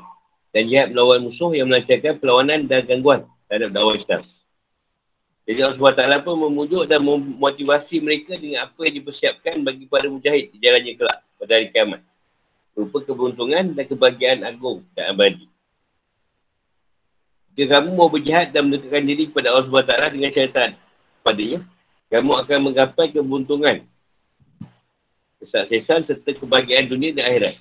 [0.54, 4.22] Dan jihad melawan musuh yang melancarkan perlawanan dan gangguan terhadap dakwah Islam.
[5.42, 10.54] Jadi Allah SWT pun memujuk dan memotivasi mereka dengan apa yang dipersiapkan bagi para mujahid
[10.54, 12.00] di jalannya kelak pada hari kiamat.
[12.78, 15.50] Rupa keberuntungan dan kebahagiaan agung dan abadi.
[17.58, 20.70] Jika kamu mau berjihad dan mendekatkan diri kepada Allah SWT dengan syaitan
[21.22, 21.64] padanya,
[22.12, 23.86] kamu akan menggapai keberuntungan,
[25.40, 27.56] kesuksesan serta kebahagiaan dunia dan akhirat.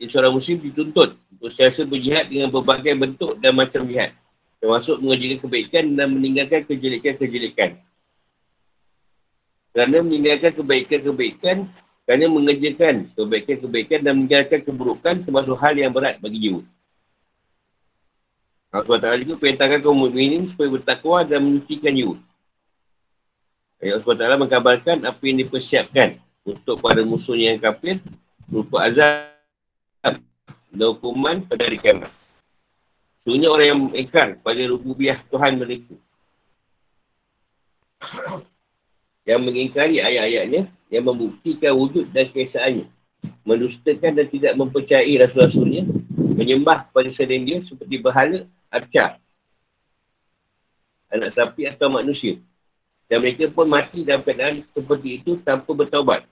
[0.00, 4.10] Jadi seorang muslim dituntut untuk sentiasa berjihad dengan berbagai bentuk dan macam jihad.
[4.58, 7.70] Termasuk mengerjakan kebaikan dan meninggalkan kejelekan-kejelekan.
[9.74, 11.56] Kerana meninggalkan kebaikan-kebaikan,
[12.04, 16.62] kerana mengerjakan kebaikan-kebaikan dan meninggalkan keburukan termasuk hal yang berat bagi jiwa.
[18.74, 22.16] SWT juga perintahkan kaum mukminin supaya bertakwa dan menyucikan jiwa.
[23.84, 28.00] Ayat SWT mengkabarkan apa yang dipersiapkan untuk para musuhnya yang kafir
[28.48, 29.28] berupa azab
[30.72, 32.08] dan hukuman pada hari kiamat.
[33.20, 35.94] Sebenarnya orang yang mengekar pada rububiah Tuhan mereka.
[39.24, 42.88] yang mengingkari ayat-ayatnya yang membuktikan wujud dan keesaannya.
[43.44, 45.88] Mendustakan dan tidak mempercayai rasul-rasulnya.
[46.12, 49.16] Menyembah pada selain dia seperti berhala arca.
[51.08, 52.36] Anak sapi atau manusia.
[53.08, 56.24] Dan mereka pun mati dalam keadaan seperti itu tanpa bertaubat.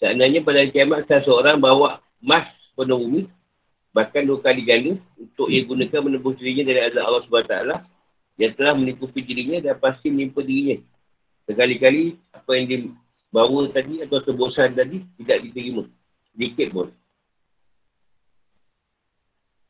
[0.00, 3.22] Seandainya pada kiamat salah seorang bawa emas penuh bumi,
[3.92, 7.56] bahkan dua kali ganda untuk ia gunakan menebus dirinya dari azab Allah SWT
[8.40, 10.80] yang telah menipupi dirinya dan pasti menimpa dirinya.
[11.44, 15.84] Sekali-kali apa yang dibawa tadi atau tebusan tadi tidak diterima.
[16.32, 16.88] Sedikit pun.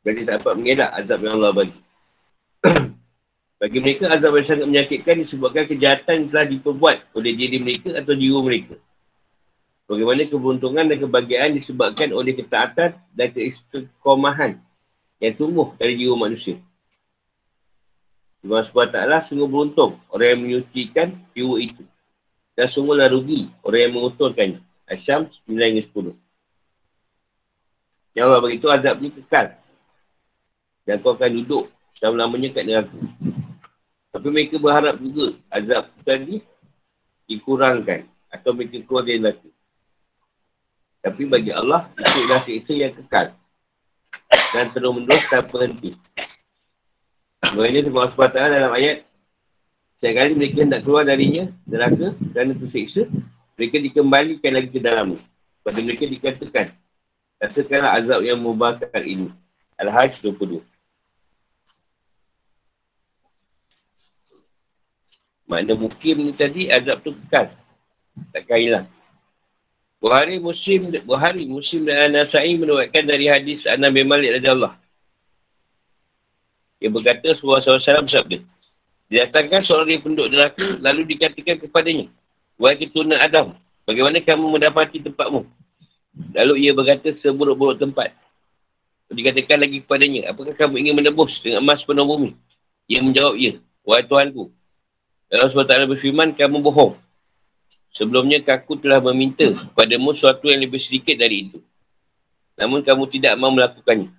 [0.03, 1.79] Jadi tak dapat mengelak azab yang Allah bagi.
[3.63, 8.11] bagi mereka, azab yang sangat menyakitkan disebabkan kejahatan yang telah diperbuat oleh diri mereka atau
[8.11, 8.75] jiwa mereka.
[9.87, 14.59] Bagaimana keberuntungan dan kebahagiaan disebabkan oleh ketaatan dan keistiqomahan
[15.23, 16.59] yang tumbuh dari jiwa manusia.
[18.43, 21.87] Allah SWT sungguh beruntung orang yang menyucikan jiwa itu.
[22.59, 24.59] Dan sungguhlah rugi orang yang menguturkannya.
[24.91, 26.19] Asyam 9-10.
[28.19, 29.55] Ya Allah begitu azab ni kekal
[30.83, 31.71] dan kau akan duduk
[32.03, 32.99] selama-lamanya kat neraka.
[34.13, 36.45] Tapi mereka berharap juga azab tadi
[37.25, 39.49] dikurangkan atau mereka keluar dari neraka.
[41.03, 43.35] Tapi bagi Allah, itu adalah siksa yang kekal.
[44.53, 45.97] Dan terus menerus tak berhenti.
[47.43, 48.97] Sebenarnya sebab SWT dalam ayat
[50.03, 53.07] Setiap kali mereka nak keluar darinya, neraka, kerana tersiksa,
[53.55, 55.23] mereka dikembalikan lagi ke dalamnya.
[55.63, 56.75] Pada mereka dikatakan,
[57.39, 59.31] rasakanlah azab yang membakar ini.
[59.79, 60.72] Al-Hajj 22.
[65.53, 67.53] Makna mukim ni tadi azab tu kekal.
[68.33, 68.87] Takkan hilang.
[70.01, 74.73] Buhari Muslim, Buhari Muslim dan Nasai menuatkan dari hadis Anna bin Malik Raja Allah.
[76.81, 78.41] Dia berkata Rasulullah SAW bersabda.
[79.13, 82.09] Didatangkan seorang dari penduduk neraka lalu dikatakan kepadanya.
[82.57, 83.53] Wahai keturunan Adam,
[83.85, 85.45] bagaimana kamu mendapati tempatmu?
[86.33, 88.17] Lalu ia berkata seburuk-buruk tempat.
[89.13, 92.33] Dikatakan lagi kepadanya, apakah kamu ingin menebus dengan emas penuh bumi?
[92.89, 93.61] Ia menjawab, ya.
[93.85, 94.49] Wahai Tuhanku.
[95.33, 96.93] Allah SWT berfirman, kamu bohong.
[97.97, 101.59] Sebelumnya aku telah meminta kepadamu sesuatu yang lebih sedikit dari itu.
[102.57, 104.13] Namun kamu tidak mahu melakukannya.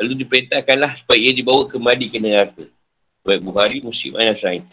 [0.00, 2.64] Lalu diperintahkanlah supaya ia dibawa kembali ke neraka.
[3.24, 4.64] Baik Bukhari, Muslim, Ayah Sa'id.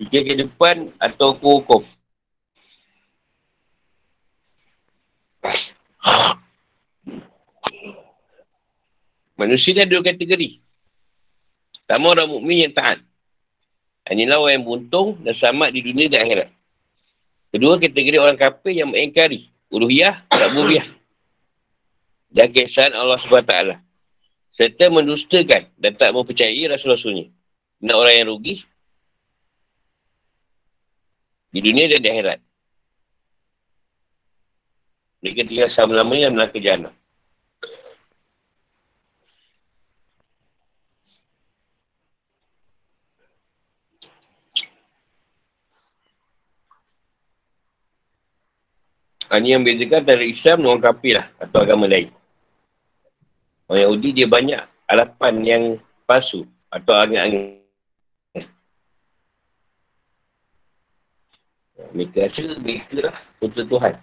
[0.00, 1.84] Fikir ke depan atau hukum.
[9.36, 10.64] Manusia ada dua kategori.
[11.84, 13.04] Pertama orang mukmin yang taat.
[14.08, 16.48] Inilah orang yang buntung dan selamat di dunia dan akhirat.
[17.52, 19.52] Kedua, kategori orang kafir yang mengingkari.
[19.68, 20.88] Uluhiyah, tak bubiah.
[22.32, 23.78] Dan kesan Allah SWT.
[24.54, 27.28] Serta mendustakan dan tak mempercayai Rasul-Rasulnya.
[27.84, 28.64] Nak orang yang rugi.
[31.52, 32.38] Di dunia dan di akhirat.
[35.20, 36.94] Mereka tinggal selama-lamanya dalam neraka jannah.
[49.32, 51.26] Ini yang bezakan dari Islam dengan orang kafir lah.
[51.40, 52.12] Atau agama lain.
[53.70, 54.60] Orang Yahudi dia banyak
[54.90, 55.62] alapan yang
[56.04, 56.44] palsu.
[56.68, 57.62] Atau angin-angin.
[61.94, 63.94] Mereka rasa mereka lah untuk Tuhan.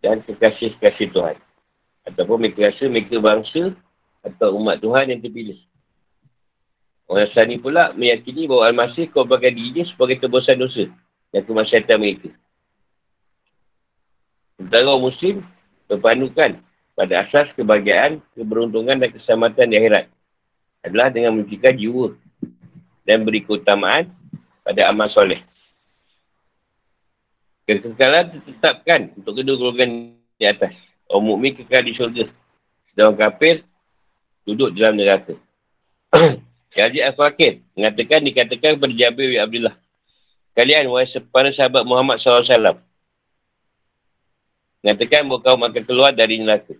[0.00, 1.36] Dan kekasih-kekasih Tuhan.
[2.06, 3.74] Ataupun mereka rasa mereka bangsa
[4.22, 5.58] atau umat Tuhan yang terpilih.
[7.06, 10.90] Orang Nasrani pula meyakini bahawa Al-Masih korbankan dirinya sebagai tebusan dosa
[11.30, 12.34] dan kemasyarakat mereka.
[14.56, 15.34] Sementara orang Muslim
[15.86, 16.50] berpandukan
[16.96, 20.04] pada asas kebahagiaan, keberuntungan dan keselamatan di akhirat
[20.80, 22.16] adalah dengan menjaga jiwa
[23.04, 24.08] dan beri keutamaan
[24.64, 25.44] pada amal soleh.
[27.66, 30.72] Kekekalan ditetapkan untuk kedua golongan di atas.
[31.10, 32.30] Orang mukmin kekal di syurga.
[32.94, 33.66] Dan orang kafir
[34.46, 35.34] duduk dalam neraka.
[36.76, 39.74] Haji Al-Fakir mengatakan, dikatakan kepada Jabir bin Abdullah.
[40.54, 42.78] Kalian, wahai para sahabat Muhammad SAW,
[44.86, 46.78] Mengatakan bahawa kaum akan keluar dari neraka.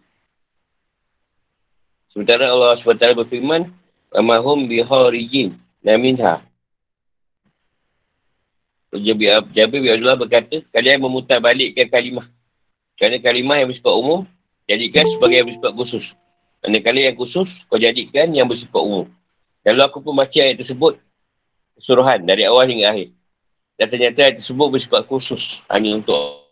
[2.14, 3.66] Sementara Allah SWT berfirman,
[4.14, 6.38] Amahum biharijin naminha.
[8.94, 12.30] Jabir bin Abdullah berkata, kalian memutar balik ke kalimah.
[12.94, 14.22] Kerana kalimah yang bersifat umum,
[14.70, 16.04] jadikan sebagai yang bersifat khusus.
[16.62, 19.10] Kerana kali yang khusus, kau jadikan yang bersifat umum.
[19.66, 20.94] Kalau aku pun baca ayat tersebut,
[21.74, 23.10] kesuruhan dari awal hingga akhir.
[23.74, 25.42] Dan ternyata ayat tersebut bersifat khusus
[25.74, 26.45] hanya untuk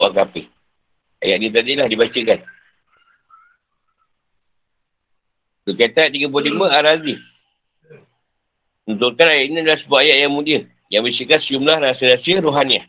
[0.00, 0.48] orang kafir.
[1.20, 2.40] Ayat ni tadi lah dibacakan.
[5.68, 6.32] Berkata 35
[6.64, 7.14] Ar-Razi.
[8.88, 10.60] Untukkan ayat ini adalah sebuah ayat yang mulia.
[10.88, 12.88] Yang berisikan sejumlah rahsia-rahsia rohaniah.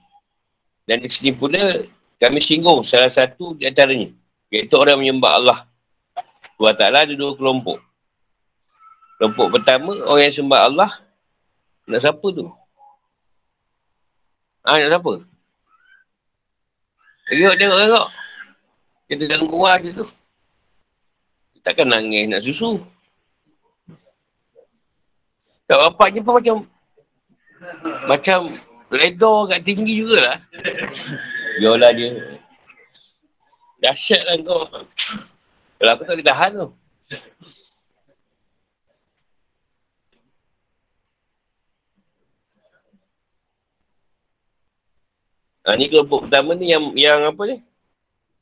[0.87, 1.85] Dan di sini pula
[2.17, 4.09] kami singgung salah satu di antaranya.
[4.49, 5.59] Iaitu orang menyembah Allah.
[6.57, 7.77] Tuhan Ta'ala ada dua kelompok.
[9.19, 10.91] Kelompok pertama, orang yang sembah Allah.
[11.85, 12.49] Nak siapa tu?
[14.65, 15.13] Ah, nak siapa?
[17.31, 18.07] Tengok, tengok, tengok.
[19.07, 20.03] Kita dalam gua je tu.
[21.63, 22.83] Takkan nangis nak susu.
[25.63, 26.57] Tak bapak je pun macam
[28.11, 28.39] macam
[28.91, 30.43] redor kat tinggi jugalah.
[31.63, 32.35] Yolah dia.
[33.79, 34.67] Dahsyat lah kau.
[35.79, 36.69] Kalau aku tak boleh tahan tu.
[45.61, 47.57] Ha, ni kelompok pertama ni yang yang apa ni?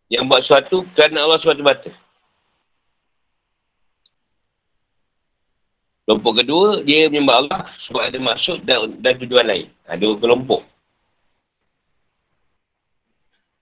[0.07, 1.91] Yang buat sesuatu kerana Allah SWT.
[6.07, 9.67] Kelompok kedua, dia menyembah Allah sebab ada maksud dan, dan tujuan lain.
[9.85, 10.65] Ha, dua kelompok.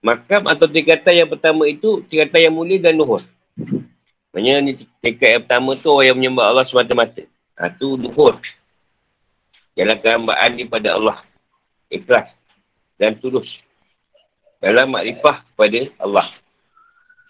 [0.00, 3.20] Makam atau tingkatan yang pertama itu, tingkatan yang mulia dan luhur.
[4.32, 7.26] Maksudnya ni tingkat yang pertama tu orang yang menyembah Allah semata-mata.
[7.58, 8.38] Ha, tu luhur.
[9.74, 11.20] Jalan kehambaan ni pada Allah.
[11.92, 12.38] Ikhlas
[12.98, 13.48] dan tulus
[14.58, 16.28] dalam makrifah kepada Allah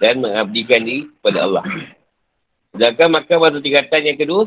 [0.01, 1.65] dan mengabdikan diri kepada Allah.
[2.73, 4.43] Sedangkan maka pada tingkatan yang kedua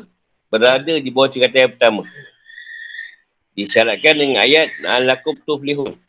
[0.50, 2.04] berada di bawah tingkatan yang pertama.
[3.52, 6.00] Disyaratkan dengan ayat Al-Lakum Tuflihun.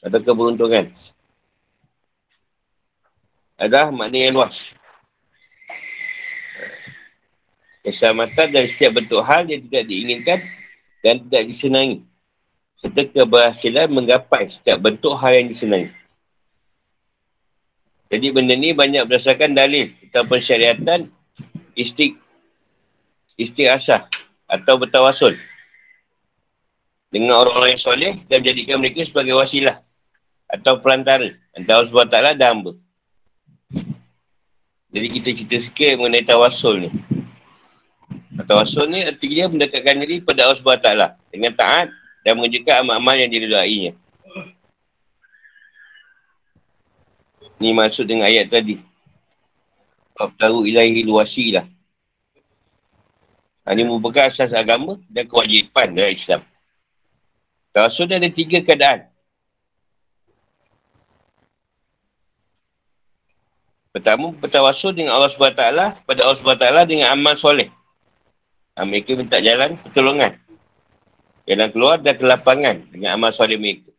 [0.00, 0.92] Atau keberuntungan.
[3.60, 4.56] Adalah makna yang luas.
[7.80, 10.38] Keselamatan dari setiap bentuk hal yang tidak diinginkan
[11.00, 12.04] dan tidak disenangi
[12.80, 15.92] serta keberhasilan menggapai setiap bentuk hal yang disenangi.
[18.08, 21.12] Jadi benda ni banyak berdasarkan dalil atau pensyariatan
[21.76, 22.16] istik
[23.70, 24.08] asah
[24.50, 25.38] atau bertawasul
[27.12, 29.78] dengan orang-orang yang soleh dan menjadikan mereka sebagai wasilah
[30.50, 32.72] atau perantara antara Allah SWT dan hamba.
[34.90, 36.90] Jadi kita cerita sikit mengenai tawasul ni.
[38.42, 40.90] Tawasul ni artinya mendekatkan diri pada Allah SWT
[41.30, 43.92] dengan taat dan mengerjakan amal-amal yang diridainya.
[47.60, 48.80] Ni maksud dengan ayat tadi.
[50.16, 51.64] Kau tahu ilahi luasi lah.
[53.70, 56.40] Ini merupakan asas agama dan kewajipan dalam Islam.
[57.70, 59.06] Tawasul ada tiga keadaan.
[63.90, 65.62] Pertama, bertawasul dengan Allah SWT
[66.06, 67.70] pada Allah SWT dengan amal soleh.
[68.78, 70.38] Ha, mereka minta jalan pertolongan.
[71.50, 73.90] Jalan keluar dan kelapangan dengan amal soleh mereka.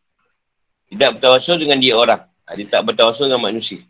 [0.88, 2.24] Tidak bertawasul dengan dia orang.
[2.48, 3.84] Ha, dia tak bertawasul dengan manusia.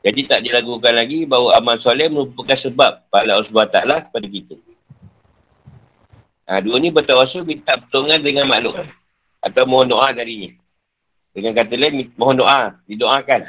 [0.00, 4.56] Jadi tak dilakukan lagi bahawa amal soleh merupakan sebab pahala Allah SWT kepada kita.
[6.48, 8.80] Ha, dua ni bertawasul minta pertolongan dengan makhluk.
[9.44, 10.48] Atau mohon doa darinya.
[11.36, 12.80] Dengan kata lain, mohon doa.
[12.88, 13.44] Didoakan.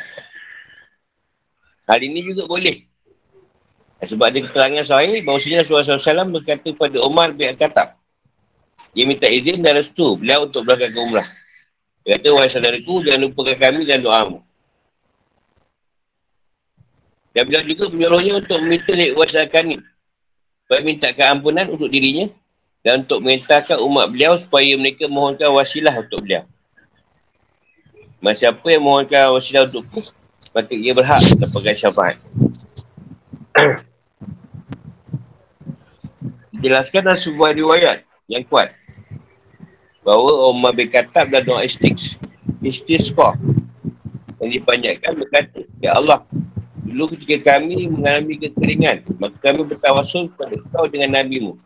[1.87, 2.83] Hal ini juga boleh.
[4.03, 8.03] Sebab ada keterangan sahih, bahawasanya Rasulullah SAW berkata kepada Umar bin Al-Khattab.
[8.95, 11.27] Dia minta izin dan restu beliau untuk berangkat umrah.
[12.07, 14.39] Dia kata, wahai saudaraku, jangan lupakan kami dan doamu.
[17.35, 19.83] Dan beliau juga menyuruhnya untuk meminta naik wasakan.
[20.63, 22.31] Supaya mintakan ampunan untuk dirinya.
[22.87, 26.47] Dan untuk mintakan umat beliau supaya mereka mohonkan wasilah untuk beliau.
[28.23, 29.99] Masa siapa yang mohonkan wasilah untuk ku,
[30.55, 32.15] maka ia berhak dapatkan syafaat.
[36.63, 38.84] Dijelaskan dalam sebuah riwayat yang kuat
[40.05, 42.13] bahawa Umar bin Khattab dan doa istis
[42.61, 43.33] istisqa.
[44.37, 46.21] Yang dipanjatkan berkata Ya Allah
[46.85, 51.57] dulu ketika kami mengalami kekeringan maka kami bertawasul kepada kau dengan Nabi-Mu.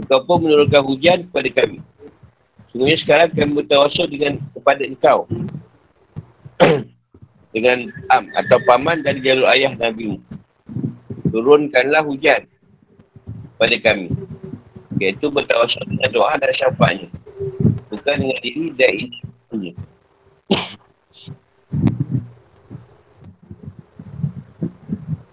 [0.00, 1.84] Engkau pun menurunkan hujan kepada kami.
[2.72, 5.28] Sungguhnya sekarang kami bertawasul dengan kepada engkau.
[7.50, 10.22] Dengan am atau paman dari jalur ayah Nabi-Mu.
[11.34, 12.46] Turunkanlah hujan
[13.58, 14.06] pada kami.
[15.02, 17.10] Iaitu bertawasul dengan doa dan syafaatnya
[18.00, 18.92] bukan dengan diri dan
[19.52, 19.70] ini.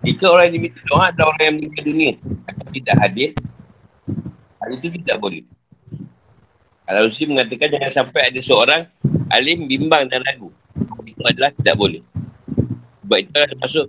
[0.03, 2.13] Jika orang yang diminta doa adalah orang yang meninggal dunia
[2.47, 3.29] atau tidak hadir,
[4.59, 5.43] hal itu tidak boleh.
[6.87, 8.81] Kalau Rusi mengatakan jangan sampai ada seorang
[9.35, 10.51] alim bimbang dan ragu.
[11.03, 11.99] Itu adalah tidak boleh.
[13.03, 13.85] Sebab itu adalah termasuk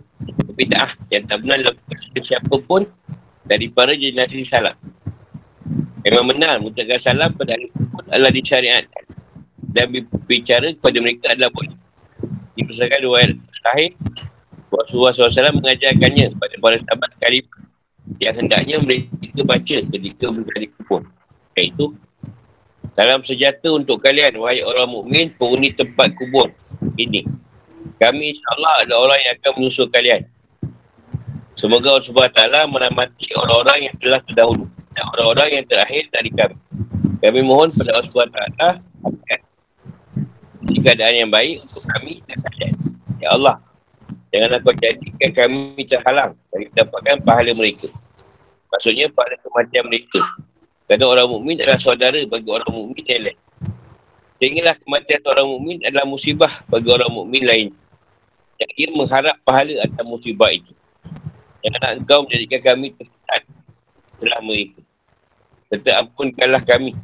[0.51, 2.83] kebidaah yang tak benar lakukan siapa pun
[3.47, 4.75] dari para generasi salam.
[6.09, 9.05] Memang benar mengucapkan salam pada ahli kubur adalah disyariatkan.
[9.61, 9.93] Dan
[10.25, 11.77] bicara kepada mereka adalah boleh.
[12.57, 13.93] Dipersahkan dua ayat sahih.
[14.73, 17.45] Rasulullah SAW mengajarkannya kepada para sahabat kali
[18.25, 21.05] yang hendaknya mereka baca ketika berada di kubur.
[21.61, 21.93] Iaitu,
[22.97, 26.49] dalam sejata untuk kalian, wahai orang mukmin penghuni tempat kubur
[26.97, 27.29] ini.
[28.01, 30.25] Kami insyaAllah adalah orang yang akan menyusul kalian.
[31.53, 32.41] Semoga Allah SWT
[32.73, 36.59] meramati orang-orang yang telah terdahulu dan orang-orang yang terakhir dari kami.
[37.23, 38.63] Kami mohon pada Allah SWT
[40.67, 42.75] ini keadaan yang baik untuk kami dan kalian.
[43.23, 43.63] Ya Allah,
[44.35, 47.89] janganlah kau jadikan kami terhalang dari mendapatkan pahala mereka.
[48.75, 50.21] Maksudnya pahala kematian mereka.
[50.91, 53.39] Kerana orang mukmin adalah saudara bagi orang mukmin yang lain.
[54.43, 57.69] Sehinggalah kematian orang mukmin adalah musibah bagi orang mukmin lain.
[58.59, 60.75] Yang ia mengharap pahala atas musibah itu.
[61.63, 63.43] Janganlah engkau menjadikan kami tersesat
[64.11, 64.88] setelah mereka.
[65.69, 66.97] Tetap ampunkanlah kami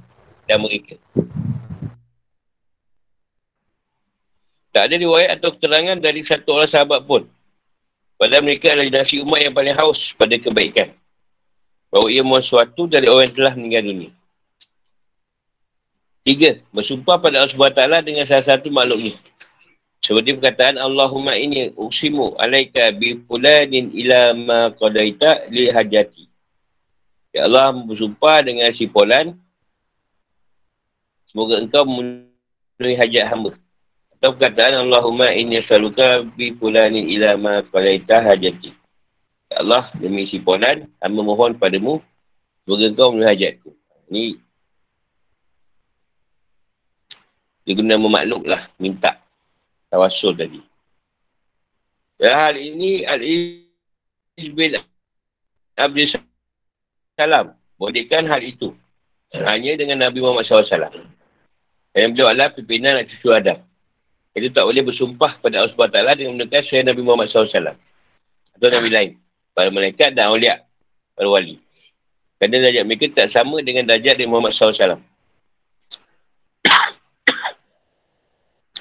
[0.48, 0.96] dan mereka.
[4.74, 7.30] Tak ada riwayat atau keterangan dari satu orang sahabat pun.
[8.18, 10.90] Padahal mereka adalah generasi umat yang paling haus pada kebaikan.
[11.94, 14.10] Bahawa ia mohon sesuatu dari orang yang telah meninggal dunia.
[16.24, 19.14] Tiga, bersumpah pada Allah SWT dengan salah satu makhluk ini.
[20.00, 26.33] Seperti perkataan Allahumma ini uksimu alaika bi fulanin ila ma qadaita li hajati.
[27.34, 29.34] Ya Allah bersumpah dengan si Polan.
[31.26, 33.58] Semoga engkau memenuhi hajat hamba.
[34.14, 38.70] Atau perkataan Allahumma ini saluka bi fulanin ila ma qadaita hajati.
[39.50, 41.98] Ya Allah demi si Polan, hamba mohon padamu.
[42.62, 43.70] Semoga engkau memenuhi hajatku.
[44.14, 44.24] Ini
[47.66, 49.18] dia guna memakluk lah, minta
[49.90, 50.62] tawasul tadi.
[52.14, 54.78] Dan hal ini Al-Iz bin
[55.74, 56.06] Abdul
[57.14, 58.74] Salam bolehkan hal itu
[59.34, 60.90] hanya dengan Nabi Muhammad SAW.
[61.94, 63.58] Yang beliau adalah pimpinan dan cucu Adam.
[64.34, 67.78] Itu tak boleh bersumpah pada Allah SWT dengan menggunakan saya Nabi Muhammad SAW.
[68.58, 69.10] Atau Nabi lain.
[69.54, 70.66] Para malaikat dan awliya.
[71.14, 71.62] Para wali.
[72.42, 74.74] Kerana darjat mereka tak sama dengan darjat Nabi Muhammad SAW.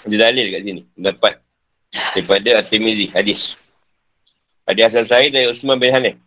[0.10, 0.82] Ada dalil kat sini.
[0.98, 1.38] Dapat.
[2.18, 3.14] Daripada At-Timizi.
[3.14, 3.54] Hadis.
[4.66, 6.18] Hadis asal saya dari Usman bin Hanif.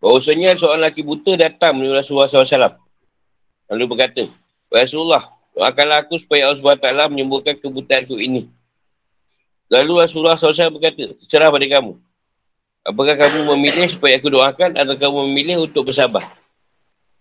[0.00, 2.76] Bahawasanya seorang lelaki buta datang menuju Rasulullah SAW.
[3.72, 4.22] Lalu berkata,
[4.68, 8.46] Rasulullah, doakanlah aku supaya Allah SWT menyembuhkan kebutaanku ini.
[9.72, 11.98] Lalu Rasulullah SAW berkata, terserah pada kamu.
[12.86, 16.22] Apakah kamu memilih supaya aku doakan atau kamu memilih untuk bersabar?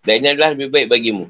[0.05, 1.25] Dan ini adalah lebih baik bagimu.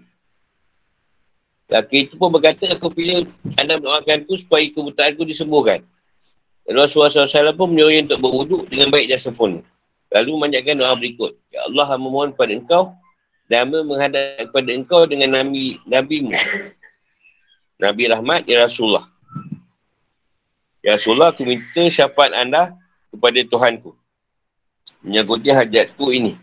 [1.72, 5.88] Laki itu pun berkata, aku pilih anda mendoakan aku supaya kebutaanku disembuhkan.
[6.68, 9.62] Lalu Rasulullah SAW pun menyuruh untuk berwuduk dengan baik dan sempurna.
[10.16, 11.36] Lalu memanjatkan doa berikut.
[11.52, 12.84] Ya Allah, memohon kepada engkau
[13.52, 16.32] dan menghadap kepada engkau dengan Nabi, Nabi-Mu.
[17.84, 19.12] Nabi Rahmat, Ya Rasulullah.
[20.80, 22.72] Ya Rasulullah, aku minta syafaat anda
[23.12, 23.92] kepada Tuhanku
[25.06, 26.34] menyakuti hajatku ini.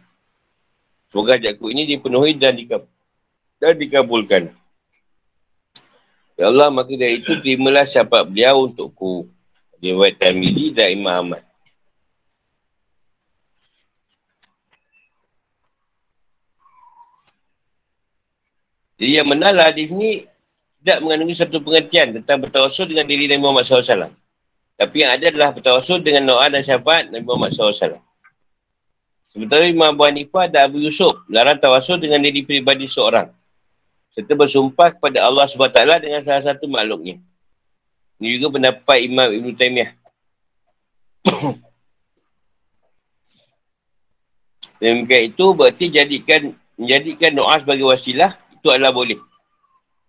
[1.11, 2.87] Semoga hajatku ini dipenuhi dan, dikab
[3.59, 4.55] dan dikabulkan.
[6.39, 9.29] Ya Allah, maka dari itu terimalah syafaat beliau untukku.
[9.83, 11.43] Riwayat Tamidi dan Imam Ahmad.
[19.01, 20.11] Jadi yang menalah di sini
[20.83, 24.11] tidak mengandungi satu pengertian tentang bertawasul dengan diri Nabi Muhammad SAW.
[24.75, 28.03] Tapi yang ada adalah bertawasul dengan doa dan syafaat Nabi Muhammad SAW.
[29.33, 33.33] Sementara Imam Abu Hanifah dan Abu Yusuf larang tawasul dengan diri pribadi seorang.
[34.13, 37.17] Serta bersumpah kepada Allah SWT dengan salah satu makhluknya.
[38.21, 39.91] Ini juga pendapat Imam Ibn Taymiyah.
[44.85, 49.19] Demikian itu berarti jadikan menjadikan doa sebagai wasilah itu adalah boleh.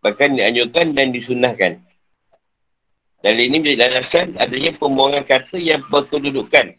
[0.06, 1.82] Bahkan dianjurkan dan disunahkan.
[3.26, 6.78] Dalil ini menjadi alasan adanya pembuangan kata yang berkedudukan.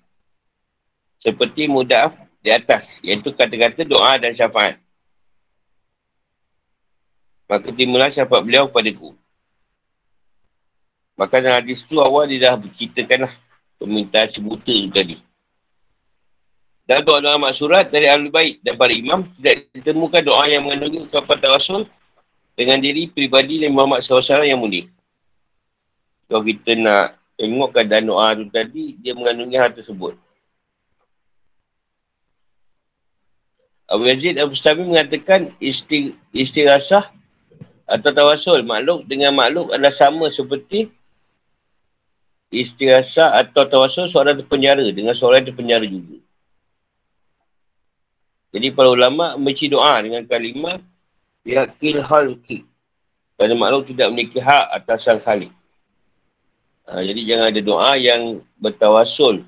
[1.19, 3.03] Seperti mudah di atas.
[3.03, 4.79] Iaitu kata-kata doa dan syafaat.
[7.51, 9.11] Maka timbullah syafaat beliau kepada ku.
[11.19, 13.35] Maka dalam hadis tu awal dia dah berceritakan lah
[13.83, 15.19] permintaan sebuta tadi.
[16.85, 21.37] Dan doa-doa maksurat dari ahli baik dan para imam tidak ditemukan doa yang mengandungi ungkapan
[21.41, 21.83] tawasul
[22.55, 24.85] dengan diri pribadi Nabi Muhammad SAW yang mulia.
[26.29, 30.15] Kalau kita nak tengok keadaan doa tu tadi, dia mengandungi hal tersebut.
[33.85, 37.13] Abu Yazid Abu Stami mengatakan isti, istirasah
[37.85, 40.89] atau tawasul makhluk dengan makhluk adalah sama seperti
[42.49, 46.24] istirasah atau tawasul seorang terpenjara dengan seorang terpenjara juga.
[48.55, 50.79] Jadi para ulama membaca doa dengan kalimah
[51.43, 52.63] yakil halki.
[53.35, 55.51] Kerana makhluk tidak memiliki hak atas sang khalik.
[56.87, 59.43] Ha, jadi jangan ada doa yang bertawasul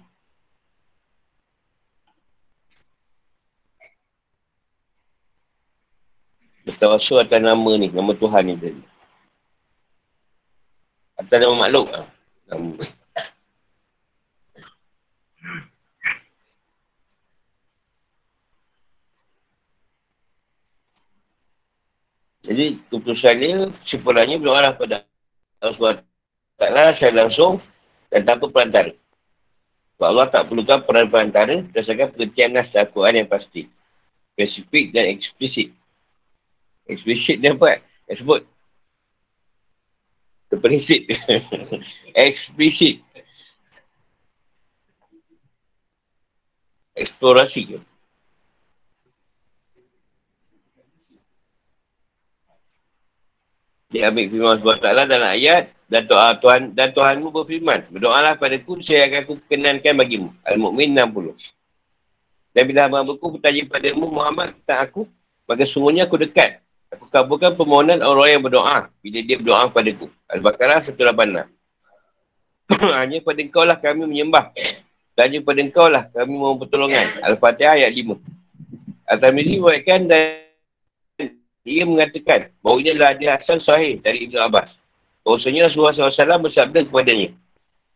[6.67, 8.83] bertawasul atas nama ni, nama Tuhan ni tadi.
[11.15, 12.07] Atas nama makhluk lah.
[12.51, 13.06] Nama.
[22.47, 25.03] Jadi keputusan dia sepulangnya berdoa pada
[25.59, 26.07] Allah SWT
[26.57, 27.59] taklah saya langsung
[28.09, 28.95] dan tanpa perantara.
[29.97, 33.67] Sebab Allah tak perlukan peran perantara berdasarkan pengertian nas Al-Quran yang pasti.
[34.37, 35.73] Spesifik dan eksplisit.
[36.87, 37.83] Explicit dia apa?
[38.07, 38.41] Yang sebut.
[40.53, 41.03] Terperisit.
[42.29, 43.03] Explicit.
[46.95, 47.81] Eksplorasi.
[53.93, 58.83] Dia ambil firman Allah SWT dalam ayat dan doa Tuhan dan Tuhanmu berfirman berdoalah padaku
[58.83, 61.39] saya akan aku kenankan bagimu Al-Mu'min 60
[62.51, 65.03] dan bila hamba-hambaku bertanya padamu Muhammad tentang aku
[65.47, 66.59] maka sungguhnya aku dekat
[66.95, 70.07] Aku kabulkan permohonan orang yang berdoa bila dia berdoa kepada aku.
[70.31, 71.51] Al-Baqarah 186.
[72.95, 74.55] Hanya pada engkau lah kami menyembah.
[75.19, 77.07] Dan hanya pada engkau lah kami mohon pertolongan.
[77.27, 78.15] Al-Fatihah ayat 5.
[79.07, 80.46] Al-Tamiri buatkan dan
[81.67, 84.79] dia mengatakan bahawa ini adalah dia asal sahih dari Ibn Abbas.
[85.27, 87.35] Bahawasanya Rasulullah SAW bersabda kepadanya.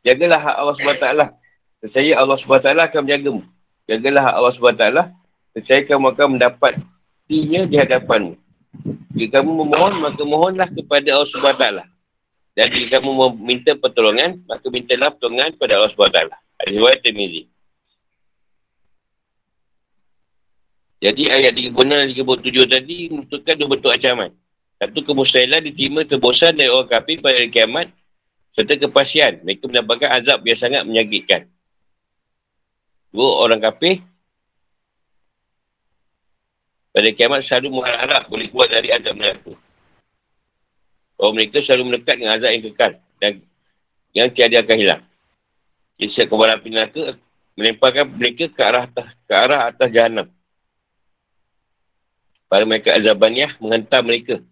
[0.02, 1.06] Jagalah hak Allah SWT.
[1.78, 3.42] Percaya Allah SWT akan menjagamu.
[3.86, 4.84] Jagalah hak Allah SWT.
[5.54, 6.72] Percaya kamu akan mendapat
[7.30, 8.34] tinya di hadapanmu.
[9.14, 11.64] Jika kamu memohon, maka mohonlah kepada Allah SWT.
[12.58, 16.18] Dan jika kamu meminta pertolongan, maka mintalah pertolongan kepada Allah SWT.
[16.66, 17.46] Al-Hiwayat Tirmizi.
[21.00, 24.30] Jadi ayat 36 dan 37 tadi menentukan dua bentuk ancaman.
[24.76, 27.88] Satu kemustahilan diterima terbosan dari orang kafir pada hari kiamat
[28.52, 31.48] serta kepastian mereka mendapatkan azab yang sangat menyakitkan.
[33.12, 34.04] Dua orang kafir
[36.92, 39.56] pada kiamat selalu mengharap boleh keluar dari azab neraka.
[41.16, 42.92] Orang mereka selalu mendekat dengan azab yang kekal.
[43.20, 43.32] Dan
[44.16, 45.02] yang tiada akan hilang.
[46.00, 47.04] Kisah kebaran api neraka
[47.56, 50.28] melemparkan mereka ke arah atas, ke arah atas jahanam.
[52.50, 54.42] Para mereka azabaniah menghantar mereka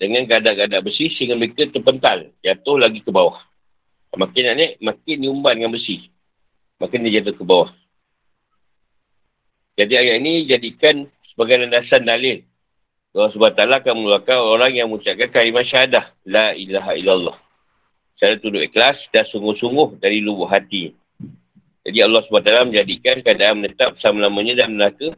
[0.00, 3.36] dengan gadak-gadak besi sehingga mereka terpental, jatuh lagi ke bawah.
[4.16, 6.08] Makin naik, makin diumban dengan besi.
[6.80, 7.68] Makin dia jatuh ke bawah.
[9.76, 12.40] Jadi ayat ini jadikan sebagai landasan dalil.
[13.12, 16.12] Allah SWT akan mengeluarkan orang yang mengucapkan kalimah syahadah.
[16.24, 17.36] La ilaha illallah.
[18.16, 20.96] Secara tunduk ikhlas dan sungguh-sungguh dari lubuk hati.
[21.84, 25.12] Jadi Allah SWT menjadikan keadaan menetap selama-lamanya dan neraka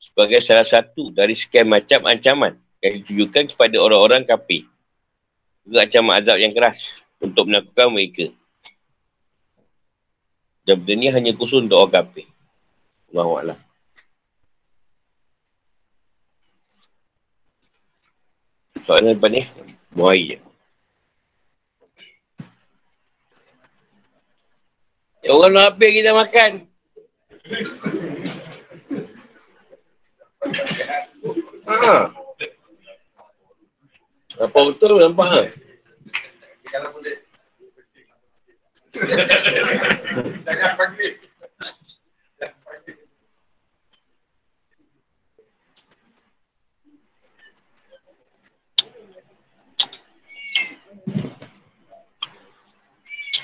[0.00, 4.64] sebagai salah satu dari sekian macam ancaman yang ditujukan kepada orang-orang kafir.
[5.68, 8.32] Juga ancaman azab yang keras untuk melakukan mereka.
[10.64, 12.26] Dan benda ni hanya khusus untuk orang kafir.
[13.12, 13.58] Allah Allah.
[18.88, 19.42] Soalan depan ni,
[19.92, 20.38] buai je.
[25.20, 26.52] Ya orang nak habis kita makan.
[30.40, 31.96] Ha.
[34.40, 35.42] Apa betul nampak ha?
[40.48, 41.12] Jangan panggil.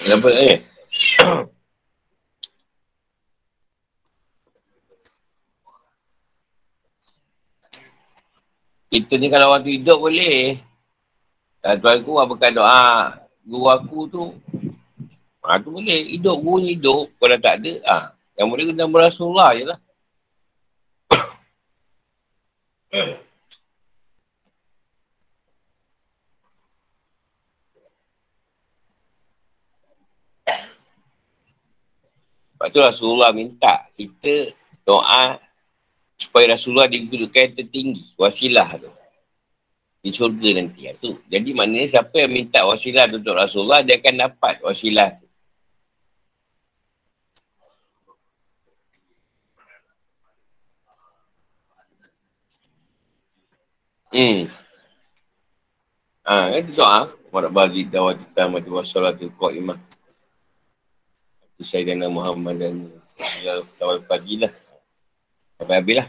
[0.07, 0.55] Kenapa ni?
[0.55, 0.59] Eh?
[8.97, 10.57] Kita ni kalau waktu hidup boleh.
[11.61, 12.85] Dan tuan aku apakah doa
[13.45, 14.25] guru aku tu.
[15.45, 16.17] Ha, tu boleh.
[16.17, 17.13] Hidup guru ni hidup.
[17.21, 17.97] Kalau tak ada, ha.
[18.41, 19.79] yang boleh kena berasulullah je lah.
[32.57, 34.57] Sebab tu Rasulullah minta kita
[34.89, 35.37] doa
[36.17, 38.91] supaya Rasulullah digunakan tertinggi, wasilah tu.
[40.01, 40.89] Di syurga nanti.
[40.89, 41.21] Ya, tu.
[41.29, 45.27] Jadi maknanya siapa yang minta wasilah untuk Rasulullah, dia akan dapat wasilah tu.
[54.17, 54.49] Hmm.
[56.25, 57.13] Ah, ha, itu doa.
[57.29, 59.77] Warak bagi dawat kita mati wassalatul qa'imah.
[61.61, 62.75] Sayyidina Muhammad dan
[63.45, 64.53] ya, Tawal pagi lah.
[65.57, 66.09] Sampai habis lah.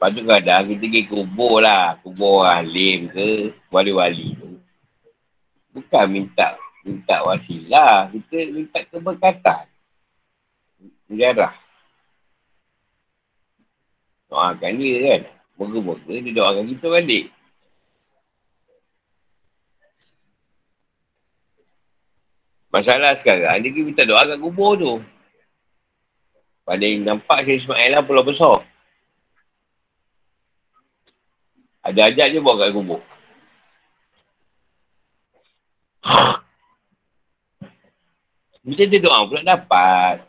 [0.00, 2.00] Lepas tu kadang kita pergi kubur lah.
[2.00, 4.56] Kubur alim ke, wali-wali tu.
[5.76, 8.08] Bukan minta minta wasilah.
[8.08, 9.68] Kita minta keberkatan.
[11.04, 11.52] Menjarah.
[14.32, 15.22] Doakan dia kan.
[15.60, 17.24] Moga-moga dia doakan kita balik.
[22.70, 25.02] Masalah sekarang, dia minta doa kat kubur tu.
[26.62, 28.62] Pada yang nampak saya Ismail lah pulau besar.
[31.82, 33.02] Ada ajak je buat kat kubur.
[38.62, 40.22] Bila dia doa pula dapat.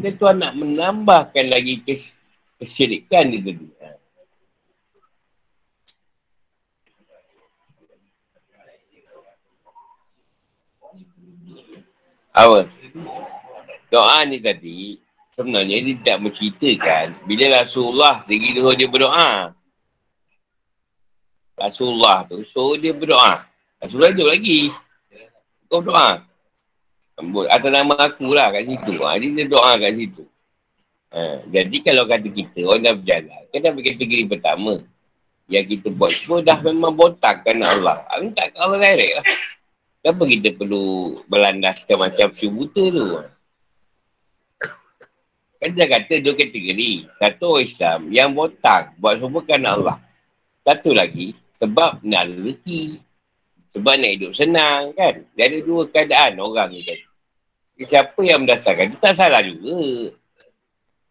[0.00, 2.16] Dia tuan nak menambahkan lagi kes-
[2.56, 3.97] kesyirikan di dunia.
[12.38, 12.70] Apa?
[13.90, 15.02] Doa ni tadi,
[15.34, 19.50] sebenarnya dia tidak menceritakan bila Rasulullah segi dulu dia berdoa.
[21.58, 23.42] Rasulullah tu suruh dia berdoa.
[23.82, 24.70] Rasulullah hidup lagi.
[25.66, 26.22] Kau doa.
[27.50, 29.02] Atas nama aku lah kat situ.
[29.02, 30.22] Ha, dia doa kat situ.
[31.10, 33.42] Ha, jadi kalau kata kita, orang dah berjalan.
[33.50, 34.74] Kan dah kategori pertama.
[35.50, 38.06] Yang kita buat semua dah memang botakkan Allah.
[38.06, 39.26] Ha, minta kat Allah direct lah.
[39.98, 43.08] Kenapa kita perlu berlandaskan macam si buta tu?
[45.58, 47.10] Kan dia kata dua kategori.
[47.18, 49.98] Satu Islam yang botak buat semua kan Allah.
[50.62, 53.02] Satu lagi, sebab nak rezeki.
[53.74, 55.26] Sebab nak hidup senang kan.
[55.34, 57.00] Dia ada dua keadaan orang ni kan.
[57.78, 60.14] Siapa yang mendasarkan, itu tak salah juga.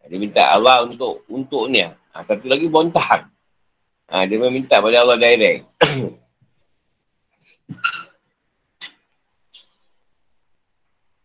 [0.07, 1.83] Dia minta Allah untuk untuk ni.
[1.83, 3.27] Ha, satu lagi bontang.
[4.07, 5.67] Ha, dia minta pada Allah direct.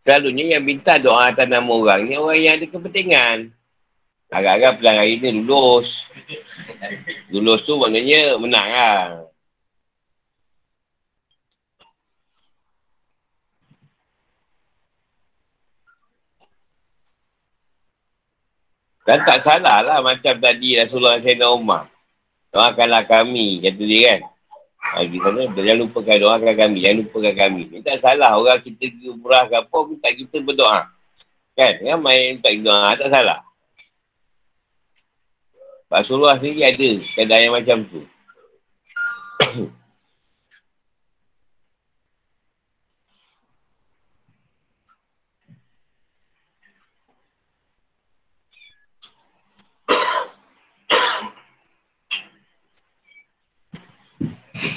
[0.03, 3.55] Selalunya yang minta doa atas nama orang ni orang yang ada kepentingan.
[4.27, 6.03] Agak-agak pelang hari ni lulus.
[7.31, 9.03] Lulus tu maknanya menang lah.
[19.07, 21.87] Dan tak salah lah macam tadi Rasulullah Sayyidina Umar.
[22.51, 24.32] Doakanlah kami, kata dia kan.
[24.93, 27.61] Lagi sana, jangan lupakan doakan kami, jangan lupakan kami.
[27.65, 28.85] Ini tak salah orang kita
[29.17, 30.85] murah ke apa, minta kita berdoa.
[31.57, 31.73] Kan?
[31.81, 33.39] Yang main tak doa, tak salah.
[35.89, 38.01] Rasulullah sendiri ada keadaan yang macam tu.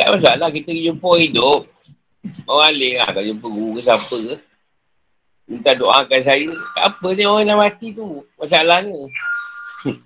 [0.06, 1.66] tak masalah kita jumpa hidup.
[2.46, 4.38] Orang lain lah kalau jumpa guru ke siapa ke.
[5.50, 6.46] Minta doakan saya.
[6.78, 8.22] Tak apa dia orang dah mati tu.
[8.38, 8.94] Masalahnya.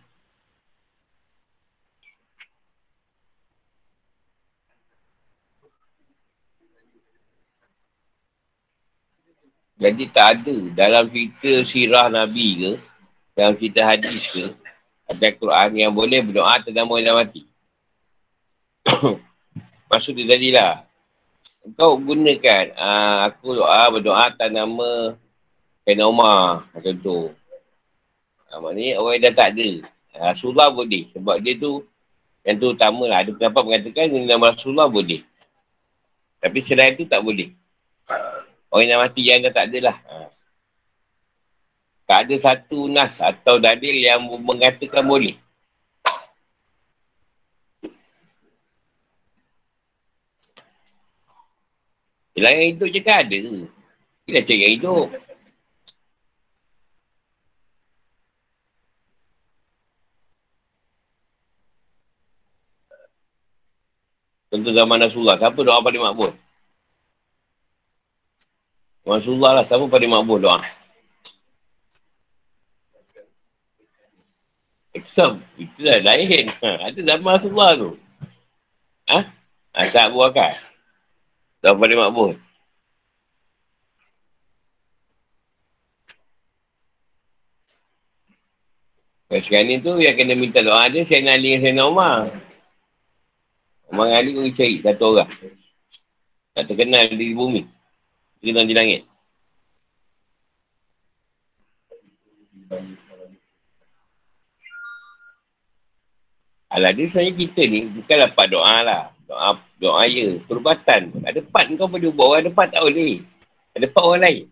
[9.85, 12.81] Jadi tak ada dalam cerita sirah Nabi ke,
[13.37, 14.49] dalam cerita hadis ke,
[15.05, 17.45] ada Quran yang boleh berdoa tentang orang yang mati.
[19.91, 20.87] Maksud dia tadi lah.
[21.75, 25.19] Kau gunakan, uh, aku doa berdoa atas nama
[25.83, 27.35] Kena Umar, macam tu.
[28.49, 29.71] Uh, maknanya orang yang dah tak ada.
[30.31, 31.11] Rasulullah boleh.
[31.11, 31.83] Sebab dia tu,
[32.47, 33.27] yang tu utama lah.
[33.27, 35.27] Ada pendapat mengatakan nama Rasulullah boleh.
[36.41, 37.51] Tapi selain tu tak boleh.
[38.71, 39.97] Orang yang mati yang dah tak ada lah.
[40.07, 40.31] Uh.
[42.07, 45.39] Tak ada satu nas atau dalil yang mengatakan boleh.
[52.41, 53.37] Yelah yang hidup je kan ada.
[54.25, 55.09] Kita cari yang hidup.
[64.49, 65.37] Contoh zaman Rasulullah.
[65.37, 66.33] Siapa doa paling makbul?
[69.05, 69.65] Rasulullah lah.
[69.69, 70.65] Siapa paling makbul doa?
[74.97, 75.45] Eksam.
[75.61, 76.49] Itu dah lain.
[76.57, 77.91] Ha, ada zaman Rasulullah tu.
[79.13, 79.29] Ha?
[79.77, 80.80] Asal Abu Bakar.
[81.61, 82.33] Doa paling makbul.
[89.31, 92.35] Kalau sekarang ni tu yang kena minta doa dia Sayyidina Ali dengan Sayyidina Umar.
[93.87, 95.31] Umar Ali kau cari satu orang.
[96.57, 97.63] Tak terkenal di bumi.
[98.43, 99.03] Terkenal di langit.
[106.71, 109.03] Alah dia sebenarnya kita ni bukan dapat doa lah.
[109.31, 110.43] Doa, doa ya.
[110.43, 111.23] Perubatan.
[111.23, 113.23] Ada part kau boleh buat orang, ada part tak boleh.
[113.79, 114.45] Ada part orang lain.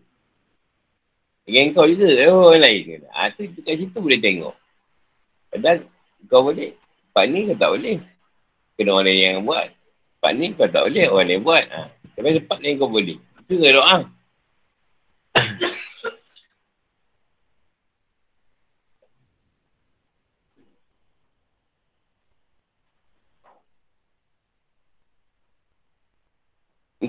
[1.43, 3.03] Dengan kau juga, ada orang lain.
[3.11, 4.55] Ha, tu kat situ boleh tengok.
[5.51, 5.83] Padahal
[6.31, 6.71] kau boleh.
[7.11, 7.99] Part ni kau tak boleh.
[8.79, 9.67] Kena orang lain yang buat.
[10.23, 11.65] Part ni kau tak boleh, orang lain buat.
[11.67, 11.79] Ha.
[12.15, 13.19] Tapi ada part lain kau boleh.
[13.19, 13.97] Itu ke doa.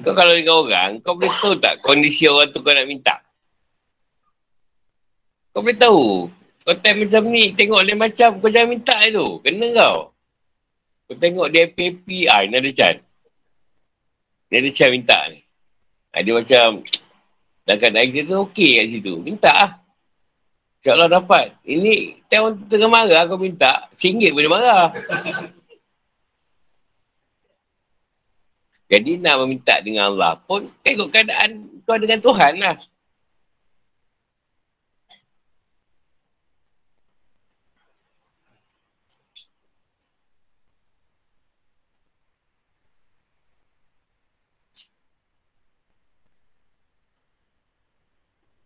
[0.01, 3.20] Kau kalau dengan orang, kau boleh tahu tak kondisi orang tu kau nak minta?
[5.52, 6.31] Kau boleh tahu.
[6.64, 9.27] Kau time macam ni, tengok lain macam, kau jangan minta tu.
[9.44, 9.97] Kena kau.
[11.09, 12.97] Kau tengok dia PPI, ah, ni ada Chan.
[14.48, 15.40] Ni ada Chan minta ni.
[16.16, 16.68] Ha, dia macam,
[17.68, 19.12] dah keadaan dia tu okey kat situ.
[19.20, 19.70] Minta lah.
[20.81, 21.60] InsyaAllah dapat.
[21.68, 24.97] Ini, time tengah marah kau minta, singgit boleh marah.
[28.90, 32.74] Jadi nak meminta dengan Allah pun tengok keadaan kau dengan Tuhan lah.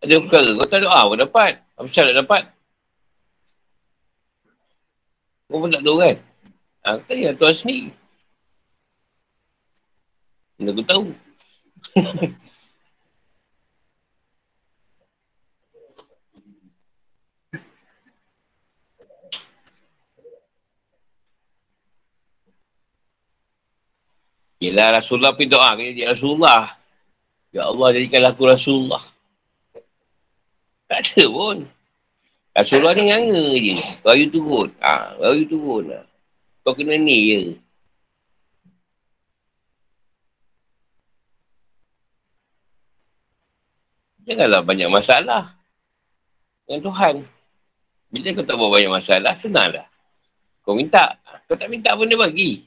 [0.05, 1.53] Ada perkara, kau tak doa pun dapat.
[1.77, 2.43] Apa syarat dapat?
[5.53, 6.17] Kau pun tak tahu kan?
[6.85, 8.04] Ha, tanya Tuhan sendiri.
[10.65, 11.05] Mana aku tahu.
[24.65, 26.73] Yelah Rasulullah pergi doa ke dia Rasulullah.
[27.53, 29.05] Ya Allah jadikanlah aku Rasulullah.
[30.89, 31.69] Tak ada pun.
[32.57, 33.77] Rasulullah ni nganga je.
[34.01, 34.73] Bayu turun.
[34.81, 36.09] Ha, bayu turun lah.
[36.65, 37.64] Kau kena ni je.
[44.25, 45.53] Janganlah banyak masalah
[46.65, 47.15] dengan Tuhan.
[48.09, 49.87] Bila kau tak buat banyak masalah, senanglah.
[50.65, 51.21] Kau minta.
[51.45, 52.65] Kau tak minta pun dia bagi.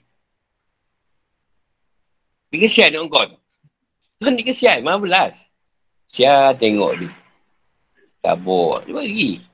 [2.53, 3.25] Dia kesian dengan kau.
[4.21, 5.33] Tuhan dia kesian, mana belas.
[6.07, 7.11] Sial tengok dia.
[8.21, 8.85] Tabur.
[8.85, 9.46] Dia bagi.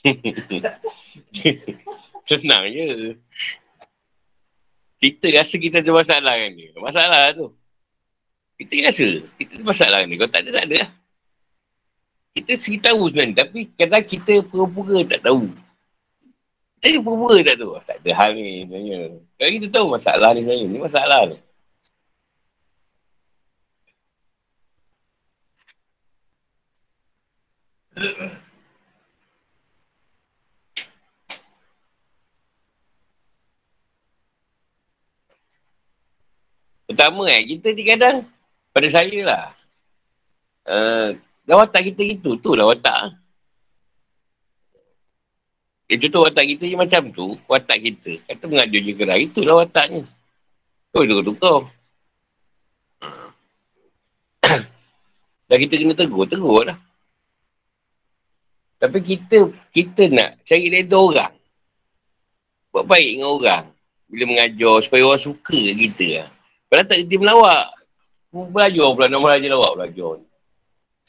[2.28, 3.16] Senang je.
[5.00, 6.68] Kita rasa kita ada masalah kan ni.
[6.76, 7.56] Masalah tu.
[8.60, 10.20] Kita rasa kita ada masalah ni.
[10.20, 10.90] Kalau tak ada, tak ada lah.
[12.36, 13.36] Kita segi tahu sebenarnya.
[13.44, 15.48] Tapi kadang kita pura-pura tak tahu.
[16.80, 17.72] Kita pura-pura tak tahu.
[17.80, 18.98] Tak ada hal ni sebenarnya.
[19.40, 20.66] Kalau kita tahu masalah ni sebenarnya.
[20.68, 21.36] Ni masalah ni.
[36.90, 38.26] Pertama eh, kita ni kadang
[38.74, 39.54] pada saya lah.
[40.66, 41.14] Uh,
[41.46, 43.14] watak kita itu, tu lah watak.
[45.86, 48.18] Eh, contoh watak kita je macam tu, watak kita.
[48.26, 50.02] Kata mengadu je kerah, itulah wataknya.
[50.90, 51.70] Oh, tukar-tukar.
[55.46, 56.78] Dah kita kena tegur, tegur lah.
[58.82, 61.34] Tapi kita, kita nak cari reda orang.
[62.74, 63.70] Buat baik dengan orang.
[64.10, 66.39] Bila mengajar supaya orang suka kita lah.
[66.70, 67.66] Padahal tak kerti melawak.
[68.30, 70.12] Belajar pula nak belajar lawak belajar.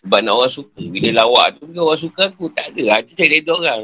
[0.01, 0.81] Sebab nak orang suka.
[0.81, 2.97] Bila lawak tu, bila orang suka aku, tak ada.
[2.97, 3.81] Aku cari reda orang.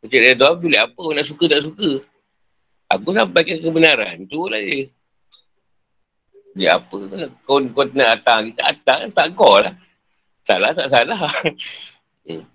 [0.00, 1.90] Aku cari reda orang, bila apa orang nak suka, tak suka.
[2.88, 4.24] Aku sampaikan kebenaran.
[4.24, 4.88] Itu lah dia.
[6.56, 6.96] Dia apa
[7.44, 9.76] kau, kau nak datang, kita datang, tak kau lah.
[10.40, 11.20] Salah, tak salah.
[12.24, 12.53] hmm.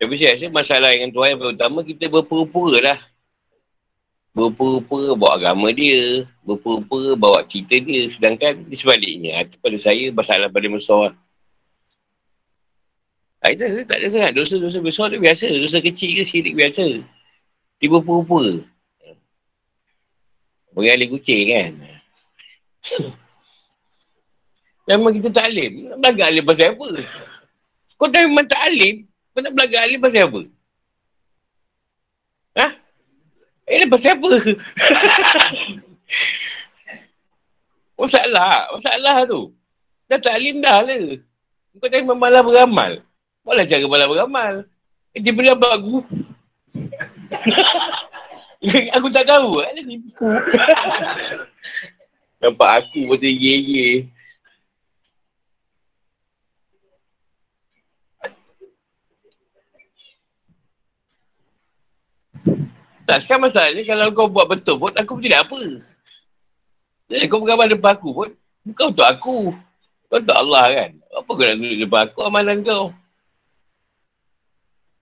[0.00, 2.98] Tapi saya rasa masalah dengan Tuhan yang pertama kita berpura-pura lah.
[4.32, 6.24] Berpura-pura bawa agama dia.
[6.40, 8.08] Berpura-pura bawa cerita dia.
[8.08, 9.44] Sedangkan di sebaliknya.
[9.44, 11.12] Itu pada saya masalah pada besar.
[13.44, 14.32] Ha, itu tak ada sangat.
[14.32, 15.52] Dosa-dosa besar tu biasa.
[15.52, 17.04] Dosa kecil ke sirik biasa.
[17.76, 18.64] Dia berpura-pura.
[20.72, 21.72] Mengalih kucing kan.
[24.88, 25.92] Memang kita tak alim.
[25.92, 26.88] Nak alim pasal apa?
[28.00, 29.09] Kau dah memang tak alim.
[29.40, 30.40] Kau nak belajar alim pasal apa?
[32.60, 32.66] Ha?
[33.72, 34.32] Eh, pasal apa?
[38.04, 38.68] masalah.
[38.76, 39.56] Masalah tu.
[40.12, 41.16] Dah tak alim dah lah.
[41.80, 43.00] Kau tak malah beramal.
[43.40, 44.54] Malah cara malah beramal.
[45.16, 46.04] Eh, dia beri aku.
[48.92, 49.64] aku tak tahu.
[49.64, 50.28] Ada tipu.
[52.44, 54.04] Nampak aku pun ye-ye.
[63.10, 65.58] Tak, sekarang masalahnya kalau kau buat betul pun, aku pun tidak apa.
[67.10, 68.30] Eh, kau beramal depan aku pun,
[68.62, 69.50] bukan untuk aku.
[70.06, 70.90] Kau untuk Allah kan.
[71.18, 72.94] Apa kau nak tunjuk depan aku amalan kau?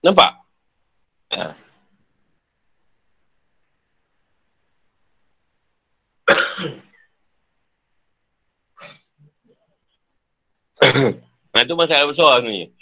[0.01, 0.31] Nampak?
[1.37, 1.53] Ha.
[11.53, 12.73] Nah, tu masalah besar sebenarnya.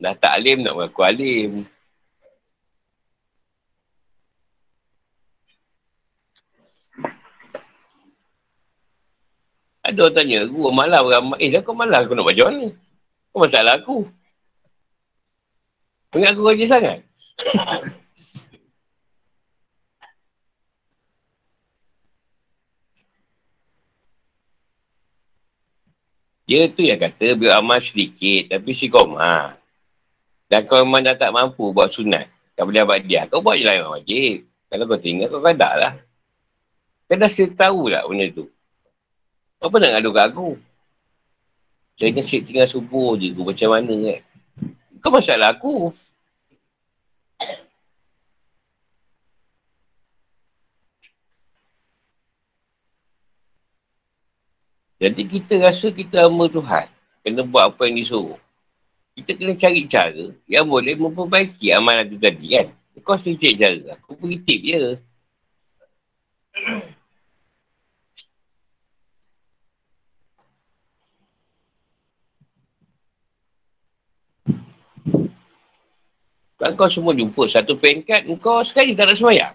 [0.00, 1.68] Dah tak alim nak mengaku alim.
[9.92, 11.36] Ada orang tanya, guru malah beramal.
[11.36, 12.72] Eh, dah kau malah aku nak baca mana?
[13.28, 14.08] Kau masalah aku.
[16.16, 16.98] Ingat aku rajin sangat?
[26.48, 29.56] Dia tu yang kata biar amal sedikit tapi si koma.
[30.48, 32.32] Dan kau memang dah tak mampu buat sunat.
[32.56, 33.28] Tak boleh buat dia.
[33.28, 34.48] Kau buat je lah yang wajib.
[34.72, 35.94] Kalau kau tinggal, kau kadang lah.
[37.08, 38.48] Kau dah tahu lah benda tu.
[39.62, 40.48] Apa nak ngadu kat aku?
[41.94, 44.20] Saya kan tinggal subuh je aku macam mana kan.
[44.98, 45.94] Kau masalah aku.
[55.02, 56.86] Jadi kita rasa kita hamba Tuhan.
[57.22, 58.38] Kena buat apa yang disuruh.
[59.18, 62.66] Kita kena cari cara yang boleh memperbaiki amalan tu tadi kan.
[63.02, 63.98] Kau cari cara.
[63.98, 64.82] Aku pergi tip je.
[76.62, 79.50] Kalau kau semua jumpa satu peringkat, kau sekali tak nak semayang.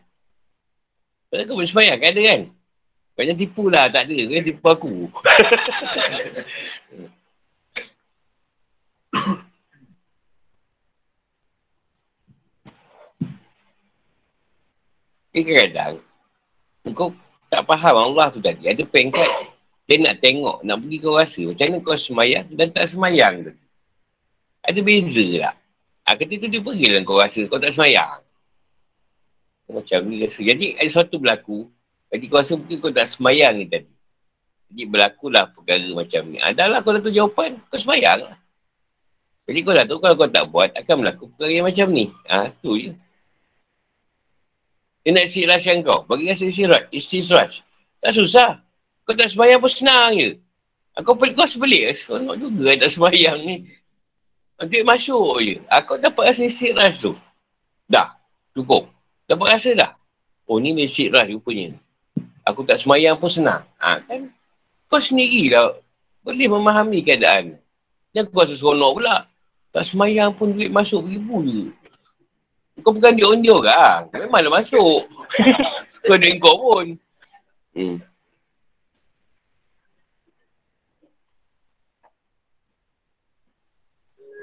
[1.32, 2.52] Kalau kau boleh semayang, kan ada kan?
[3.16, 4.18] Jangan tipu lah, tak ada.
[4.28, 5.08] Kau tipu aku.
[15.32, 16.04] Kadang-kadang,
[16.92, 17.16] kau
[17.48, 18.68] tak faham Allah tu tadi.
[18.68, 19.32] Ada peringkat.
[19.88, 21.40] Dia nak tengok, nak pergi kau rasa.
[21.48, 23.56] Macam mana kau semayang dan tak semayang tu.
[24.68, 25.56] Ada beza lah.
[26.08, 28.24] Ha, ketika tu dia pergi lah kau rasa kau tak semayang.
[29.68, 30.40] Macam ni rasa.
[30.40, 31.68] Jadi ada sesuatu berlaku.
[32.08, 33.92] Jadi kau rasa mungkin kau tak semayang ni tadi.
[34.72, 36.40] Jadi berlakulah perkara macam ni.
[36.40, 38.40] Adalah kau dah tahu jawapan, kau semayang lah.
[39.52, 42.06] Jadi kau dah tahu kalau kau tak buat, akan berlaku perkara yang macam ni.
[42.32, 42.92] Ha, tu je.
[45.04, 46.04] Dia nak istirahatkan kau.
[46.04, 46.92] Bagi rasa istirahat.
[46.92, 47.52] Istirahat.
[48.00, 48.60] Tak susah.
[49.08, 50.36] Kau tak semayang pun senang je.
[51.00, 51.96] Aku pelik kau sebelik.
[51.96, 53.56] Seronok juga tak semayang ni.
[54.66, 55.62] Duit masuk je.
[55.70, 57.14] Aku dapat rasa istirahat tu.
[57.86, 58.18] Dah.
[58.58, 58.90] Cukup.
[59.30, 59.92] Dapat rasa dah.
[60.50, 61.78] Oh ni dia istirahat rupanya.
[62.42, 63.62] Aku tak semayang pun senang.
[63.78, 64.34] Ha, kan?
[64.90, 65.78] Kau sendiri lah.
[66.26, 67.62] Boleh memahami keadaan.
[68.18, 69.18] Jangan kau rasa seronok pula.
[69.76, 71.64] Tak semayang pun duit masuk ribu je.
[72.82, 74.10] Kau bukan duit on dia orang.
[74.10, 75.06] Memanglah masuk.
[76.08, 76.86] kau duit kau pun.
[77.78, 78.02] Hmm.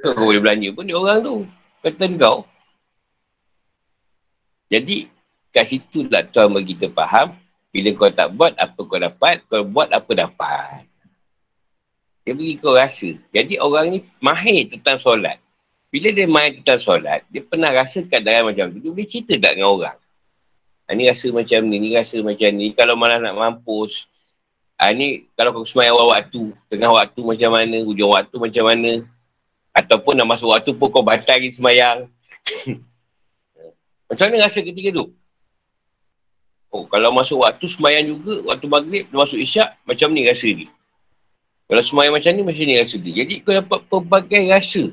[0.05, 1.37] Kau boleh belanja pun dia orang tu.
[1.81, 2.45] Kata kau.
[4.69, 5.09] Jadi,
[5.49, 7.33] kat situ lah Tuhan bagi kita faham.
[7.73, 9.41] Bila kau tak buat, apa kau dapat.
[9.49, 10.85] Kau buat, apa dapat.
[12.29, 13.17] Dia bagi kau rasa.
[13.33, 15.41] Jadi, orang ni mahir tentang solat.
[15.89, 18.83] Bila dia main tentang solat, dia pernah rasa keadaan macam tu.
[18.83, 19.99] Dia boleh cerita tak dengan orang.
[20.85, 22.75] Ha, ni rasa macam ni, ni rasa macam ni.
[22.77, 24.11] Kalau malah nak mampus.
[24.75, 26.51] Ha, ni kalau kau semayang awal waktu.
[26.67, 29.07] Tengah waktu macam mana, hujung waktu macam mana.
[29.75, 32.07] Ataupun nak masuk waktu pun kau batal lagi semayang.
[34.09, 35.11] Macam mana rasa ketika tu?
[36.75, 40.67] Oh, kalau masuk waktu semayang juga, waktu maghrib, masuk isyak, macam ni rasa dia.
[41.71, 43.13] Kalau semayang macam ni, macam ni rasa dia.
[43.23, 44.91] Jadi kau dapat pelbagai rasa.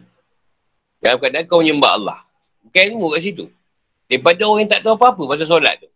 [1.02, 2.20] Dalam keadaan kau menyembah Allah.
[2.62, 3.46] Bukan ilmu kat situ.
[4.06, 5.90] Daripada orang yang tak tahu apa-apa pasal solat tu.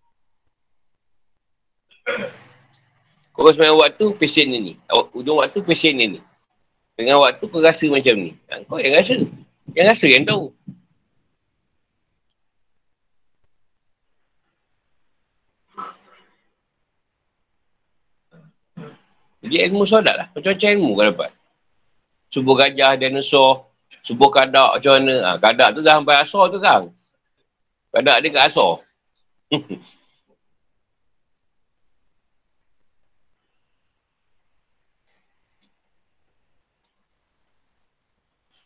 [3.38, 4.74] Kau semayang waktu, pesen ni.
[5.14, 6.20] Ujung waktu, pesen ni.
[6.96, 8.32] Dengan waktu kau rasa macam ni.
[8.48, 9.20] Ha, kau yang rasa.
[9.76, 10.48] Yang rasa yang tahu.
[19.44, 20.28] Jadi ilmu solat lah.
[20.32, 21.32] Macam-macam ilmu kau dapat.
[22.32, 23.68] Subuh gajah, dinosaur.
[24.00, 25.16] Subuh kadak macam mana.
[25.20, 26.88] Ha, kadak tu dah sampai asal tu kan.
[27.92, 28.80] Kadak dia kat asal.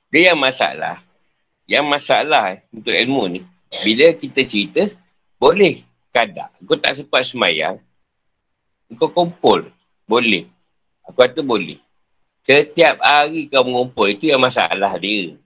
[0.09, 1.05] Dia yang masalah.
[1.69, 3.41] Yang masalah untuk ilmu ni.
[3.85, 4.89] Bila kita cerita,
[5.37, 6.49] boleh kadang.
[6.65, 7.77] Kau tak sempat semayang.
[8.97, 9.69] Kau kumpul.
[10.09, 10.49] Boleh.
[11.05, 11.77] Aku kata boleh.
[12.41, 15.37] Setiap hari kau mengumpul, itu yang masalah dia.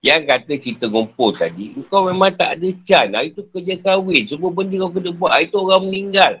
[0.00, 3.10] Yang kata cerita ngumpul tadi, kau memang tak ada can.
[3.12, 4.24] Hari tu kerja kahwin.
[4.30, 5.34] Semua benda kau kena buat.
[5.34, 6.32] Hari tu orang meninggal.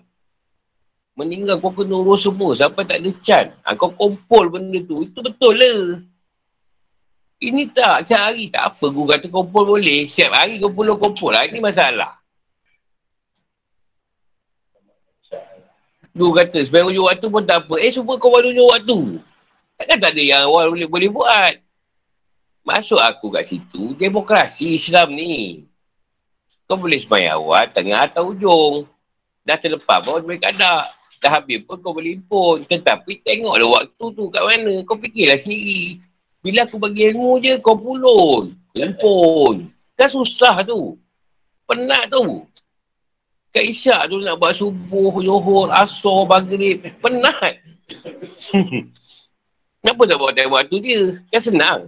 [1.18, 3.46] Meninggal kau kena urus semua sampai tak ada can.
[3.66, 5.02] Ha, kau kumpul benda tu.
[5.02, 6.00] Itu betul lah.
[7.40, 8.84] Ini tak, cari tak apa.
[8.92, 10.04] Guru kata kumpul boleh.
[10.04, 11.48] Siap hari kumpul kumpul lah.
[11.48, 12.20] Ini masalah.
[16.12, 17.74] Guru kata, sebenarnya ujung waktu pun tak apa.
[17.80, 18.98] Eh, semua kau baru ujung waktu.
[19.80, 21.54] Takkan tak ada yang awal boleh, boleh buat.
[22.60, 25.64] Masuk aku kat situ, demokrasi Islam ni.
[26.68, 28.84] Kau boleh semayang awal, tengah atau ujung.
[29.48, 30.92] Dah terlepas pun boleh kadak.
[31.24, 32.60] Dah habis pun kau boleh pun.
[32.68, 34.84] Tetapi tengoklah waktu tu kat mana.
[34.84, 36.04] Kau fikirlah sendiri.
[36.40, 38.56] Bila aku bagi ilmu je, kau pulun.
[38.72, 39.68] Lempun.
[39.96, 40.96] Kan susah tu.
[41.68, 42.48] Penat tu.
[43.50, 46.80] Kat isyak tu nak buat subuh, yohor, asor, maghrib.
[47.04, 47.60] Penat.
[49.80, 51.02] Kenapa tak buat time waktu dia?
[51.28, 51.80] Kan senang.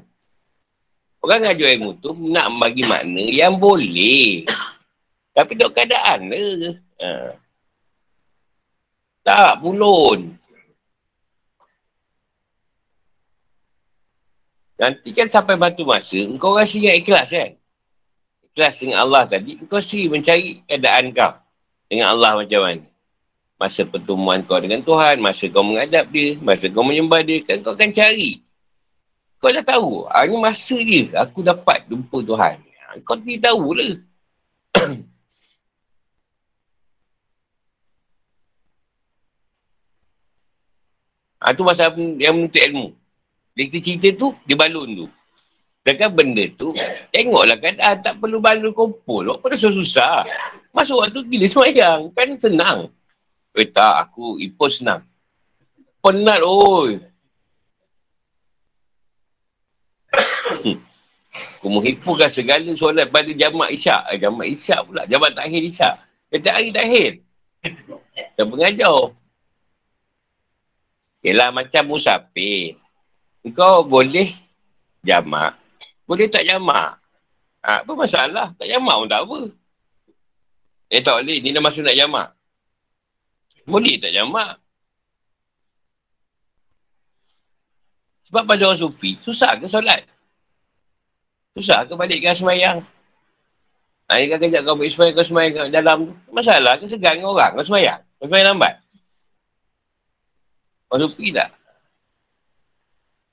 [1.23, 4.43] Orang ngajar ilmu tu nak bagi makna yang boleh.
[5.33, 6.74] Tapi tak keadaan lah.
[6.99, 7.11] Ha.
[9.23, 10.35] Tak, pulun.
[14.83, 17.55] Nanti kan sampai batu masa, kau rasa yang ikhlas kan?
[18.51, 21.39] Ikhlas dengan Allah tadi, kau sendiri mencari keadaan kau.
[21.87, 22.83] Dengan Allah macam mana?
[23.63, 27.79] Masa pertemuan kau dengan Tuhan, masa kau menghadap dia, masa kau menyembah dia, kan kau
[27.79, 28.43] akan cari.
[29.39, 32.59] Kau dah tahu, ah, ini masa je aku dapat jumpa Tuhan.
[32.83, 33.95] Ah, kau tidak tahu lah.
[41.39, 41.87] ha, tu masa
[42.19, 42.99] yang menuntut ilmu.
[43.53, 45.07] Dia kita cerita tu, dia balun tu.
[45.83, 46.70] Sedangkan benda tu,
[47.11, 49.35] tengoklah kan, ah, tak perlu balun kumpul.
[49.35, 50.24] Apa dah susah-susah.
[50.70, 52.01] Masuk waktu gila semayang.
[52.16, 52.89] Kan senang.
[53.53, 55.05] Eh tak, aku impos senang.
[56.01, 57.03] Penat, oi.
[61.61, 64.03] aku menghiburkan segala solat pada jamak isyak.
[64.15, 65.05] Eh, jamak isyak pula.
[65.05, 65.95] Jamak takhir isyak.
[66.33, 67.11] Setiap hari takhir.
[68.39, 69.12] Tak pengajar.
[71.23, 72.82] Yelah macam musafir.
[73.51, 74.31] Kau boleh
[75.02, 75.59] jamak.
[76.06, 77.02] Boleh tak jamak.
[77.66, 78.55] Ha, apa masalah?
[78.55, 79.40] Tak jamak pun tak apa.
[80.94, 81.43] Eh tak boleh.
[81.43, 82.28] Ni dah masa nak jamak.
[83.66, 84.62] Boleh tak jamak?
[88.31, 90.09] Sebab pada orang sufi, susah ke solat?
[91.52, 92.81] Susah ke balikkan semayang?
[94.09, 96.12] Ha, ini kejap kau balik semayang, kau semayang kat dalam tu.
[96.32, 97.52] Masalah ke segan orang?
[97.52, 98.01] Kau semayang?
[98.16, 98.81] Kau semayang lambat?
[100.89, 101.52] Orang sufi tak?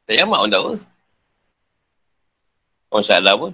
[0.09, 0.73] Tak jamak pun tak apa.
[2.89, 3.53] Orang salah pun.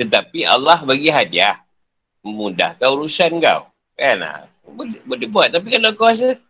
[0.00, 1.60] Tetapi Allah bagi hadiah.
[2.24, 3.68] Memudahkan urusan kau.
[4.00, 4.24] Kan?
[4.24, 4.48] Ha?
[4.64, 5.52] Boleh, boleh buat.
[5.52, 6.40] Tapi kalau kau rasa...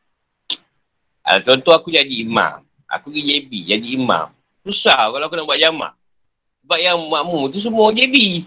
[1.27, 2.63] Ha, contoh aku jadi imam.
[2.87, 4.31] Aku pergi JB jadi imam.
[4.63, 5.99] Susah kalau aku nak buat jamak.
[6.63, 8.47] Sebab yang makmum tu semua JB.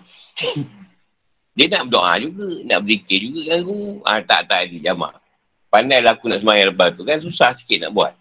[1.59, 2.63] Dia nak berdoa juga.
[2.63, 3.77] Nak berzikir juga kan aku.
[4.07, 5.19] Ha, tak, tak ada jamak.
[5.67, 7.19] Pandailah aku nak semayang lepas tu kan.
[7.19, 8.15] Susah sikit nak buat.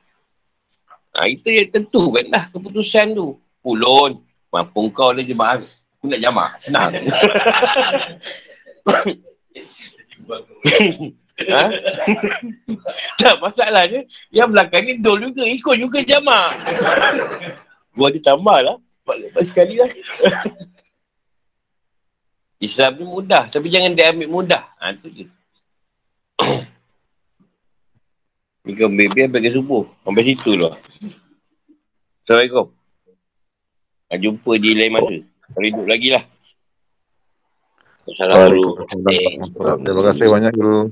[1.17, 3.41] Ha, itu yang tentu kan dah keputusan tu.
[3.65, 4.21] Pulun.
[4.53, 5.65] Mampu kau dah jemaah
[5.97, 6.51] Aku nak jamak.
[6.61, 6.93] Senang.
[11.49, 11.65] ha?
[13.17, 14.05] tak masalahnya.
[14.29, 15.49] Yang belakang ni dol juga.
[15.49, 16.53] Ikut juga jamak.
[17.97, 18.77] Gua ada tambah lah.
[19.09, 19.89] Lepas sekali lah.
[22.61, 23.49] Islam ni mudah.
[23.49, 24.69] Tapi jangan dia ambil mudah.
[24.85, 25.25] Ha, tu je.
[28.67, 29.87] Ni baby sampai ke subuh.
[30.03, 30.75] Sampai situ lah.
[32.27, 32.75] Assalamualaikum.
[34.11, 35.17] Ha, jumpa di lain masa.
[35.55, 36.27] Kalau hidup lagi lah.
[38.11, 38.75] Assalamualaikum.
[39.87, 40.91] Terima kasih banyak, Guru.